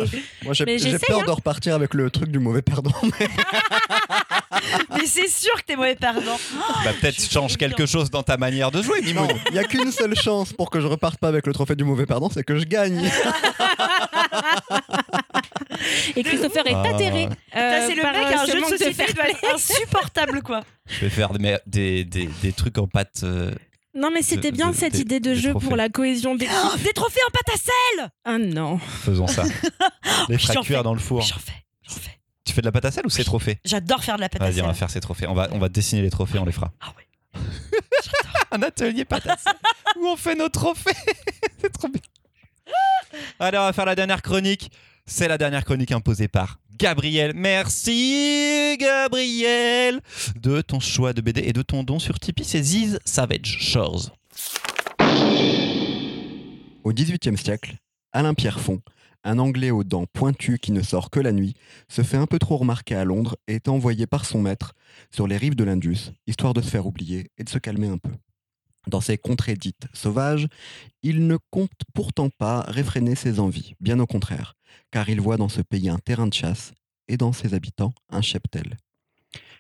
Moi, 0.44 0.54
j'ai 0.54 0.66
peur 0.66 1.22
hein. 1.22 1.26
de 1.26 1.32
repartir 1.32 1.76
avec 1.76 1.94
le 1.94 2.10
truc 2.10 2.30
du 2.30 2.40
mauvais 2.40 2.62
perdant. 2.62 2.92
mais- 3.04 3.28
Mais 4.98 5.06
c'est 5.06 5.30
sûr 5.30 5.54
que 5.56 5.62
t'es 5.66 5.76
mauvais 5.78 5.96
perdant. 5.96 6.38
Bah, 6.84 6.92
peut-être 7.00 7.22
change 7.32 7.56
quelque 7.58 7.86
chose 7.86 8.10
dans 8.12 8.22
ta 8.24 8.36
manière 8.38 8.70
de 8.72 8.82
jouer, 8.82 9.02
Mimoun. 9.02 9.30
Il 9.48 9.54
n'y 9.54 9.60
a 9.60 9.64
qu'une 9.64 9.92
seule 9.92 10.16
chance 10.16 10.52
pour 10.52 10.70
que 10.70 10.82
je 10.82 10.88
reparte 10.88 11.20
pas 11.20 11.30
avec 11.30 11.48
le 11.48 11.54
trophée 11.54 11.76
du 11.76 11.84
mauvais 11.86 12.06
perdant, 12.06 12.30
c'est 12.30 12.44
que 12.44 12.58
je 12.60 12.66
gagne. 12.66 13.10
Et 16.16 16.24
Christopher 16.24 16.66
est 16.68 16.74
Ah. 16.74 16.84
atterré. 16.94 17.26
Euh, 17.56 17.88
c'est 17.88 17.96
le 17.96 18.02
par, 18.02 18.14
mec, 18.14 18.24
un 18.34 18.46
ce 18.46 18.52
jeu 18.52 18.56
de 18.58 18.62
manque 18.62 18.70
société 18.72 19.14
doit 19.14 19.30
être 19.30 19.54
insupportable 19.56 20.42
quoi. 20.42 20.62
Je 20.88 21.00
vais 21.02 21.10
faire 21.10 21.30
des, 21.34 21.58
des, 21.66 22.04
des, 22.06 22.30
des 22.42 22.54
trucs 22.54 22.78
en 22.78 22.88
pâte. 22.88 23.22
euh, 23.24 23.52
Non, 23.96 24.10
mais 24.12 24.22
c'était 24.22 24.52
De- 24.52 24.56
bien 24.58 24.72
de- 24.72 24.76
cette 24.76 24.94
des- 24.94 25.02
idée 25.02 25.20
de 25.20 25.34
des 25.34 25.40
jeu 25.40 25.52
trophées. 25.52 25.68
pour 25.68 25.76
la 25.76 25.90
cohésion 25.90 26.36
des. 26.36 26.48
Oh, 26.52 26.78
des 26.84 26.94
trophées 26.94 27.22
en 27.28 27.32
pâte 27.32 27.56
à 27.56 27.58
sel 27.58 28.10
Ah 28.26 28.38
non. 28.38 28.78
faisons 28.80 29.28
ça. 29.28 29.44
Les 30.30 30.38
J'en 30.38 30.46
fractures 30.54 30.78
fais. 30.78 30.84
dans 30.84 30.94
le 30.94 31.00
four. 31.00 31.22
J'en 31.22 31.36
fais, 31.38 31.54
j'en 31.88 31.96
fais. 31.96 32.20
Tu 32.46 32.54
fais 32.54 32.62
de 32.62 32.66
la 32.66 32.72
pâte 32.72 32.86
à 32.86 32.92
sel 32.92 33.06
ou 33.06 33.10
c'est 33.10 33.24
trophée 33.24 33.60
J'adore 33.64 34.04
faire 34.04 34.16
de 34.18 34.22
la 34.22 34.30
pâte 34.30 34.42
à 34.42 34.46
Vas-y, 34.46 34.56
sel. 34.56 34.64
on 34.64 34.68
va 34.68 34.74
faire 34.74 34.90
ces 34.90 35.00
trophées. 35.00 35.28
On 35.28 35.34
va, 35.34 35.48
on 35.52 35.60
va 35.60 35.70
dessiner 35.70 36.02
les 36.02 36.10
trophées, 36.10 36.40
on 36.40 36.46
les 36.46 36.52
fera. 36.52 36.72
Ah 36.82 36.92
ouais. 36.98 37.40
Un 38.52 38.62
atelier 38.62 39.06
pâte 39.06 39.28
à 39.28 39.38
sel 39.38 39.54
où 40.00 40.08
on 40.08 40.16
fait 40.18 40.36
nos 40.36 40.50
trophées. 40.50 40.92
c'est 41.62 41.72
trop 41.72 41.88
bien. 41.88 42.02
Allez, 43.40 43.58
on 43.58 43.62
va 43.64 43.74
faire 43.74 43.86
la 43.86 43.96
dernière 43.96 44.22
chronique. 44.22 44.72
C'est 45.06 45.28
la 45.28 45.38
dernière 45.38 45.66
chronique 45.66 45.92
imposée 45.92 46.30
par 46.30 46.60
Gabriel. 46.78 47.34
Merci 47.36 48.78
Gabriel 48.80 50.00
de 50.40 50.62
ton 50.62 50.80
choix 50.80 51.12
de 51.12 51.20
BD 51.20 51.42
et 51.42 51.52
de 51.52 51.62
ton 51.62 51.84
don 51.84 52.00
sur 52.00 52.20
Tipeee. 52.20 52.46
C'est 52.46 52.64
Ziz 52.64 53.00
Savage 53.04 53.58
Shores. 53.60 54.12
Au 56.86 56.94
XVIIIe 56.94 57.38
siècle, 57.38 57.76
Alain 58.14 58.34
Pierrefonds, 58.34 58.82
un 59.26 59.40
Anglais 59.40 59.72
aux 59.72 59.84
dents 59.84 60.06
pointues 60.06 60.58
qui 60.58 60.72
ne 60.72 60.82
sort 60.82 61.10
que 61.10 61.20
la 61.20 61.34
nuit, 61.34 61.54
se 61.90 62.02
fait 62.02 62.18
un 62.18 62.26
peu 62.26 62.40
trop 62.40 62.56
remarquer 62.56 62.96
à 62.96 63.04
Londres 63.04 63.36
et 63.48 63.56
est 63.56 63.68
envoyé 63.68 64.08
par 64.08 64.26
son 64.26 64.42
maître 64.42 64.74
sur 65.12 65.28
les 65.28 65.36
rives 65.36 65.56
de 65.56 65.66
l'Indus, 65.66 66.14
histoire 66.28 66.54
de 66.54 66.62
se 66.62 66.70
faire 66.70 66.88
oublier 66.88 67.30
et 67.38 67.44
de 67.44 67.50
se 67.50 67.60
calmer 67.60 67.88
un 67.90 67.98
peu. 67.98 68.12
Dans 68.88 69.02
ces 69.02 69.18
contrées 69.18 69.56
dites 69.56 69.88
sauvages, 69.94 70.48
il 71.04 71.28
ne 71.28 71.38
compte 71.52 71.72
pourtant 71.94 72.30
pas 72.30 72.62
réfréner 72.62 73.16
ses 73.16 73.40
envies, 73.40 73.76
bien 73.80 74.00
au 74.00 74.06
contraire, 74.06 74.56
car 74.92 75.10
il 75.10 75.22
voit 75.22 75.38
dans 75.38 75.50
ce 75.50 75.62
pays 75.62 75.90
un 75.90 75.98
terrain 75.98 76.28
de 76.28 76.34
chasse 76.34 76.74
et 77.08 77.18
dans 77.18 77.34
ses 77.34 77.54
habitants 77.54 77.94
un 78.10 78.22
cheptel. 78.22 78.78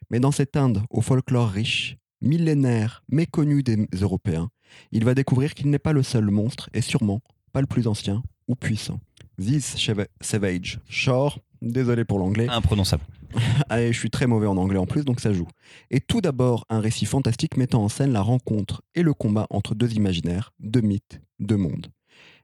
Mais 0.10 0.20
dans 0.20 0.32
cette 0.32 0.56
Inde 0.56 0.84
au 0.90 1.02
folklore 1.02 1.50
riche, 1.50 1.98
millénaire, 2.22 3.04
méconnu 3.10 3.64
des 3.64 3.88
Européens, 4.02 4.50
il 4.92 5.06
va 5.06 5.14
découvrir 5.14 5.54
qu'il 5.54 5.70
n'est 5.70 5.80
pas 5.80 5.94
le 5.94 6.04
seul 6.04 6.30
monstre 6.30 6.70
et 6.74 6.82
sûrement 6.82 7.22
pas 7.52 7.62
le 7.62 7.68
plus 7.68 7.88
ancien 7.88 8.24
ou 8.48 8.56
puissant. 8.56 9.00
This 9.40 9.78
Savage 10.22 10.80
Shore, 10.88 11.40
désolé 11.62 12.06
pour 12.06 12.20
l'anglais, 12.20 12.48
Imprononçable. 12.50 13.04
ah, 13.70 13.82
et 13.82 13.92
je 13.92 13.98
suis 13.98 14.10
très 14.10 14.28
mauvais 14.28 14.48
en 14.48 14.58
anglais 14.58 14.78
en 14.78 14.86
plus, 14.86 15.06
donc 15.06 15.20
ça 15.20 15.34
joue. 15.34 15.48
Et 15.90 16.00
tout 16.00 16.22
d'abord, 16.22 16.66
un 16.70 16.80
récit 16.80 17.06
fantastique 17.06 17.58
mettant 17.58 17.84
en 17.84 17.90
scène 17.90 18.14
la 18.14 18.22
rencontre 18.22 18.84
et 18.96 19.02
le 19.02 19.14
combat 19.14 19.48
entre 19.50 19.76
deux 19.76 19.94
imaginaires, 19.94 20.54
deux 20.60 20.82
mythes, 20.82 21.22
deux 21.40 21.58
mondes. 21.58 21.88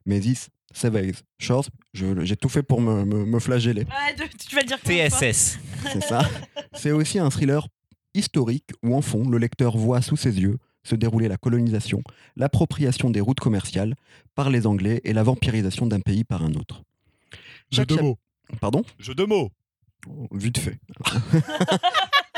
Mais 0.06 0.20
This 0.20 0.50
Savage 0.74 1.24
Shores, 1.40 1.66
je- 1.94 2.24
j'ai 2.26 2.36
tout 2.38 2.50
fait 2.50 2.64
pour 2.64 2.82
me, 2.82 3.04
me- 3.06 3.26
me 3.26 3.40
flageller. 3.40 3.84
Ouais, 3.86 4.14
de- 4.16 4.24
tu 4.38 4.56
vas 4.56 4.62
le 4.62 4.68
dire 4.68 4.78
de 4.78 4.88
TSS. 4.88 5.60
C'est 5.92 6.04
ça. 6.04 6.22
C'est 6.74 6.92
aussi 6.92 7.20
un 7.20 7.30
thriller 7.30 7.68
historique 8.14 8.70
où, 8.84 8.96
en 8.96 9.02
fond, 9.02 9.28
le 9.30 9.38
lecteur 9.38 9.78
voit 9.78 10.02
sous 10.02 10.18
ses 10.18 10.40
yeux 10.40 10.58
se 10.84 10.96
dérouler 10.96 11.28
la 11.28 11.38
colonisation, 11.38 12.02
l'appropriation 12.36 13.10
des 13.10 13.20
routes 13.22 13.40
commerciales 13.40 13.96
par 14.36 14.50
les 14.50 14.66
Anglais 14.66 15.02
et 15.04 15.14
la 15.14 15.24
vampirisation 15.24 15.86
d'un 15.88 16.00
pays 16.00 16.24
par 16.24 16.44
un 16.44 16.54
autre. 16.54 16.84
Jeu 17.72 17.86
de 17.86 17.96
mots. 17.96 18.18
Pardon? 18.62 18.84
Jeu 18.98 19.14
de 19.14 19.26
mots. 19.26 19.52
Oh, 20.08 20.28
Vite 20.32 20.58
fait. 20.58 20.80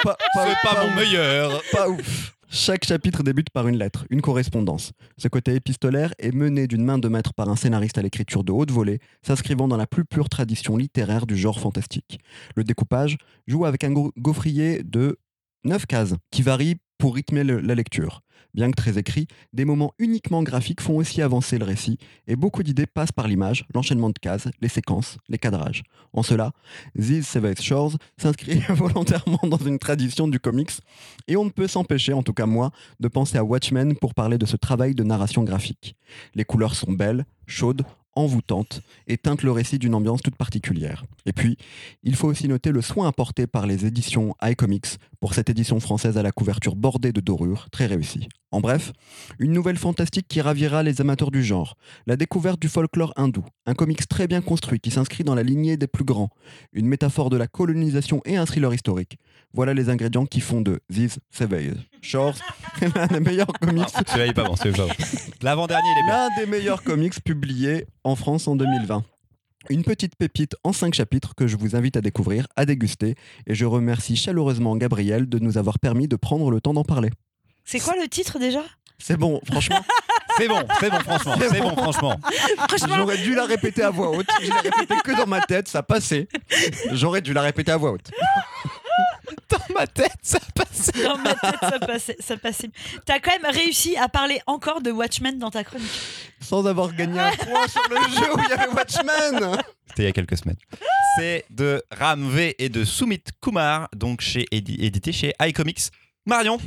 pas, 0.04 0.16
pas- 0.16 0.18
C'est 0.34 0.56
pas 0.64 0.76
pas 0.76 0.88
mon 0.88 0.96
meilleur. 0.96 1.62
Pas 1.72 1.90
ouf. 1.90 2.36
Chaque 2.54 2.84
chapitre 2.84 3.24
débute 3.24 3.50
par 3.50 3.70
une 3.70 3.78
lettre, 3.78 4.06
une 4.10 4.20
correspondance. 4.20 4.92
Ce 5.18 5.30
côté 5.30 5.56
épistolaire 5.56 6.14
est 6.20 6.34
mené 6.34 6.68
d'une 6.68 6.84
main 6.84 6.98
de 6.98 7.08
maître 7.08 7.34
par 7.34 7.48
un 7.48 7.56
scénariste 7.56 7.98
à 7.98 8.02
l'écriture 8.02 8.44
de 8.44 8.52
haute 8.52 8.72
volée, 8.72 9.00
s'inscrivant 9.26 9.70
dans 9.70 9.78
la 9.78 9.88
plus 9.88 10.04
pure 10.04 10.28
tradition 10.28 10.76
littéraire 10.76 11.26
du 11.26 11.38
genre 11.38 11.62
fantastique. 11.62 12.20
Le 12.58 12.66
découpage 12.66 13.16
joue 13.48 13.64
avec 13.64 13.86
un 13.86 13.94
gaufrier 14.18 14.84
de 14.84 15.18
9 15.64 15.86
cases, 15.86 16.16
qui 16.30 16.42
varie 16.42 16.76
pour 17.02 17.16
rythmer 17.16 17.44
la 17.44 17.74
lecture. 17.74 18.22
Bien 18.54 18.70
que 18.70 18.76
très 18.76 19.00
écrit, 19.00 19.26
des 19.54 19.66
moments 19.66 19.96
uniquement 19.98 20.44
graphiques 20.44 20.82
font 20.82 20.98
aussi 20.98 21.24
avancer 21.24 21.58
le 21.58 21.66
récit, 21.66 21.98
et 22.28 22.36
beaucoup 22.36 22.62
d'idées 22.62 22.86
passent 22.86 23.12
par 23.12 23.28
l'image, 23.28 23.66
l'enchaînement 23.74 24.10
de 24.10 24.20
cases, 24.20 24.48
les 24.62 24.68
séquences, 24.68 25.18
les 25.28 25.40
cadrages. 25.40 25.82
En 26.14 26.22
cela, 26.22 26.52
These 26.96 27.26
Savage 27.26 27.62
Shores 27.62 27.98
s'inscrit 28.18 28.60
volontairement 28.70 29.40
dans 29.42 29.58
une 29.58 29.80
tradition 29.80 30.28
du 30.28 30.40
comics, 30.40 30.74
et 31.28 31.38
on 31.38 31.46
ne 31.46 31.50
peut 31.50 31.68
s'empêcher, 31.68 32.14
en 32.14 32.22
tout 32.22 32.34
cas 32.34 32.46
moi, 32.46 32.70
de 33.00 33.08
penser 33.08 33.40
à 33.40 33.44
Watchmen 33.44 33.96
pour 33.96 34.14
parler 34.14 34.38
de 34.38 34.46
ce 34.46 34.58
travail 34.58 34.94
de 34.94 35.04
narration 35.04 35.44
graphique. 35.44 35.96
Les 36.36 36.46
couleurs 36.46 36.76
sont 36.76 36.92
belles, 36.92 37.26
chaudes, 37.48 37.82
envoûtantes, 38.16 38.82
et 39.08 39.18
teintent 39.18 39.44
le 39.44 39.52
récit 39.52 39.80
d'une 39.80 39.96
ambiance 39.96 40.22
toute 40.22 40.36
particulière. 40.36 41.06
Et 41.26 41.34
puis, 41.34 41.58
il 42.04 42.16
faut 42.16 42.28
aussi 42.28 42.48
noter 42.48 42.72
le 42.72 42.82
soin 42.82 43.08
apporté 43.08 43.48
par 43.48 43.66
les 43.66 43.86
éditions 43.86 44.36
iComics 44.44 45.00
pour 45.22 45.36
cette 45.36 45.50
édition 45.50 45.80
française 45.80 46.18
à 46.18 46.24
la 46.24 46.32
couverture 46.32 46.76
bordée 46.76 47.14
de 47.14 47.22
dorures, 47.22 47.70
très 47.72 47.86
réussie. 47.86 48.28
En 48.50 48.60
bref, 48.60 48.92
une 49.40 49.54
nouvelle 49.54 49.78
fantastique 49.78 50.28
qui 50.28 50.42
ravira 50.42 50.84
les 50.84 51.00
amateurs 51.00 51.30
du 51.32 51.44
genre, 51.44 51.78
la 52.08 52.18
découverte 52.18 52.60
du 52.60 52.68
folklore 52.68 53.14
hindou, 53.16 53.46
un 53.68 53.76
comics 53.76 54.08
très 54.10 54.28
bien 54.28 54.42
construit 54.42 54.80
qui 54.80 54.90
s'inscrit 54.90 55.24
dans 55.24 55.36
la 55.36 55.44
lignée 55.44 55.78
des 55.78 55.88
plus 55.88 56.04
grands, 56.04 56.32
une 56.74 56.88
métaphore 56.88 57.30
de 57.30 57.38
la 57.38 57.48
colonisation 57.48 58.22
et 58.26 58.36
un 58.36 58.46
thriller 58.46 58.74
historique. 58.74 59.20
Voilà 59.54 59.76
les 59.76 59.90
ingrédients 59.90 60.26
qui 60.26 60.42
font 60.42 60.62
de 60.62 60.82
These 60.92 61.20
Savage 61.30 61.88
Shores 62.02 62.40
l'un 62.96 63.08
des 63.08 63.20
meilleurs 63.20 63.54
comics 63.62 63.86
bon. 64.36 64.56
L'avant-dernier. 65.42 65.88
L'un 66.08 66.30
des 66.36 66.48
meilleurs 66.48 66.84
comics 66.84 67.24
publiés 67.24 67.86
en 68.04 68.16
France 68.16 68.48
en 68.48 68.56
2020. 68.56 69.04
Une 69.70 69.84
petite 69.84 70.16
pépite 70.16 70.56
en 70.64 70.74
5 70.74 70.94
chapitres 70.94 71.36
que 71.36 71.48
je 71.48 71.56
vous 71.56 71.76
invite 71.76 71.96
à 71.98 72.02
découvrir, 72.02 72.48
à 72.56 72.66
déguster, 72.66 73.16
et 73.48 73.56
je 73.56 73.66
remercie 73.66 74.16
chaleureusement 74.16 74.76
Gabriel 74.76 75.30
de 75.30 75.40
nous 75.40 75.58
avoir 75.58 75.80
permis 75.80 76.08
de 76.08 76.16
prendre 76.16 76.50
le 76.52 76.60
temps 76.62 76.74
d'en 76.74 76.84
parler. 76.84 77.10
C'est 77.64 77.80
quoi 77.80 77.94
le 78.02 78.08
titre 78.08 78.40
déjà? 78.40 78.64
C'est 78.98 79.18
bon, 79.18 79.40
franchement, 79.46 79.80
C'est 80.38 80.48
bon, 80.48 80.64
c'est 80.80 80.90
bon, 80.90 81.00
franchement. 81.00 81.36
C'est 81.40 81.50
C'est 81.50 81.60
bon. 81.60 81.70
bon, 81.70 81.76
franchement. 81.76 82.20
Franchement, 82.70 82.96
j'aurais 82.98 83.18
dû 83.18 83.36
la 83.36 83.46
répéter 83.46 83.84
à 83.84 83.90
voix 83.90 84.10
haute. 84.12 84.28
Je 84.42 84.48
l'ai 84.48 84.70
répété 84.70 84.96
que 85.04 85.16
dans 85.16 85.28
ma 85.28 85.42
tête, 85.42 85.68
ça 85.68 85.84
passait. 85.84 86.28
J'aurais 86.92 87.22
dû 87.22 87.34
la 87.34 87.42
répéter 87.42 87.72
à 87.72 87.78
voix 87.78 87.92
haute. 87.92 88.12
Dans 89.50 89.74
ma 89.74 89.88
tête, 89.88 90.12
ça 90.22 90.40
passe. 90.56 90.92
Dans 91.04 91.18
ma 91.18 91.34
tête, 91.36 91.60
ça 91.62 91.80
passait. 91.80 92.18
Ça 92.20 92.38
passait. 92.38 92.70
T'as 93.06 93.20
quand 93.20 93.32
même 93.42 93.52
réussi 93.54 93.96
à 93.98 94.10
parler 94.10 94.40
encore 94.48 94.82
de 94.82 94.92
Watchmen 94.92 95.38
dans 95.40 95.52
ta 95.52 95.64
chronique. 95.64 95.90
Sans 96.40 96.66
avoir 96.66 96.94
gagné 96.94 97.20
un 97.20 97.32
point 97.36 97.68
sur 97.68 97.82
le 97.90 97.96
jeu 98.14 98.34
où 98.36 98.40
il 98.40 98.50
y 98.50 98.54
avait 98.54 98.68
Watchmen. 98.72 99.58
C'était 99.90 100.04
il 100.04 100.06
y 100.06 100.10
a 100.10 100.12
quelques 100.14 100.38
semaines. 100.38 100.58
C'est 101.18 101.46
de 101.50 101.84
Ram 101.92 102.30
V 102.30 102.56
et 102.60 102.70
de 102.70 102.84
Sumit 102.86 103.22
Kumar, 103.42 103.90
donc 103.96 104.22
chez 104.22 104.46
édi- 104.52 104.82
édité 104.84 105.12
chez 105.12 105.34
iComics. 105.42 105.90
Marion, 106.26 106.58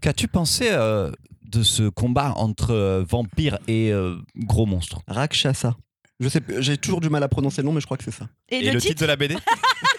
qu'as-tu 0.00 0.26
pensé 0.28 0.68
euh, 0.70 1.10
de 1.44 1.62
ce 1.62 1.88
combat 1.88 2.32
entre 2.36 2.70
euh, 2.72 3.04
vampires 3.08 3.58
et 3.68 3.92
euh, 3.92 4.16
gros 4.36 4.66
monstres? 4.66 5.00
Rakshasa. 5.06 5.76
Je 6.20 6.28
sais, 6.28 6.40
j'ai 6.58 6.76
toujours 6.76 7.00
du 7.00 7.08
mal 7.10 7.22
à 7.22 7.28
prononcer 7.28 7.62
le 7.62 7.66
nom, 7.66 7.72
mais 7.72 7.80
je 7.80 7.86
crois 7.86 7.96
que 7.96 8.04
c'est 8.04 8.10
ça. 8.12 8.28
Et, 8.48 8.58
Et 8.58 8.70
le, 8.70 8.80
titre, 8.80 9.00
de 9.00 9.06
la 9.06 9.16
BD 9.16 9.36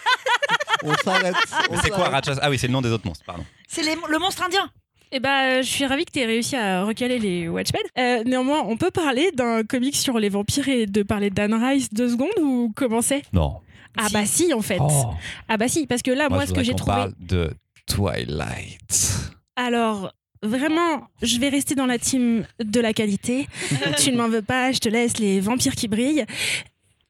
On 0.84 0.94
s'arrête. 1.02 1.34
on 1.70 1.74
Mais 1.74 1.78
c'est 1.82 1.90
quoi. 1.90 2.08
Ratchas? 2.10 2.38
Ah 2.42 2.50
oui, 2.50 2.58
c'est 2.58 2.66
le 2.68 2.72
nom 2.72 2.82
des 2.82 2.90
autres 2.90 3.06
monstres, 3.06 3.24
pardon. 3.24 3.44
c'est 3.66 3.82
les- 3.82 3.96
le 4.08 4.18
monstre 4.18 4.44
indien. 4.44 4.70
Eh 5.12 5.20
ben, 5.20 5.62
je 5.62 5.68
suis 5.68 5.86
ravie 5.86 6.04
que 6.04 6.10
tu 6.10 6.18
aies 6.20 6.26
réussi 6.26 6.56
à 6.56 6.84
recaler 6.84 7.18
les 7.20 7.48
Watchmen. 7.48 7.82
Euh, 7.98 8.24
néanmoins, 8.24 8.62
on 8.66 8.76
peut 8.76 8.90
parler 8.90 9.30
d'un 9.32 9.62
comic 9.62 9.94
sur 9.94 10.18
les 10.18 10.28
vampires 10.28 10.68
et 10.68 10.86
de 10.86 11.02
parler 11.04 11.30
d'Anne 11.30 11.54
Rice 11.54 11.88
deux 11.92 12.08
secondes 12.08 12.36
ou 12.40 12.72
comment 12.74 13.00
c'est 13.02 13.22
Non. 13.32 13.58
Ah 13.96 14.08
Si. 14.08 14.12
bah 14.12 14.26
si, 14.26 14.52
en 14.54 14.60
fait. 14.62 14.78
Ah 15.48 15.56
bah 15.56 15.68
si, 15.68 15.86
parce 15.86 16.02
que 16.02 16.10
là, 16.10 16.28
moi, 16.28 16.46
ce 16.46 16.52
que 16.52 16.64
j'ai 16.64 16.74
trouvé... 16.74 16.92
parle 16.96 17.12
de 17.20 17.52
Twilight. 17.86 19.30
Alors, 19.56 20.12
vraiment, 20.42 21.06
je 21.22 21.38
vais 21.38 21.48
rester 21.48 21.74
dans 21.74 21.86
la 21.86 21.98
team 21.98 22.44
de 22.58 22.80
la 22.80 22.92
qualité. 22.92 23.46
tu 23.98 24.10
ne 24.12 24.16
m'en 24.16 24.28
veux 24.28 24.42
pas, 24.42 24.72
je 24.72 24.78
te 24.78 24.88
laisse 24.88 25.18
les 25.18 25.40
vampires 25.40 25.74
qui 25.76 25.86
brillent. 25.88 26.24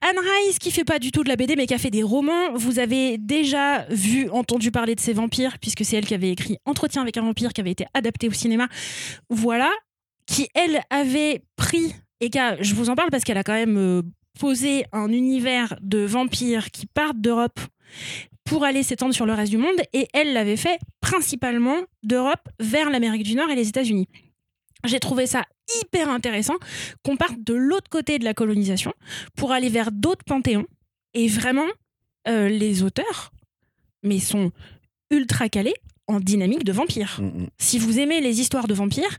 Anne 0.06 0.18
Rice, 0.18 0.58
qui 0.58 0.70
fait 0.70 0.84
pas 0.84 0.98
du 0.98 1.10
tout 1.12 1.24
de 1.24 1.28
la 1.30 1.36
BD, 1.36 1.56
mais 1.56 1.66
qui 1.66 1.72
a 1.72 1.78
fait 1.78 1.90
des 1.90 2.02
romans, 2.02 2.52
vous 2.54 2.78
avez 2.78 3.16
déjà 3.16 3.86
vu, 3.88 4.28
entendu 4.28 4.70
parler 4.70 4.94
de 4.94 5.00
ces 5.00 5.14
vampires, 5.14 5.58
puisque 5.58 5.82
c'est 5.82 5.96
elle 5.96 6.04
qui 6.06 6.12
avait 6.12 6.30
écrit 6.30 6.58
Entretien 6.66 7.00
avec 7.00 7.16
un 7.16 7.22
vampire, 7.22 7.54
qui 7.54 7.62
avait 7.62 7.70
été 7.70 7.86
adapté 7.94 8.28
au 8.28 8.32
cinéma. 8.32 8.68
Voilà, 9.30 9.70
qui 10.26 10.48
elle 10.54 10.82
avait 10.90 11.42
pris, 11.56 11.94
et 12.20 12.28
qu'à- 12.28 12.60
je 12.62 12.74
vous 12.74 12.90
en 12.90 12.96
parle 12.96 13.08
parce 13.10 13.24
qu'elle 13.24 13.38
a 13.38 13.44
quand 13.44 13.54
même 13.54 13.78
euh, 13.78 14.02
posé 14.38 14.84
un 14.92 15.10
univers 15.10 15.74
de 15.80 16.00
vampires 16.04 16.70
qui 16.70 16.84
partent 16.86 17.20
d'Europe 17.20 17.60
pour 18.44 18.64
aller 18.64 18.82
s'étendre 18.82 19.14
sur 19.14 19.24
le 19.24 19.32
reste 19.32 19.50
du 19.52 19.56
monde, 19.58 19.80
et 19.94 20.06
elle 20.12 20.34
l'avait 20.34 20.58
fait 20.58 20.78
principalement 21.00 21.78
d'Europe 22.02 22.46
vers 22.60 22.90
l'Amérique 22.90 23.22
du 23.22 23.36
Nord 23.36 23.48
et 23.48 23.54
les 23.54 23.68
États-Unis. 23.70 24.08
J'ai 24.84 25.00
trouvé 25.00 25.26
ça 25.26 25.44
hyper 25.80 26.08
intéressant 26.08 26.56
qu'on 27.02 27.16
parte 27.16 27.42
de 27.42 27.54
l'autre 27.54 27.88
côté 27.90 28.18
de 28.18 28.24
la 28.24 28.34
colonisation 28.34 28.92
pour 29.36 29.52
aller 29.52 29.68
vers 29.68 29.92
d'autres 29.92 30.24
panthéons. 30.24 30.66
Et 31.14 31.28
vraiment, 31.28 31.66
euh, 32.28 32.48
les 32.48 32.82
auteurs, 32.82 33.32
mais 34.02 34.18
sont 34.18 34.50
ultra 35.10 35.48
calés 35.48 35.74
en 36.06 36.20
dynamique 36.20 36.64
de 36.64 36.72
vampires. 36.72 37.18
Mm, 37.20 37.24
mm. 37.42 37.46
Si 37.58 37.78
vous 37.78 37.98
aimez 37.98 38.20
les 38.20 38.40
histoires 38.40 38.66
de 38.66 38.74
vampires, 38.74 39.18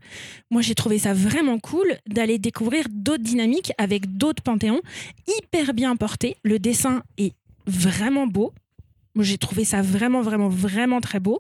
moi 0.52 0.62
j'ai 0.62 0.76
trouvé 0.76 1.00
ça 1.00 1.14
vraiment 1.14 1.58
cool 1.60 1.98
d'aller 2.08 2.38
découvrir 2.38 2.86
d'autres 2.92 3.24
dynamiques 3.24 3.72
avec 3.78 4.18
d'autres 4.18 4.44
panthéons, 4.44 4.82
hyper 5.40 5.74
bien 5.74 5.96
portés. 5.96 6.38
Le 6.44 6.60
dessin 6.60 7.02
est 7.18 7.34
vraiment 7.66 8.28
beau. 8.28 8.54
J'ai 9.18 9.38
trouvé 9.38 9.64
ça 9.64 9.82
vraiment, 9.82 10.22
vraiment, 10.22 10.50
vraiment 10.50 11.02
très 11.02 11.20
beau. 11.20 11.40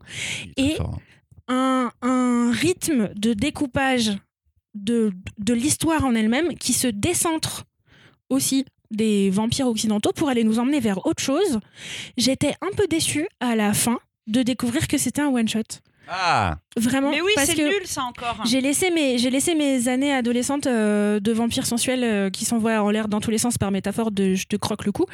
Et- 0.58 0.78
hein. 0.80 0.92
Un, 1.48 1.92
un 2.02 2.52
rythme 2.52 3.12
de 3.16 3.34
découpage 3.34 4.14
de, 4.76 5.12
de 5.40 5.54
l'histoire 5.54 6.06
en 6.06 6.14
elle-même 6.14 6.56
qui 6.56 6.74
se 6.74 6.88
décentre 6.88 7.64
aussi 8.30 8.66
des 8.92 9.30
vampires 9.30 9.68
occidentaux 9.68 10.12
pour 10.14 10.30
aller 10.30 10.44
nous 10.44 10.60
emmener 10.60 10.80
vers 10.80 11.06
autre 11.06 11.24
chose. 11.24 11.60
J'étais 12.18 12.54
un 12.62 12.76
peu 12.76 12.88
déçue 12.88 13.28
à 13.40 13.56
la 13.56 13.74
fin 13.74 14.00
de 14.28 14.44
découvrir 14.44 14.88
que 14.88 14.98
c'était 14.98 15.22
un 15.22 15.28
one-shot. 15.30 15.62
Ah 16.08 16.58
Vraiment. 16.78 17.10
Mais 17.10 17.22
oui, 17.22 17.32
parce 17.36 17.48
c'est 17.50 17.56
que 17.56 17.64
nul 17.64 17.86
ça 17.86 18.04
encore. 18.04 18.44
j'ai 18.46 18.62
laissé 18.62 18.92
mes 18.92 19.18
j'ai 19.18 19.32
laissé 19.32 19.56
mes 19.56 19.88
années 19.88 20.14
adolescentes 20.14 20.68
euh, 20.68 21.20
de 21.20 21.32
vampires 21.32 21.66
sensuels 21.66 22.04
euh, 22.04 22.30
qui 22.30 22.46
s'envoient 22.46 22.80
en 22.84 22.92
l'air 22.92 23.08
dans 23.08 23.20
tous 23.22 23.32
les 23.32 23.40
sens 23.40 23.58
par 23.58 23.72
métaphore 23.72 24.12
de 24.12 24.36
je 24.36 24.46
te 24.46 24.56
croque 24.56 24.86
le 24.86 24.92
cou. 24.92 25.06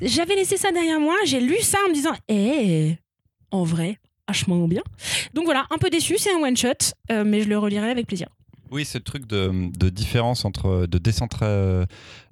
J'avais 0.00 0.34
laissé 0.34 0.56
ça 0.56 0.72
derrière 0.72 0.98
moi, 0.98 1.14
j'ai 1.24 1.38
lu 1.40 1.56
ça 1.60 1.78
en 1.86 1.88
me 1.90 1.94
disant 1.94 2.14
eh 2.28 2.96
en 3.52 3.62
vrai 3.62 3.98
vachement 4.26 4.66
bien. 4.66 4.82
Donc 5.34 5.44
voilà, 5.44 5.66
un 5.70 5.78
peu 5.78 5.88
déçu, 5.88 6.16
c'est 6.18 6.32
un 6.32 6.38
one 6.42 6.56
shot, 6.56 6.94
mais 7.24 7.42
je 7.42 7.48
le 7.48 7.56
relirai 7.58 7.90
avec 7.90 8.06
plaisir. 8.06 8.28
Oui, 8.74 8.84
ce 8.84 8.98
truc 8.98 9.26
de, 9.26 9.70
de 9.78 9.88
différence 9.88 10.44
entre 10.44 10.86
de 10.86 10.98
décentra- 10.98 11.86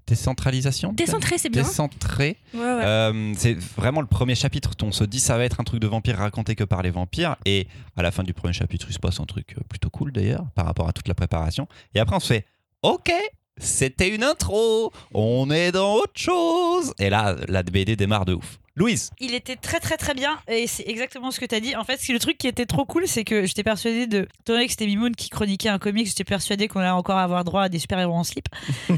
décentralisation. 0.06 0.92
Décentré, 0.92 1.38
c'est 1.38 1.48
bien. 1.48 1.62
Décentré. 1.62 2.36
Ouais, 2.54 2.60
ouais. 2.60 2.84
Euh, 2.84 3.32
c'est 3.36 3.54
vraiment 3.54 4.00
le 4.00 4.06
premier 4.06 4.34
chapitre. 4.34 4.70
On 4.82 4.92
se 4.92 5.04
dit 5.04 5.20
ça 5.20 5.36
va 5.38 5.44
être 5.44 5.60
un 5.60 5.64
truc 5.64 5.80
de 5.80 5.86
vampire 5.86 6.18
raconté 6.18 6.54
que 6.54 6.64
par 6.64 6.82
les 6.82 6.90
vampires. 6.90 7.36
Et 7.44 7.68
à 7.96 8.02
la 8.02 8.10
fin 8.10 8.22
du 8.22 8.34
premier 8.34 8.52
chapitre, 8.52 8.86
il 8.90 8.92
se 8.92 8.98
passe 8.98 9.20
un 9.20 9.24
truc 9.24 9.54
euh, 9.56 9.60
plutôt 9.68 9.90
cool 9.90 10.12
d'ailleurs 10.12 10.44
par 10.54 10.66
rapport 10.66 10.88
à 10.88 10.92
toute 10.92 11.08
la 11.08 11.14
préparation. 11.14 11.68
Et 11.94 12.00
après, 12.00 12.16
on 12.16 12.20
se 12.20 12.26
fait 12.26 12.44
OK, 12.82 13.12
c'était 13.58 14.12
une 14.14 14.24
intro. 14.24 14.92
On 15.14 15.50
est 15.50 15.70
dans 15.72 15.94
autre 15.94 16.16
chose. 16.16 16.92
Et 16.98 17.08
là, 17.10 17.36
la 17.48 17.62
BD 17.62 17.94
démarre 17.96 18.24
de 18.24 18.34
ouf. 18.34 18.58
Louise, 18.74 19.10
Il 19.20 19.34
était 19.34 19.56
très 19.56 19.80
très 19.80 19.98
très 19.98 20.14
bien 20.14 20.38
et 20.48 20.66
c'est 20.66 20.84
exactement 20.88 21.30
ce 21.30 21.38
que 21.38 21.44
tu 21.44 21.54
as 21.54 21.60
dit. 21.60 21.76
En 21.76 21.84
fait, 21.84 22.00
le 22.08 22.18
truc 22.18 22.38
qui 22.38 22.48
était 22.48 22.64
trop 22.64 22.86
cool, 22.86 23.06
c'est 23.06 23.22
que 23.24 23.44
j'étais 23.44 23.62
persuadée 23.62 24.06
de. 24.06 24.26
Étant 24.40 24.54
donné 24.54 24.64
que 24.64 24.70
c'était 24.72 24.86
Mimoun 24.86 25.14
qui 25.14 25.28
chroniquait 25.28 25.68
un 25.68 25.78
comic, 25.78 26.06
j'étais 26.06 26.24
persuadée 26.24 26.68
qu'on 26.68 26.80
allait 26.80 26.88
encore 26.88 27.18
avoir 27.18 27.44
droit 27.44 27.64
à 27.64 27.68
des 27.68 27.78
super-héros 27.78 28.14
en 28.14 28.24
slip. 28.24 28.46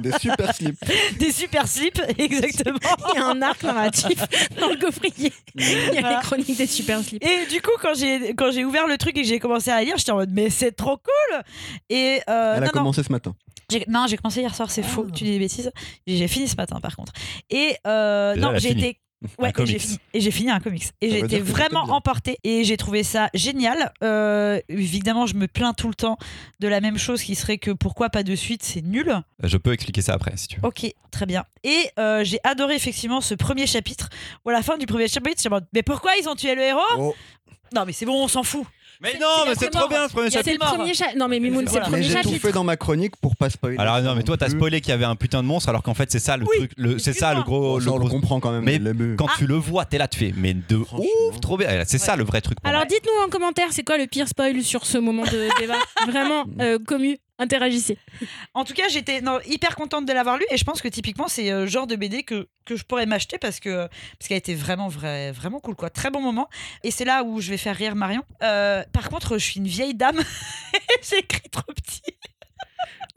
Des 0.00 0.12
super 0.18 0.54
slips. 0.54 0.78
Des 1.18 1.32
super 1.32 1.66
slips, 1.66 2.00
exactement. 2.18 2.78
Il 3.14 3.18
y 3.18 3.22
a 3.22 3.26
un 3.26 3.40
arc 3.42 3.62
narratif 3.62 4.18
dans 4.60 4.68
le 4.68 4.76
coffrier. 4.76 5.32
Il 5.54 5.64
y 5.64 5.96
a 5.96 6.00
Voilà. 6.00 6.16
les 6.18 6.22
chroniques 6.22 6.56
des 6.56 6.66
super 6.66 7.00
slips. 7.02 7.24
Et 7.24 7.46
du 7.46 7.60
coup, 7.62 7.70
quand 7.80 7.94
j'ai 7.94 8.34
quand 8.34 8.50
j'ai 8.52 8.64
ouvert 8.64 8.86
le 8.86 8.98
truc 8.98 9.16
et 9.16 9.22
que 9.22 9.28
j'ai 9.28 9.38
commencé 9.38 9.70
à 9.70 9.82
lire, 9.82 9.96
j'étais 9.96 10.12
en 10.12 10.16
mode 10.16 10.30
mais 10.32 10.50
c'est 10.50 10.72
trop 10.72 10.96
cool. 10.98 11.42
Et 11.88 12.20
euh, 12.28 12.54
Elle 12.56 12.60
non, 12.62 12.66
a 12.66 12.70
commencé 12.70 13.02
ce 13.02 13.10
matin. 13.10 13.34
Non, 13.88 14.06
j'ai 14.06 14.16
commencé 14.16 14.40
hier 14.40 14.54
soir, 14.54 14.70
c'est 14.70 14.82
faux. 14.82 15.06
Tu 15.10 15.24
dis 15.24 15.32
des 15.32 15.38
bêtises. 15.38 15.70
J'ai 16.06 16.28
fini 16.28 16.48
ce 16.48 16.56
matin, 16.56 16.80
par 16.80 16.94
contre. 16.96 17.12
Et 17.50 17.76
euh, 17.86 18.34
Déjà, 18.34 18.46
non, 18.46 18.58
j'ai 18.58 18.68
fini. 18.70 18.84
été 18.86 19.00
Ouais, 19.38 19.50
et 19.58 19.66
j'ai 19.66 19.78
fini, 19.78 19.98
et 20.12 20.20
j'ai 20.20 20.30
fini 20.30 20.50
un 20.50 20.60
comics. 20.60 20.84
Et 21.00 21.08
dire 21.08 21.22
que 21.22 21.28
c'était 21.30 21.40
vraiment 21.42 21.84
emportée. 21.84 22.38
Et 22.44 22.64
j'ai 22.64 22.76
trouvé 22.76 23.02
ça 23.02 23.30
génial. 23.32 23.92
Euh, 24.04 24.60
évidemment, 24.68 25.26
je 25.26 25.34
me 25.34 25.48
plains 25.48 25.72
tout 25.72 25.88
le 25.88 25.94
temps 25.94 26.18
de 26.60 26.68
la 26.68 26.80
même 26.82 26.98
chose 26.98 27.22
qui 27.22 27.34
serait 27.34 27.56
que 27.56 27.70
pourquoi 27.70 28.10
pas 28.10 28.22
de 28.22 28.34
suite, 28.34 28.62
c'est 28.62 28.82
nul. 28.82 29.18
Je 29.42 29.56
peux 29.56 29.72
expliquer 29.72 30.02
ça 30.02 30.12
après 30.12 30.36
si 30.36 30.48
tu 30.48 30.60
veux. 30.60 30.66
Ok, 30.68 30.86
très 31.10 31.24
bien. 31.24 31.44
Et 31.64 31.88
euh, 31.98 32.24
j'ai 32.24 32.38
adoré 32.44 32.74
effectivement 32.74 33.22
ce 33.22 33.34
premier 33.34 33.66
chapitre. 33.66 34.10
Où 34.44 34.50
à 34.50 34.52
la 34.52 34.62
fin 34.62 34.76
du 34.76 34.84
premier 34.84 35.08
chapitre, 35.08 35.42
je 35.42 35.48
me 35.48 35.54
demande, 35.54 35.66
mais 35.72 35.82
pourquoi 35.82 36.12
ils 36.20 36.28
ont 36.28 36.34
tué 36.36 36.54
le 36.54 36.62
héros? 36.62 36.80
Oh, 36.98 37.14
Non, 37.74 37.84
mais 37.86 37.92
c'est 37.92 38.06
bon, 38.06 38.22
on 38.22 38.28
s'en 38.28 38.42
fout. 38.42 38.66
Mais 39.00 39.18
non, 39.20 39.26
mais 39.46 39.54
c'est 39.58 39.70
trop 39.70 39.88
bien 39.88 40.08
ce 40.08 40.12
premier 40.12 40.30
chapitre. 40.30 40.52
le 40.52 40.58
mort. 40.64 40.74
premier 40.76 40.94
chapitre. 40.94 41.18
Non, 41.18 41.28
mais 41.28 41.40
Mimoun, 41.40 41.66
c'est 41.68 41.76
le 41.78 41.82
premier 41.82 42.02
j'ai 42.02 42.14
tout 42.14 42.22
chapitre. 42.22 42.46
fait 42.46 42.52
dans 42.52 42.64
ma 42.64 42.76
chronique 42.76 43.16
pour 43.20 43.36
pas 43.36 43.50
spoiler. 43.50 43.76
Alors 43.78 44.00
non, 44.02 44.14
mais 44.14 44.22
toi 44.22 44.36
t'as 44.36 44.48
spoilé 44.48 44.80
qu'il 44.80 44.90
y 44.90 44.92
avait 44.92 45.04
un 45.04 45.16
putain 45.16 45.42
de 45.42 45.46
monstre 45.48 45.68
alors 45.68 45.82
qu'en 45.82 45.94
fait 45.94 46.10
c'est 46.10 46.18
ça 46.18 46.36
le 46.36 46.46
truc, 46.46 46.72
le- 46.76 46.98
c'est 46.98 47.12
ça 47.12 47.34
le 47.34 47.42
gros, 47.42 47.80
on 47.80 47.98
le 47.98 48.08
comprend 48.08 48.40
quand 48.40 48.52
même 48.52 48.64
Mais. 48.64 48.80
Quand 49.16 49.28
tu 49.36 49.46
le 49.46 49.54
vois, 49.56 49.84
t'es 49.84 49.98
là, 49.98 50.08
tu 50.08 50.18
fais, 50.18 50.32
mais 50.36 50.54
de 50.54 50.76
ouf, 50.76 51.40
trop 51.40 51.56
bien. 51.56 51.68
C'est 51.86 51.98
ça 51.98 52.16
le 52.16 52.24
vrai 52.24 52.40
truc. 52.40 52.58
Alors 52.64 52.86
dites-nous 52.86 53.24
en 53.24 53.28
commentaire, 53.28 53.68
c'est 53.70 53.84
quoi 53.84 53.98
le 53.98 54.06
pire 54.06 54.28
spoil 54.28 54.62
sur 54.62 54.86
ce 54.86 54.98
moment 54.98 55.24
de 55.24 55.48
débat? 55.60 55.74
Vraiment, 56.06 56.44
euh, 56.60 56.78
commu, 56.86 57.16
interagissez. 57.38 57.98
En 58.54 58.64
tout 58.64 58.74
cas, 58.74 58.88
j'étais 58.88 59.20
hyper 59.46 59.76
contente 59.76 60.06
de 60.06 60.12
l'avoir 60.12 60.38
lu 60.38 60.44
et 60.50 60.56
je 60.56 60.64
pense 60.64 60.80
que 60.80 60.88
typiquement 60.88 61.28
c'est 61.28 61.50
euh, 61.50 61.60
le 61.62 61.66
genre 61.66 61.86
de 61.86 61.96
BD 61.96 62.22
que, 62.22 62.48
que 62.64 62.76
je 62.76 62.84
pourrais 62.84 63.06
m'acheter 63.06 63.38
parce 63.38 63.60
que 63.60 63.86
parce 64.18 64.28
qu'elle 64.28 64.38
était 64.38 64.54
vraiment 64.54 64.88
vrai, 64.88 65.32
vraiment 65.32 65.60
cool 65.60 65.74
quoi, 65.74 65.90
très 65.90 66.10
bon 66.10 66.20
moment. 66.20 66.48
Et 66.82 66.90
c'est 66.90 67.04
là 67.04 67.22
où 67.24 67.40
je 67.40 67.50
vais 67.50 67.56
faire 67.58 67.76
rire 67.76 67.94
Marion. 67.94 68.22
Euh, 68.42 68.82
par 68.92 69.08
contre, 69.08 69.38
je 69.38 69.44
suis 69.44 69.60
une 69.60 69.66
vieille 69.68 69.94
dame. 69.94 70.20
J'ai 71.10 71.18
écrit 71.18 71.48
trop 71.50 71.72
petit. 71.74 72.02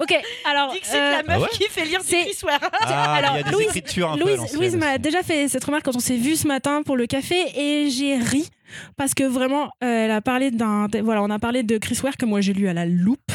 Ok, 0.01 0.15
alors. 0.45 0.72
Dixit, 0.72 0.95
euh, 0.95 1.11
la 1.11 1.24
meuf 1.24 1.28
Ah 1.36 1.39
ouais 1.41 1.47
qui 1.51 1.63
fait 1.70 1.84
lire 1.84 2.01
du 2.01 2.15
Ware. 2.45 2.59
Ah, 2.82 3.13
alors, 3.17 3.32
il 3.36 3.39
y 3.39 3.41
a 3.41 3.43
des 3.43 3.51
Louise- 3.51 3.67
écritures 3.67 4.11
un 4.11 4.17
Louise, 4.17 4.53
Louise 4.53 4.76
m'a 4.78 4.97
déjà 4.97 5.24
fait 5.24 5.49
cette 5.49 5.63
remarque 5.65 5.84
quand 5.84 5.95
on 5.95 5.99
s'est 5.99 6.15
vu 6.15 6.38
ce 6.38 6.47
matin 6.47 6.84
pour 6.84 6.95
le 6.95 7.05
café 7.05 7.36
et 7.55 7.89
j'ai 7.89 8.15
ri 8.17 8.49
parce 8.97 9.13
que 9.13 9.24
vraiment 9.24 9.65
euh, 9.84 10.05
elle 10.05 10.11
a 10.11 10.22
parlé 10.22 10.51
d'un 10.51 10.88
voilà 11.03 11.24
on 11.24 11.30
a 11.30 11.39
parlé 11.39 11.63
de 11.63 11.78
Chris 11.78 11.99
Ware 12.03 12.17
que 12.17 12.26
moi 12.26 12.41
j'ai 12.41 12.53
lu 12.53 12.67
à 12.67 12.74
la 12.74 12.86
loupe 12.86 13.32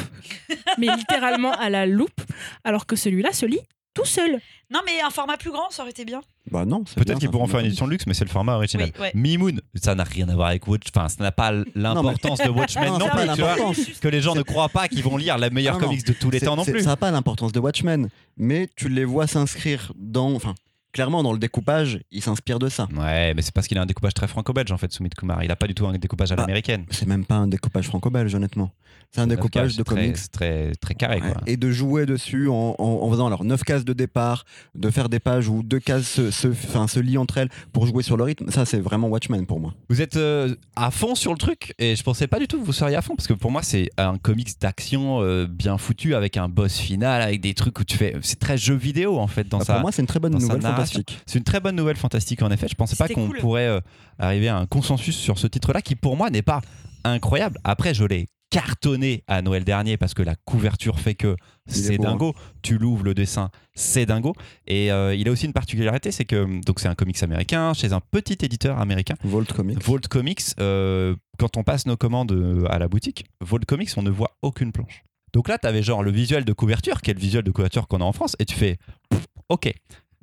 mais 0.78 0.88
littéralement 0.96 1.52
à 1.52 1.70
la 1.70 1.86
loupe 1.86 2.20
alors 2.64 2.86
que 2.86 2.96
celui-là 2.96 3.32
se 3.32 3.46
lit 3.46 3.60
tout 3.94 4.04
seul. 4.04 4.40
Non, 4.70 4.80
mais 4.84 5.00
un 5.00 5.10
format 5.10 5.36
plus 5.36 5.52
grand, 5.52 5.70
ça 5.70 5.82
aurait 5.82 5.92
été 5.92 6.04
bien. 6.04 6.20
Bah 6.50 6.64
non, 6.64 6.82
Peut-être 6.82 7.20
qu'ils 7.20 7.30
pourront 7.30 7.46
faire 7.46 7.60
une 7.60 7.66
édition 7.66 7.86
de 7.86 7.92
luxe, 7.92 8.06
mais 8.06 8.14
c'est 8.14 8.24
le 8.24 8.30
format 8.30 8.56
original. 8.56 8.90
Oui, 8.96 9.00
ouais. 9.00 9.12
Mimoun, 9.14 9.60
ça 9.76 9.94
n'a 9.94 10.04
rien 10.04 10.28
à 10.28 10.34
voir 10.34 10.48
avec 10.48 10.66
Watch, 10.66 10.88
enfin, 10.94 11.08
ça 11.08 11.22
n'a 11.22 11.32
pas 11.32 11.52
l'importance 11.74 12.40
de 12.40 12.48
Watchmen 12.50 12.88
Non, 12.88 12.98
non, 12.98 13.08
plus, 13.08 13.20
tu 13.34 13.40
vois. 13.40 13.56
l'importance. 13.56 14.00
Que 14.00 14.08
les 14.08 14.20
gens 14.20 14.34
ne 14.34 14.42
croient 14.42 14.68
pas 14.68 14.88
qu'ils 14.88 15.04
vont 15.04 15.16
lire 15.16 15.38
la 15.38 15.50
meilleure 15.50 15.78
non. 15.78 15.86
comics 15.86 16.04
de 16.04 16.12
tous 16.12 16.30
les 16.30 16.40
temps 16.40 16.56
non 16.56 16.64
plus. 16.64 16.80
Ça 16.80 16.90
n'a 16.90 16.96
pas 16.96 17.10
l'importance 17.10 17.52
de 17.52 17.60
Watchmen, 17.60 18.08
mais 18.36 18.68
tu 18.76 18.88
les 18.88 19.04
vois 19.04 19.26
s'inscrire 19.26 19.92
dans. 19.96 20.34
Enfin, 20.34 20.54
clairement, 20.94 21.22
dans 21.22 21.32
le 21.34 21.38
découpage, 21.38 22.00
ils 22.10 22.22
s'inspirent 22.22 22.58
de 22.58 22.70
ça. 22.70 22.88
Ouais, 22.96 23.34
mais 23.34 23.42
c'est 23.42 23.52
parce 23.52 23.66
qu'il 23.66 23.76
a 23.76 23.82
un 23.82 23.86
découpage 23.86 24.14
très 24.14 24.26
franco-belge 24.28 24.72
en 24.72 24.78
fait, 24.78 24.90
Soumit 24.92 25.10
Kumar. 25.10 25.44
Il 25.44 25.50
a 25.50 25.56
pas 25.56 25.66
du 25.66 25.74
tout 25.74 25.86
un 25.86 25.92
découpage 25.92 26.32
à 26.32 26.36
Bah, 26.36 26.42
l'américaine. 26.44 26.86
C'est 26.90 27.06
même 27.06 27.26
pas 27.26 27.34
un 27.34 27.46
découpage 27.48 27.86
franco-belge, 27.88 28.34
honnêtement. 28.34 28.70
C'est 29.12 29.20
un 29.20 29.26
découpage 29.28 29.76
de 29.76 29.82
très- 29.84 29.94
comics. 29.96 30.30
très, 30.32 30.72
très 30.80 30.94
carré 30.94 31.20
quoi. 31.20 31.34
Et 31.46 31.56
de 31.56 31.70
jouer 31.70 32.04
dessus 32.06 32.48
en, 32.48 32.74
en- 32.78 32.84
en 33.02 33.10
faisant 33.10 33.26
alors 33.28 33.44
9 33.44 33.62
cases 33.62 33.84
de 33.84 33.92
départ, 33.92 34.44
de 34.74 34.90
faire 34.90 35.08
des 35.08 35.20
pages 35.20 35.48
où 35.48 35.62
deux 35.62 35.78
cases 35.78 36.04
se, 36.06 36.30
se, 36.32 36.48
se 36.52 37.00
lient 37.00 37.18
entre 37.18 37.38
elles 37.38 37.48
pour 37.72 37.86
jouer 37.86 38.02
sur 38.02 38.16
le 38.16 38.24
rythme, 38.24 38.50
ça 38.50 38.64
c'est 38.64 38.80
vraiment 38.80 39.08
Watchmen 39.08 39.46
pour 39.46 39.60
moi. 39.60 39.72
Vous 39.88 40.00
êtes 40.00 40.16
euh, 40.16 40.54
à 40.74 40.90
fond 40.90 41.14
sur 41.14 41.30
le 41.32 41.38
truc? 41.38 41.74
Et 41.78 41.94
je 41.94 42.02
pensais 42.02 42.26
pas 42.26 42.38
du 42.40 42.48
tout 42.48 42.58
que 42.60 42.64
vous 42.64 42.72
seriez 42.72 42.96
à 42.96 43.02
fond 43.02 43.14
parce 43.14 43.28
que 43.28 43.34
pour 43.34 43.50
moi 43.52 43.62
c'est 43.62 43.88
un 43.98 44.16
comics 44.18 44.50
d'action 44.60 45.20
euh, 45.22 45.46
bien 45.48 45.78
foutu 45.78 46.14
avec 46.16 46.36
un 46.36 46.48
boss 46.48 46.78
final 46.78 47.22
avec 47.22 47.40
des 47.40 47.54
trucs 47.54 47.78
où 47.78 47.84
tu 47.84 47.96
fais 47.96 48.16
c'est 48.22 48.38
très 48.40 48.58
jeu 48.58 48.74
vidéo 48.74 49.18
en 49.18 49.26
fait 49.28 49.48
dans 49.48 49.58
Bah, 49.58 49.64
ça. 49.64 49.72
pour 49.74 49.82
moi 49.82 49.92
c'est 49.92 50.02
une 50.02 50.08
très 50.08 50.18
bonne 50.20 50.32
nouvelle. 50.32 50.60
Fantastique. 50.86 51.20
C'est 51.26 51.38
une 51.38 51.44
très 51.44 51.60
bonne 51.60 51.76
nouvelle 51.76 51.96
fantastique 51.96 52.42
en 52.42 52.50
effet. 52.50 52.68
Je 52.68 52.74
pensais 52.74 52.96
pas 52.96 53.08
qu'on 53.08 53.28
cool. 53.28 53.38
pourrait 53.38 53.66
euh, 53.66 53.80
arriver 54.18 54.48
à 54.48 54.56
un 54.56 54.66
consensus 54.66 55.16
sur 55.16 55.38
ce 55.38 55.46
titre-là 55.46 55.82
qui 55.82 55.94
pour 55.94 56.16
moi 56.16 56.30
n'est 56.30 56.42
pas 56.42 56.60
incroyable. 57.04 57.58
Après 57.64 57.94
je 57.94 58.04
l'ai 58.04 58.26
cartonné 58.50 59.24
à 59.26 59.42
Noël 59.42 59.64
dernier 59.64 59.96
parce 59.96 60.14
que 60.14 60.22
la 60.22 60.36
couverture 60.36 61.00
fait 61.00 61.16
que 61.16 61.36
c'est 61.66 61.96
beau, 61.96 62.04
hein. 62.04 62.10
dingo. 62.10 62.34
Tu 62.62 62.78
l'ouvres 62.78 63.02
le 63.02 63.12
dessin, 63.12 63.50
c'est 63.74 64.06
dingo. 64.06 64.32
Et 64.68 64.92
euh, 64.92 65.12
il 65.14 65.28
a 65.28 65.32
aussi 65.32 65.46
une 65.46 65.52
particularité, 65.52 66.12
c'est 66.12 66.24
que 66.24 66.60
donc 66.64 66.78
c'est 66.78 66.86
un 66.86 66.94
comics 66.94 67.20
américain 67.22 67.74
chez 67.74 67.92
un 67.92 68.00
petit 68.00 68.38
éditeur 68.44 68.80
américain. 68.80 69.14
Volt 69.24 69.52
Comics. 69.52 69.82
Vault 69.82 70.06
Comics, 70.08 70.42
euh, 70.60 71.16
quand 71.38 71.56
on 71.56 71.64
passe 71.64 71.86
nos 71.86 71.96
commandes 71.96 72.64
à 72.70 72.78
la 72.78 72.86
boutique, 72.86 73.24
Vault 73.40 73.64
Comics, 73.66 73.90
on 73.96 74.02
ne 74.02 74.10
voit 74.10 74.36
aucune 74.40 74.70
planche. 74.70 75.02
Donc 75.32 75.48
là, 75.48 75.58
tu 75.58 75.66
avais 75.66 75.82
genre 75.82 76.04
le 76.04 76.12
visuel 76.12 76.44
de 76.44 76.52
couverture, 76.52 77.02
qui 77.02 77.10
est 77.10 77.14
le 77.14 77.20
visuel 77.20 77.42
de 77.42 77.50
couverture 77.50 77.88
qu'on 77.88 78.00
a 78.00 78.04
en 78.04 78.12
France, 78.12 78.36
et 78.38 78.44
tu 78.44 78.54
fais 78.54 78.78
pff, 79.10 79.26
OK. 79.48 79.72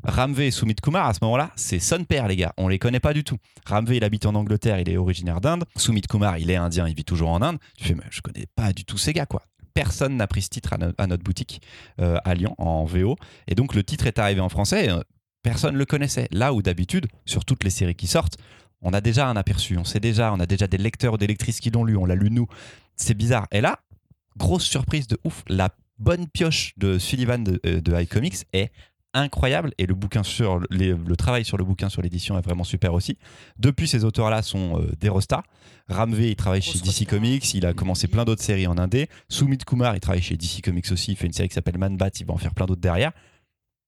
Ramvé 0.04 0.48
et 0.48 0.52
Sumit 0.52 0.76
Kumar, 0.76 1.08
à 1.08 1.14
ce 1.14 1.20
moment-là, 1.24 1.52
c'est 1.56 1.80
son 1.80 2.04
père, 2.04 2.28
les 2.28 2.36
gars. 2.36 2.54
On 2.58 2.68
les 2.68 2.80
connaît 2.80 3.00
pas 3.00 3.14
du 3.14 3.24
tout. 3.24 3.38
Ramvé, 3.66 3.98
il 3.98 4.04
habite 4.04 4.26
en 4.26 4.36
Angleterre, 4.36 4.80
il 4.80 4.90
est 4.90 4.98
originaire 4.98 5.42
d'Inde. 5.42 5.66
Sumit 5.76 6.02
Kumar, 6.02 6.38
il 6.38 6.50
est 6.50 6.56
indien, 6.56 6.88
il 6.88 6.96
vit 6.96 7.04
toujours 7.06 7.30
en 7.30 7.42
Inde. 7.42 7.58
Tu 7.78 7.86
fais, 7.86 7.96
mais 7.96 8.04
je 8.10 8.22
connais 8.22 8.48
pas 8.56 8.74
du 8.74 8.84
tout 8.86 8.98
ces 8.98 9.14
gars, 9.14 9.26
quoi. 9.26 9.44
Personne 9.74 10.18
n'a 10.18 10.28
pris 10.28 10.42
ce 10.42 10.50
titre 10.50 10.74
à, 10.74 10.78
no- 10.78 10.92
à 10.98 11.08
notre 11.08 11.24
boutique 11.24 11.62
euh, 12.00 12.18
à 12.26 12.34
Lyon, 12.34 12.56
en 12.58 12.84
VO. 12.86 13.16
Et 13.48 13.56
donc, 13.56 13.74
le 13.76 13.84
titre 13.84 14.08
est 14.08 14.20
arrivé 14.20 14.42
en 14.42 14.50
français, 14.50 14.90
euh, 14.90 15.02
personne 15.44 15.76
le 15.76 15.86
connaissait. 15.86 16.28
Là 16.32 16.54
où 16.54 16.62
d'habitude, 16.62 17.08
sur 17.26 17.46
toutes 17.46 17.64
les 17.64 17.70
séries 17.70 17.96
qui 17.96 18.08
sortent, 18.08 18.38
on 18.82 18.92
a 18.94 19.00
déjà 19.02 19.28
un 19.30 19.36
aperçu, 19.38 19.78
on 19.78 19.84
sait 19.84 20.00
déjà, 20.00 20.34
on 20.34 20.40
a 20.40 20.46
déjà 20.46 20.68
des 20.68 20.78
lecteurs 20.78 21.14
ou 21.14 21.18
des 21.18 21.28
lectrices 21.28 21.60
qui 21.60 21.70
l'ont 21.70 21.84
lu, 21.86 21.96
on 21.96 22.06
l'a 22.06 22.16
lu 22.16 22.32
nous. 22.32 22.48
C'est 22.96 23.14
bizarre. 23.14 23.48
Et 23.52 23.62
là, 23.62 23.80
grosse 24.38 24.64
surprise 24.66 25.08
de 25.08 25.18
ouf, 25.24 25.44
la 25.48 25.70
bonne 26.00 26.28
pioche 26.28 26.74
de 26.78 26.98
Sullivan 26.98 27.44
de, 27.44 27.60
euh, 27.66 27.80
de 27.80 28.02
iComics 28.02 28.46
est 28.54 28.72
incroyable 29.14 29.74
et 29.78 29.86
le 29.86 29.94
bouquin 29.94 30.24
sur 30.24 30.60
les- 30.70 30.94
le 30.94 31.16
travail 31.16 31.44
sur 31.46 31.58
le 31.58 31.64
bouquin 31.64 31.90
sur 31.90 32.02
l'édition 32.02 32.38
est 32.38 32.42
vraiment 32.42 32.64
super 32.64 32.94
aussi. 32.94 33.18
Depuis 33.58 33.88
ces 33.88 34.04
auteurs-là 34.06 34.42
sont 34.42 34.80
euh, 34.80 34.92
des 35.00 35.10
rostas. 35.10 35.44
Ramvé, 35.90 36.30
il 36.32 36.36
travaille 36.36 36.62
chez 36.62 36.80
DC 36.80 37.06
Comics, 37.08 37.54
il 37.54 37.66
a 37.66 37.74
commencé 37.74 38.08
plein 38.08 38.24
d'autres 38.24 38.42
séries 38.44 38.68
en 38.68 38.78
indé. 38.78 39.10
Sumit 39.30 39.58
Kumar, 39.58 39.96
il 39.96 40.00
travaille 40.00 40.22
chez 40.22 40.38
DC 40.38 40.62
Comics 40.64 40.90
aussi, 40.92 41.12
il 41.12 41.16
fait 41.18 41.28
une 41.28 41.34
série 41.34 41.50
qui 41.50 41.56
s'appelle 41.56 41.78
Man 41.78 41.98
Bat, 41.98 42.12
il 42.20 42.26
va 42.26 42.34
en 42.34 42.38
faire 42.38 42.54
plein 42.54 42.66
d'autres 42.66 42.82
derrière. 42.82 43.12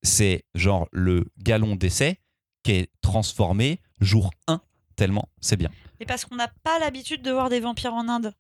C'est 0.02 0.44
genre 0.54 0.88
le 0.92 1.26
galon 1.38 1.76
d'essai 1.76 2.20
qui 2.64 2.72
est 2.74 2.92
transformé 3.02 3.80
jour 4.02 4.32
1 4.48 4.62
tellement 4.96 5.30
c'est 5.40 5.56
bien. 5.58 5.70
Mais 6.00 6.06
parce 6.06 6.26
qu'on 6.26 6.36
n'a 6.36 6.50
pas 6.64 6.78
l'habitude 6.80 7.22
de 7.22 7.32
voir 7.32 7.50
des 7.50 7.60
vampires 7.62 7.94
en 7.94 8.08
Inde. 8.10 8.34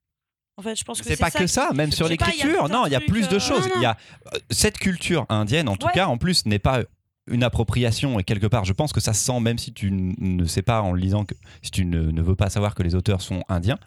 En 0.58 0.62
fait, 0.62 0.76
je 0.76 0.84
pense 0.84 1.02
que 1.02 1.08
C'est 1.08 1.18
pas 1.18 1.32
ça 1.32 1.40
que 1.40 1.48
ça, 1.48 1.72
même 1.74 1.92
sur 1.92 2.08
sais 2.08 2.16
pas, 2.16 2.26
un 2.28 2.68
Non, 2.68 2.86
il 2.86 2.92
y 2.92 2.96
a 2.96 3.00
plus 3.00 3.28
de 3.28 3.36
euh, 3.36 3.40
choses. 3.40 3.68
Il 3.76 3.82
y 3.82 3.86
a 3.86 3.98
euh, 4.34 4.38
cette 4.52 4.78
culture 4.78 5.26
indienne, 5.30 5.68
en 5.68 5.76
tout 5.76 5.88
Ouais. 5.88 5.94
cas, 5.94 6.06
en 6.08 6.18
plus, 6.18 6.46
n'est 6.46 6.60
pas 6.60 6.82
une 7.28 7.44
appropriation 7.44 8.20
et 8.20 8.24
quelque 8.24 8.48
part, 8.48 8.66
je 8.66 8.74
pense 8.74 8.94
que 8.94 9.00
ça 9.00 9.14
se 9.14 9.24
sent, 9.24 9.40
même 9.40 9.58
si 9.58 9.74
tu 9.74 9.90
ne 9.92 10.46
sais 10.46 10.62
pas 10.62 10.82
en 10.82 10.92
le 10.92 11.00
lisant, 11.00 11.26
que, 11.26 11.34
si 11.62 11.72
tu 11.72 11.86
ne, 11.86 12.12
ne 12.12 12.22
veux 12.22 12.36
pas 12.36 12.50
savoir 12.50 12.76
que 12.76 12.84
les 12.84 12.94
auteurs 12.96 13.22
sont 13.22 13.44
indiens, 13.50 13.80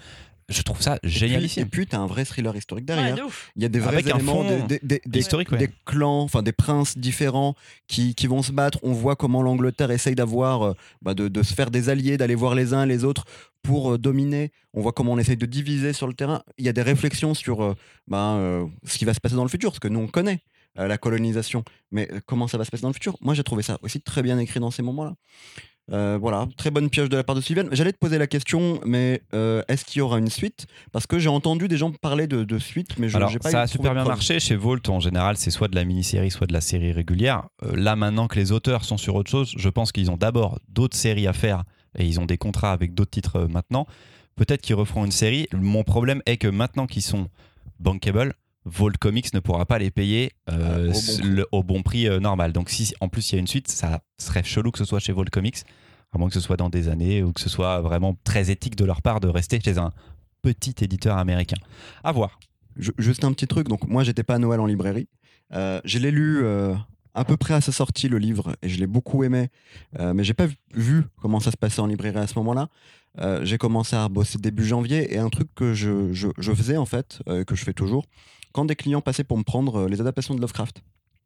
je 0.48 0.62
trouve 0.62 0.80
ça 0.80 0.98
Et 1.02 1.64
puis, 1.64 1.86
tu 1.86 1.96
as 1.96 2.00
un 2.00 2.06
vrai 2.06 2.24
thriller 2.24 2.54
historique 2.56 2.84
derrière. 2.84 3.16
Il 3.56 3.62
y 3.62 3.64
a 3.64 3.68
des 3.68 3.80
vrais 3.80 3.94
Avec 3.94 4.06
un 4.10 4.16
éléments, 4.16 4.44
fond 4.44 4.66
des, 4.66 4.78
des- 4.82 5.00
des- 5.04 5.18
historique, 5.18 5.50
ouais. 5.52 5.58
des 5.58 5.70
clans, 5.84 6.20
enfin 6.22 6.42
des 6.42 6.52
princes 6.52 6.96
différents 6.96 7.54
qui, 7.88 8.14
qui 8.14 8.26
vont 8.26 8.42
se 8.42 8.52
battre. 8.52 8.78
On 8.82 8.92
voit 8.92 9.16
comment 9.16 9.42
l'Angleterre 9.42 9.90
essaye 9.90 10.14
d'avoir, 10.14 10.62
euh, 10.62 10.72
bah, 11.02 11.14
de, 11.14 11.28
de 11.28 11.42
se 11.42 11.54
faire 11.54 11.70
des 11.70 11.88
alliés, 11.88 12.16
d'aller 12.16 12.34
voir 12.36 12.54
les 12.54 12.74
uns 12.74 12.86
les 12.86 13.02
autres 13.04 13.24
pour 13.62 13.92
euh, 13.94 13.98
dominer. 13.98 14.52
On 14.72 14.80
voit 14.82 14.92
comment 14.92 15.12
on 15.12 15.18
essaye 15.18 15.36
de 15.36 15.46
diviser 15.46 15.92
sur 15.92 16.06
le 16.06 16.14
terrain. 16.14 16.42
Il 16.58 16.64
y 16.64 16.68
a 16.68 16.72
des 16.72 16.82
réflexions 16.82 17.34
sur 17.34 17.62
euh, 17.64 17.74
bah, 18.06 18.34
euh, 18.34 18.66
ce 18.84 18.98
qui 18.98 19.04
va 19.04 19.14
se 19.14 19.20
passer 19.20 19.34
dans 19.34 19.42
le 19.44 19.48
futur, 19.50 19.74
ce 19.74 19.80
que 19.80 19.88
nous 19.88 20.00
on 20.00 20.06
connaît, 20.06 20.40
euh, 20.78 20.86
la 20.86 20.98
colonisation. 20.98 21.64
Mais 21.90 22.08
euh, 22.12 22.20
comment 22.24 22.46
ça 22.46 22.56
va 22.58 22.64
se 22.64 22.70
passer 22.70 22.82
dans 22.82 22.88
le 22.90 22.94
futur? 22.94 23.16
Moi 23.20 23.34
j'ai 23.34 23.42
trouvé 23.42 23.62
ça 23.64 23.78
aussi 23.82 24.00
très 24.00 24.22
bien 24.22 24.38
écrit 24.38 24.60
dans 24.60 24.70
ces 24.70 24.82
moments-là. 24.82 25.14
Euh, 25.92 26.18
voilà, 26.20 26.48
très 26.56 26.70
bonne 26.72 26.90
pioche 26.90 27.08
de 27.08 27.16
la 27.16 27.22
part 27.22 27.36
de 27.36 27.40
Sylvain. 27.40 27.68
J'allais 27.70 27.92
te 27.92 27.98
poser 27.98 28.18
la 28.18 28.26
question, 28.26 28.80
mais 28.84 29.22
euh, 29.34 29.62
est-ce 29.68 29.84
qu'il 29.84 30.00
y 30.00 30.02
aura 30.02 30.18
une 30.18 30.30
suite? 30.30 30.66
Parce 30.90 31.06
que 31.06 31.18
j'ai 31.20 31.28
entendu 31.28 31.68
des 31.68 31.76
gens 31.76 31.92
parler 31.92 32.26
de, 32.26 32.42
de 32.42 32.58
suite, 32.58 32.98
mais 32.98 33.08
je 33.08 33.18
j'ai 33.30 33.38
pas 33.38 33.50
ça 33.50 33.60
eu 33.60 33.62
a 33.62 33.66
super 33.68 33.92
bien 33.92 34.02
preuve. 34.02 34.14
marché. 34.14 34.40
Chez 34.40 34.56
Volt, 34.56 34.88
en 34.88 34.98
général, 34.98 35.36
c'est 35.36 35.52
soit 35.52 35.68
de 35.68 35.76
la 35.76 35.84
mini-série, 35.84 36.30
soit 36.32 36.48
de 36.48 36.52
la 36.52 36.60
série 36.60 36.90
régulière. 36.90 37.44
Euh, 37.62 37.76
là, 37.76 37.94
maintenant 37.94 38.26
que 38.26 38.36
les 38.36 38.50
auteurs 38.50 38.84
sont 38.84 38.96
sur 38.96 39.14
autre 39.14 39.30
chose, 39.30 39.52
je 39.56 39.68
pense 39.68 39.92
qu'ils 39.92 40.10
ont 40.10 40.16
d'abord 40.16 40.58
d'autres 40.68 40.96
séries 40.96 41.28
à 41.28 41.32
faire 41.32 41.62
et 41.96 42.04
ils 42.04 42.18
ont 42.18 42.26
des 42.26 42.36
contrats 42.36 42.72
avec 42.72 42.92
d'autres 42.94 43.12
titres 43.12 43.36
euh, 43.36 43.46
maintenant. 43.48 43.86
Peut-être 44.34 44.62
qu'ils 44.62 44.74
referont 44.74 45.04
une 45.04 45.12
série. 45.12 45.46
Mon 45.54 45.84
problème 45.84 46.20
est 46.26 46.36
que 46.36 46.48
maintenant 46.48 46.86
qu'ils 46.86 47.02
sont 47.02 47.28
bankable, 47.78 48.34
Volt 48.68 48.98
Comics 48.98 49.32
ne 49.32 49.40
pourra 49.40 49.64
pas 49.64 49.78
les 49.78 49.90
payer 49.90 50.32
euh, 50.50 50.52
Ah, 50.52 50.90
au 50.90 50.92
bon 50.92 51.00
prix. 51.00 51.22
le- 51.28 51.46
au 51.52 51.62
bon 51.62 51.82
prix 51.82 52.08
euh, 52.08 52.18
normal. 52.20 52.52
Donc, 52.52 52.68
si 52.68 52.92
en 53.00 53.08
plus 53.08 53.30
il 53.30 53.36
y 53.36 53.38
a 53.38 53.40
une 53.40 53.46
suite, 53.46 53.68
ça 53.68 54.00
serait 54.18 54.42
chelou 54.42 54.70
que 54.72 54.78
ce 54.78 54.84
soit 54.84 54.98
chez 54.98 55.12
Volt 55.12 55.30
Comics, 55.30 55.58
à 56.12 56.18
moins 56.18 56.28
que 56.28 56.34
ce 56.34 56.40
soit 56.40 56.56
dans 56.56 56.68
des 56.68 56.88
années 56.88 57.22
ou 57.22 57.32
que 57.32 57.40
ce 57.40 57.48
soit 57.48 57.80
vraiment 57.80 58.16
très 58.24 58.50
éthique 58.50 58.74
de 58.76 58.84
leur 58.84 59.02
part 59.02 59.20
de 59.20 59.28
rester 59.28 59.60
chez 59.60 59.78
un 59.78 59.92
petit 60.42 60.74
éditeur 60.82 61.16
américain. 61.16 61.56
À 62.04 62.10
voir. 62.12 62.38
Ju- 62.76 62.92
Juste 62.98 63.24
un 63.24 63.32
petit 63.32 63.46
truc, 63.46 63.68
donc 63.68 63.86
moi 63.88 64.02
j'étais 64.04 64.22
pas 64.24 64.34
à 64.34 64.38
Noël 64.38 64.60
en 64.60 64.66
librairie. 64.66 65.08
Euh, 65.54 65.80
je 65.84 65.98
l'ai 65.98 66.10
lu 66.10 66.40
à 67.16 67.24
peu 67.24 67.36
près 67.36 67.54
à 67.54 67.60
sa 67.60 67.72
sortie 67.72 68.08
le 68.08 68.18
livre 68.18 68.54
et 68.62 68.68
je 68.68 68.78
l'ai 68.78 68.86
beaucoup 68.86 69.24
aimé, 69.24 69.48
euh, 69.98 70.14
mais 70.14 70.22
j'ai 70.22 70.34
pas 70.34 70.46
vu- 70.74 71.02
comment 71.20 71.40
ça 71.40 71.50
se 71.50 71.56
passait 71.56 71.80
en 71.80 71.86
librairie 71.86 72.18
à 72.18 72.26
ce 72.26 72.38
moment-là. 72.38 72.68
Euh, 73.18 73.44
j'ai 73.44 73.58
commencé 73.58 73.96
à 73.96 74.08
bosser 74.08 74.38
début 74.38 74.64
janvier 74.64 75.12
et 75.14 75.18
un 75.18 75.30
truc 75.30 75.48
que 75.54 75.72
je, 75.74 76.12
je- 76.12 76.28
je 76.38 76.52
faisais 76.52 76.76
en 76.76 76.84
fait, 76.86 77.20
euh, 77.28 77.44
que 77.44 77.54
je 77.54 77.64
fais 77.64 77.72
toujours, 77.72 78.04
quand 78.52 78.66
des 78.66 78.76
clients 78.76 79.00
passaient 79.00 79.24
pour 79.24 79.38
me 79.38 79.42
prendre 79.42 79.80
euh, 79.80 79.88
les 79.88 80.00
adaptations 80.00 80.34
de 80.34 80.40
Lovecraft. 80.40 80.82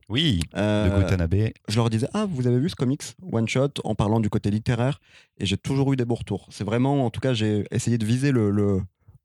Oui, 0.09 0.41
de 0.55 1.03
Gutanabe. 1.03 1.51
je 1.69 1.77
leur 1.77 1.89
disais 1.91 2.09
ah 2.15 2.27
vous 2.29 2.47
avez 2.49 2.59
vu 2.59 2.69
ce 2.69 2.75
comics 2.75 3.03
one 3.31 3.47
shot 3.49 3.69
en 3.85 3.95
parlant 3.95 4.19
du 4.19 4.29
côté 4.29 4.51
littéraire 4.51 5.01
et 5.39 5.47
j'ai 5.47 5.57
toujours 5.57 5.93
eu 5.93 5.97
des 5.97 6.05
beaux 6.05 6.17
retours 6.17 6.49
c'est 6.51 6.65
vraiment 6.65 7.05
en 7.07 7.11
tout 7.11 7.21
cas 7.21 7.33
j'ai 7.33 7.65
essayé 7.71 7.97
de 7.97 8.05
viser 8.05 8.33
le, 8.33 8.51
le- 8.51 8.83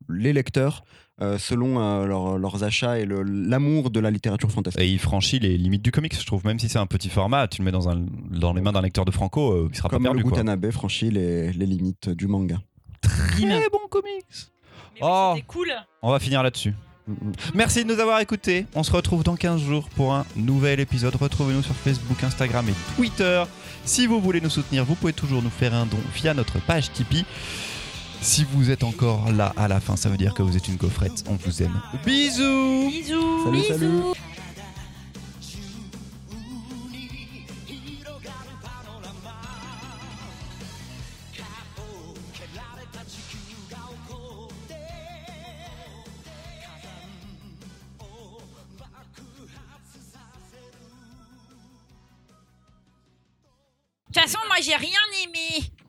les 0.10 0.34
lecteurs 0.34 0.84
euh, 1.22 1.38
selon 1.38 1.80
euh, 1.80 2.06
leur- 2.06 2.38
leurs 2.38 2.64
achats 2.64 3.00
et 3.00 3.06
l'amour 3.06 3.90
de 3.90 4.00
la 4.02 4.12
littérature 4.12 4.52
fantastique 4.52 4.82
Et 4.84 4.88
il 4.92 5.00
franchit 5.00 5.40
les 5.40 5.58
limites 5.58 5.82
du 5.82 5.92
comics, 5.92 6.14
je 6.20 6.26
trouve. 6.26 6.46
Même 6.46 6.60
si 6.60 6.68
c'est 6.68 6.78
un 6.80 6.86
petit 6.88 7.08
format, 7.10 7.48
tu 7.48 7.62
le 7.62 7.66
mets 7.66 7.72
dans, 7.72 7.88
un, 7.90 8.06
dans 8.32 8.52
les 8.54 8.62
mains 8.62 8.74
d'un 8.74 8.82
lecteur 8.82 9.06
de 9.06 9.12
Franco, 9.12 9.52
euh, 9.52 9.70
il 9.72 9.78
sera 9.78 9.88
comme 9.90 10.04
pas 10.04 10.10
le 10.10 10.16
perdu. 10.16 10.24
Quoi. 10.30 10.32
Gutanabe 10.40 10.72
franchit 10.72 11.12
les, 11.12 11.54
les 11.54 11.66
limites 11.66 12.10
du 12.10 12.28
manga. 12.28 12.58
Très 13.02 13.70
bon 13.72 13.80
comics. 13.90 14.26
Mais 14.96 15.00
Oh. 15.02 15.34
c'était 15.36 15.46
cool. 15.48 15.68
On 16.02 16.12
va 16.12 16.20
finir 16.20 16.42
là-dessus. 16.44 16.74
Mm, 17.08 17.12
mm. 17.14 17.32
Merci 17.54 17.86
de 17.86 17.94
nous 17.94 18.00
avoir 18.00 18.20
écoutés. 18.20 18.66
On 18.76 18.84
se 18.84 18.92
retrouve 18.92 19.24
dans 19.24 19.36
15 19.36 19.62
jours 19.62 19.88
pour 19.90 20.14
un 20.14 20.26
nouvel 20.36 20.80
épisode. 20.80 21.16
Retrouvez-nous 21.16 21.62
sur 21.64 21.76
Facebook, 21.76 22.22
Instagram 22.24 22.66
et 22.68 22.96
Twitter. 22.96 23.44
Si 23.86 24.08
vous 24.08 24.20
voulez 24.20 24.42
nous 24.42 24.50
soutenir, 24.50 24.84
vous 24.84 24.96
pouvez 24.96 25.14
toujours 25.14 25.42
nous 25.44 25.50
faire 25.50 25.74
un 25.74 25.86
don 25.86 25.98
via 26.14 26.34
notre 26.34 26.60
page 26.60 26.92
Tipeee. 26.92 27.24
Si 28.22 28.44
vous 28.44 28.72
êtes 28.72 28.84
encore 28.84 29.32
là 29.32 29.54
à 29.56 29.68
la 29.68 29.80
fin, 29.80 29.96
ça 29.96 30.10
veut 30.10 30.18
dire 30.18 30.34
que 30.34 30.42
vous 30.42 30.58
êtes 30.58 30.68
une 30.68 30.76
gaufrette. 30.76 31.24
On 31.30 31.36
vous 31.36 31.64
aime. 31.64 31.80
Bisous 32.06 32.90
Bisous. 32.90 33.44
salut 33.46 33.64
salut 33.64 34.16
De 54.16 54.22
toute 54.22 54.32
façon, 54.32 54.46
moi, 54.48 54.56
j'ai 54.62 54.76
rien 54.76 55.02
aimé. 55.26 55.76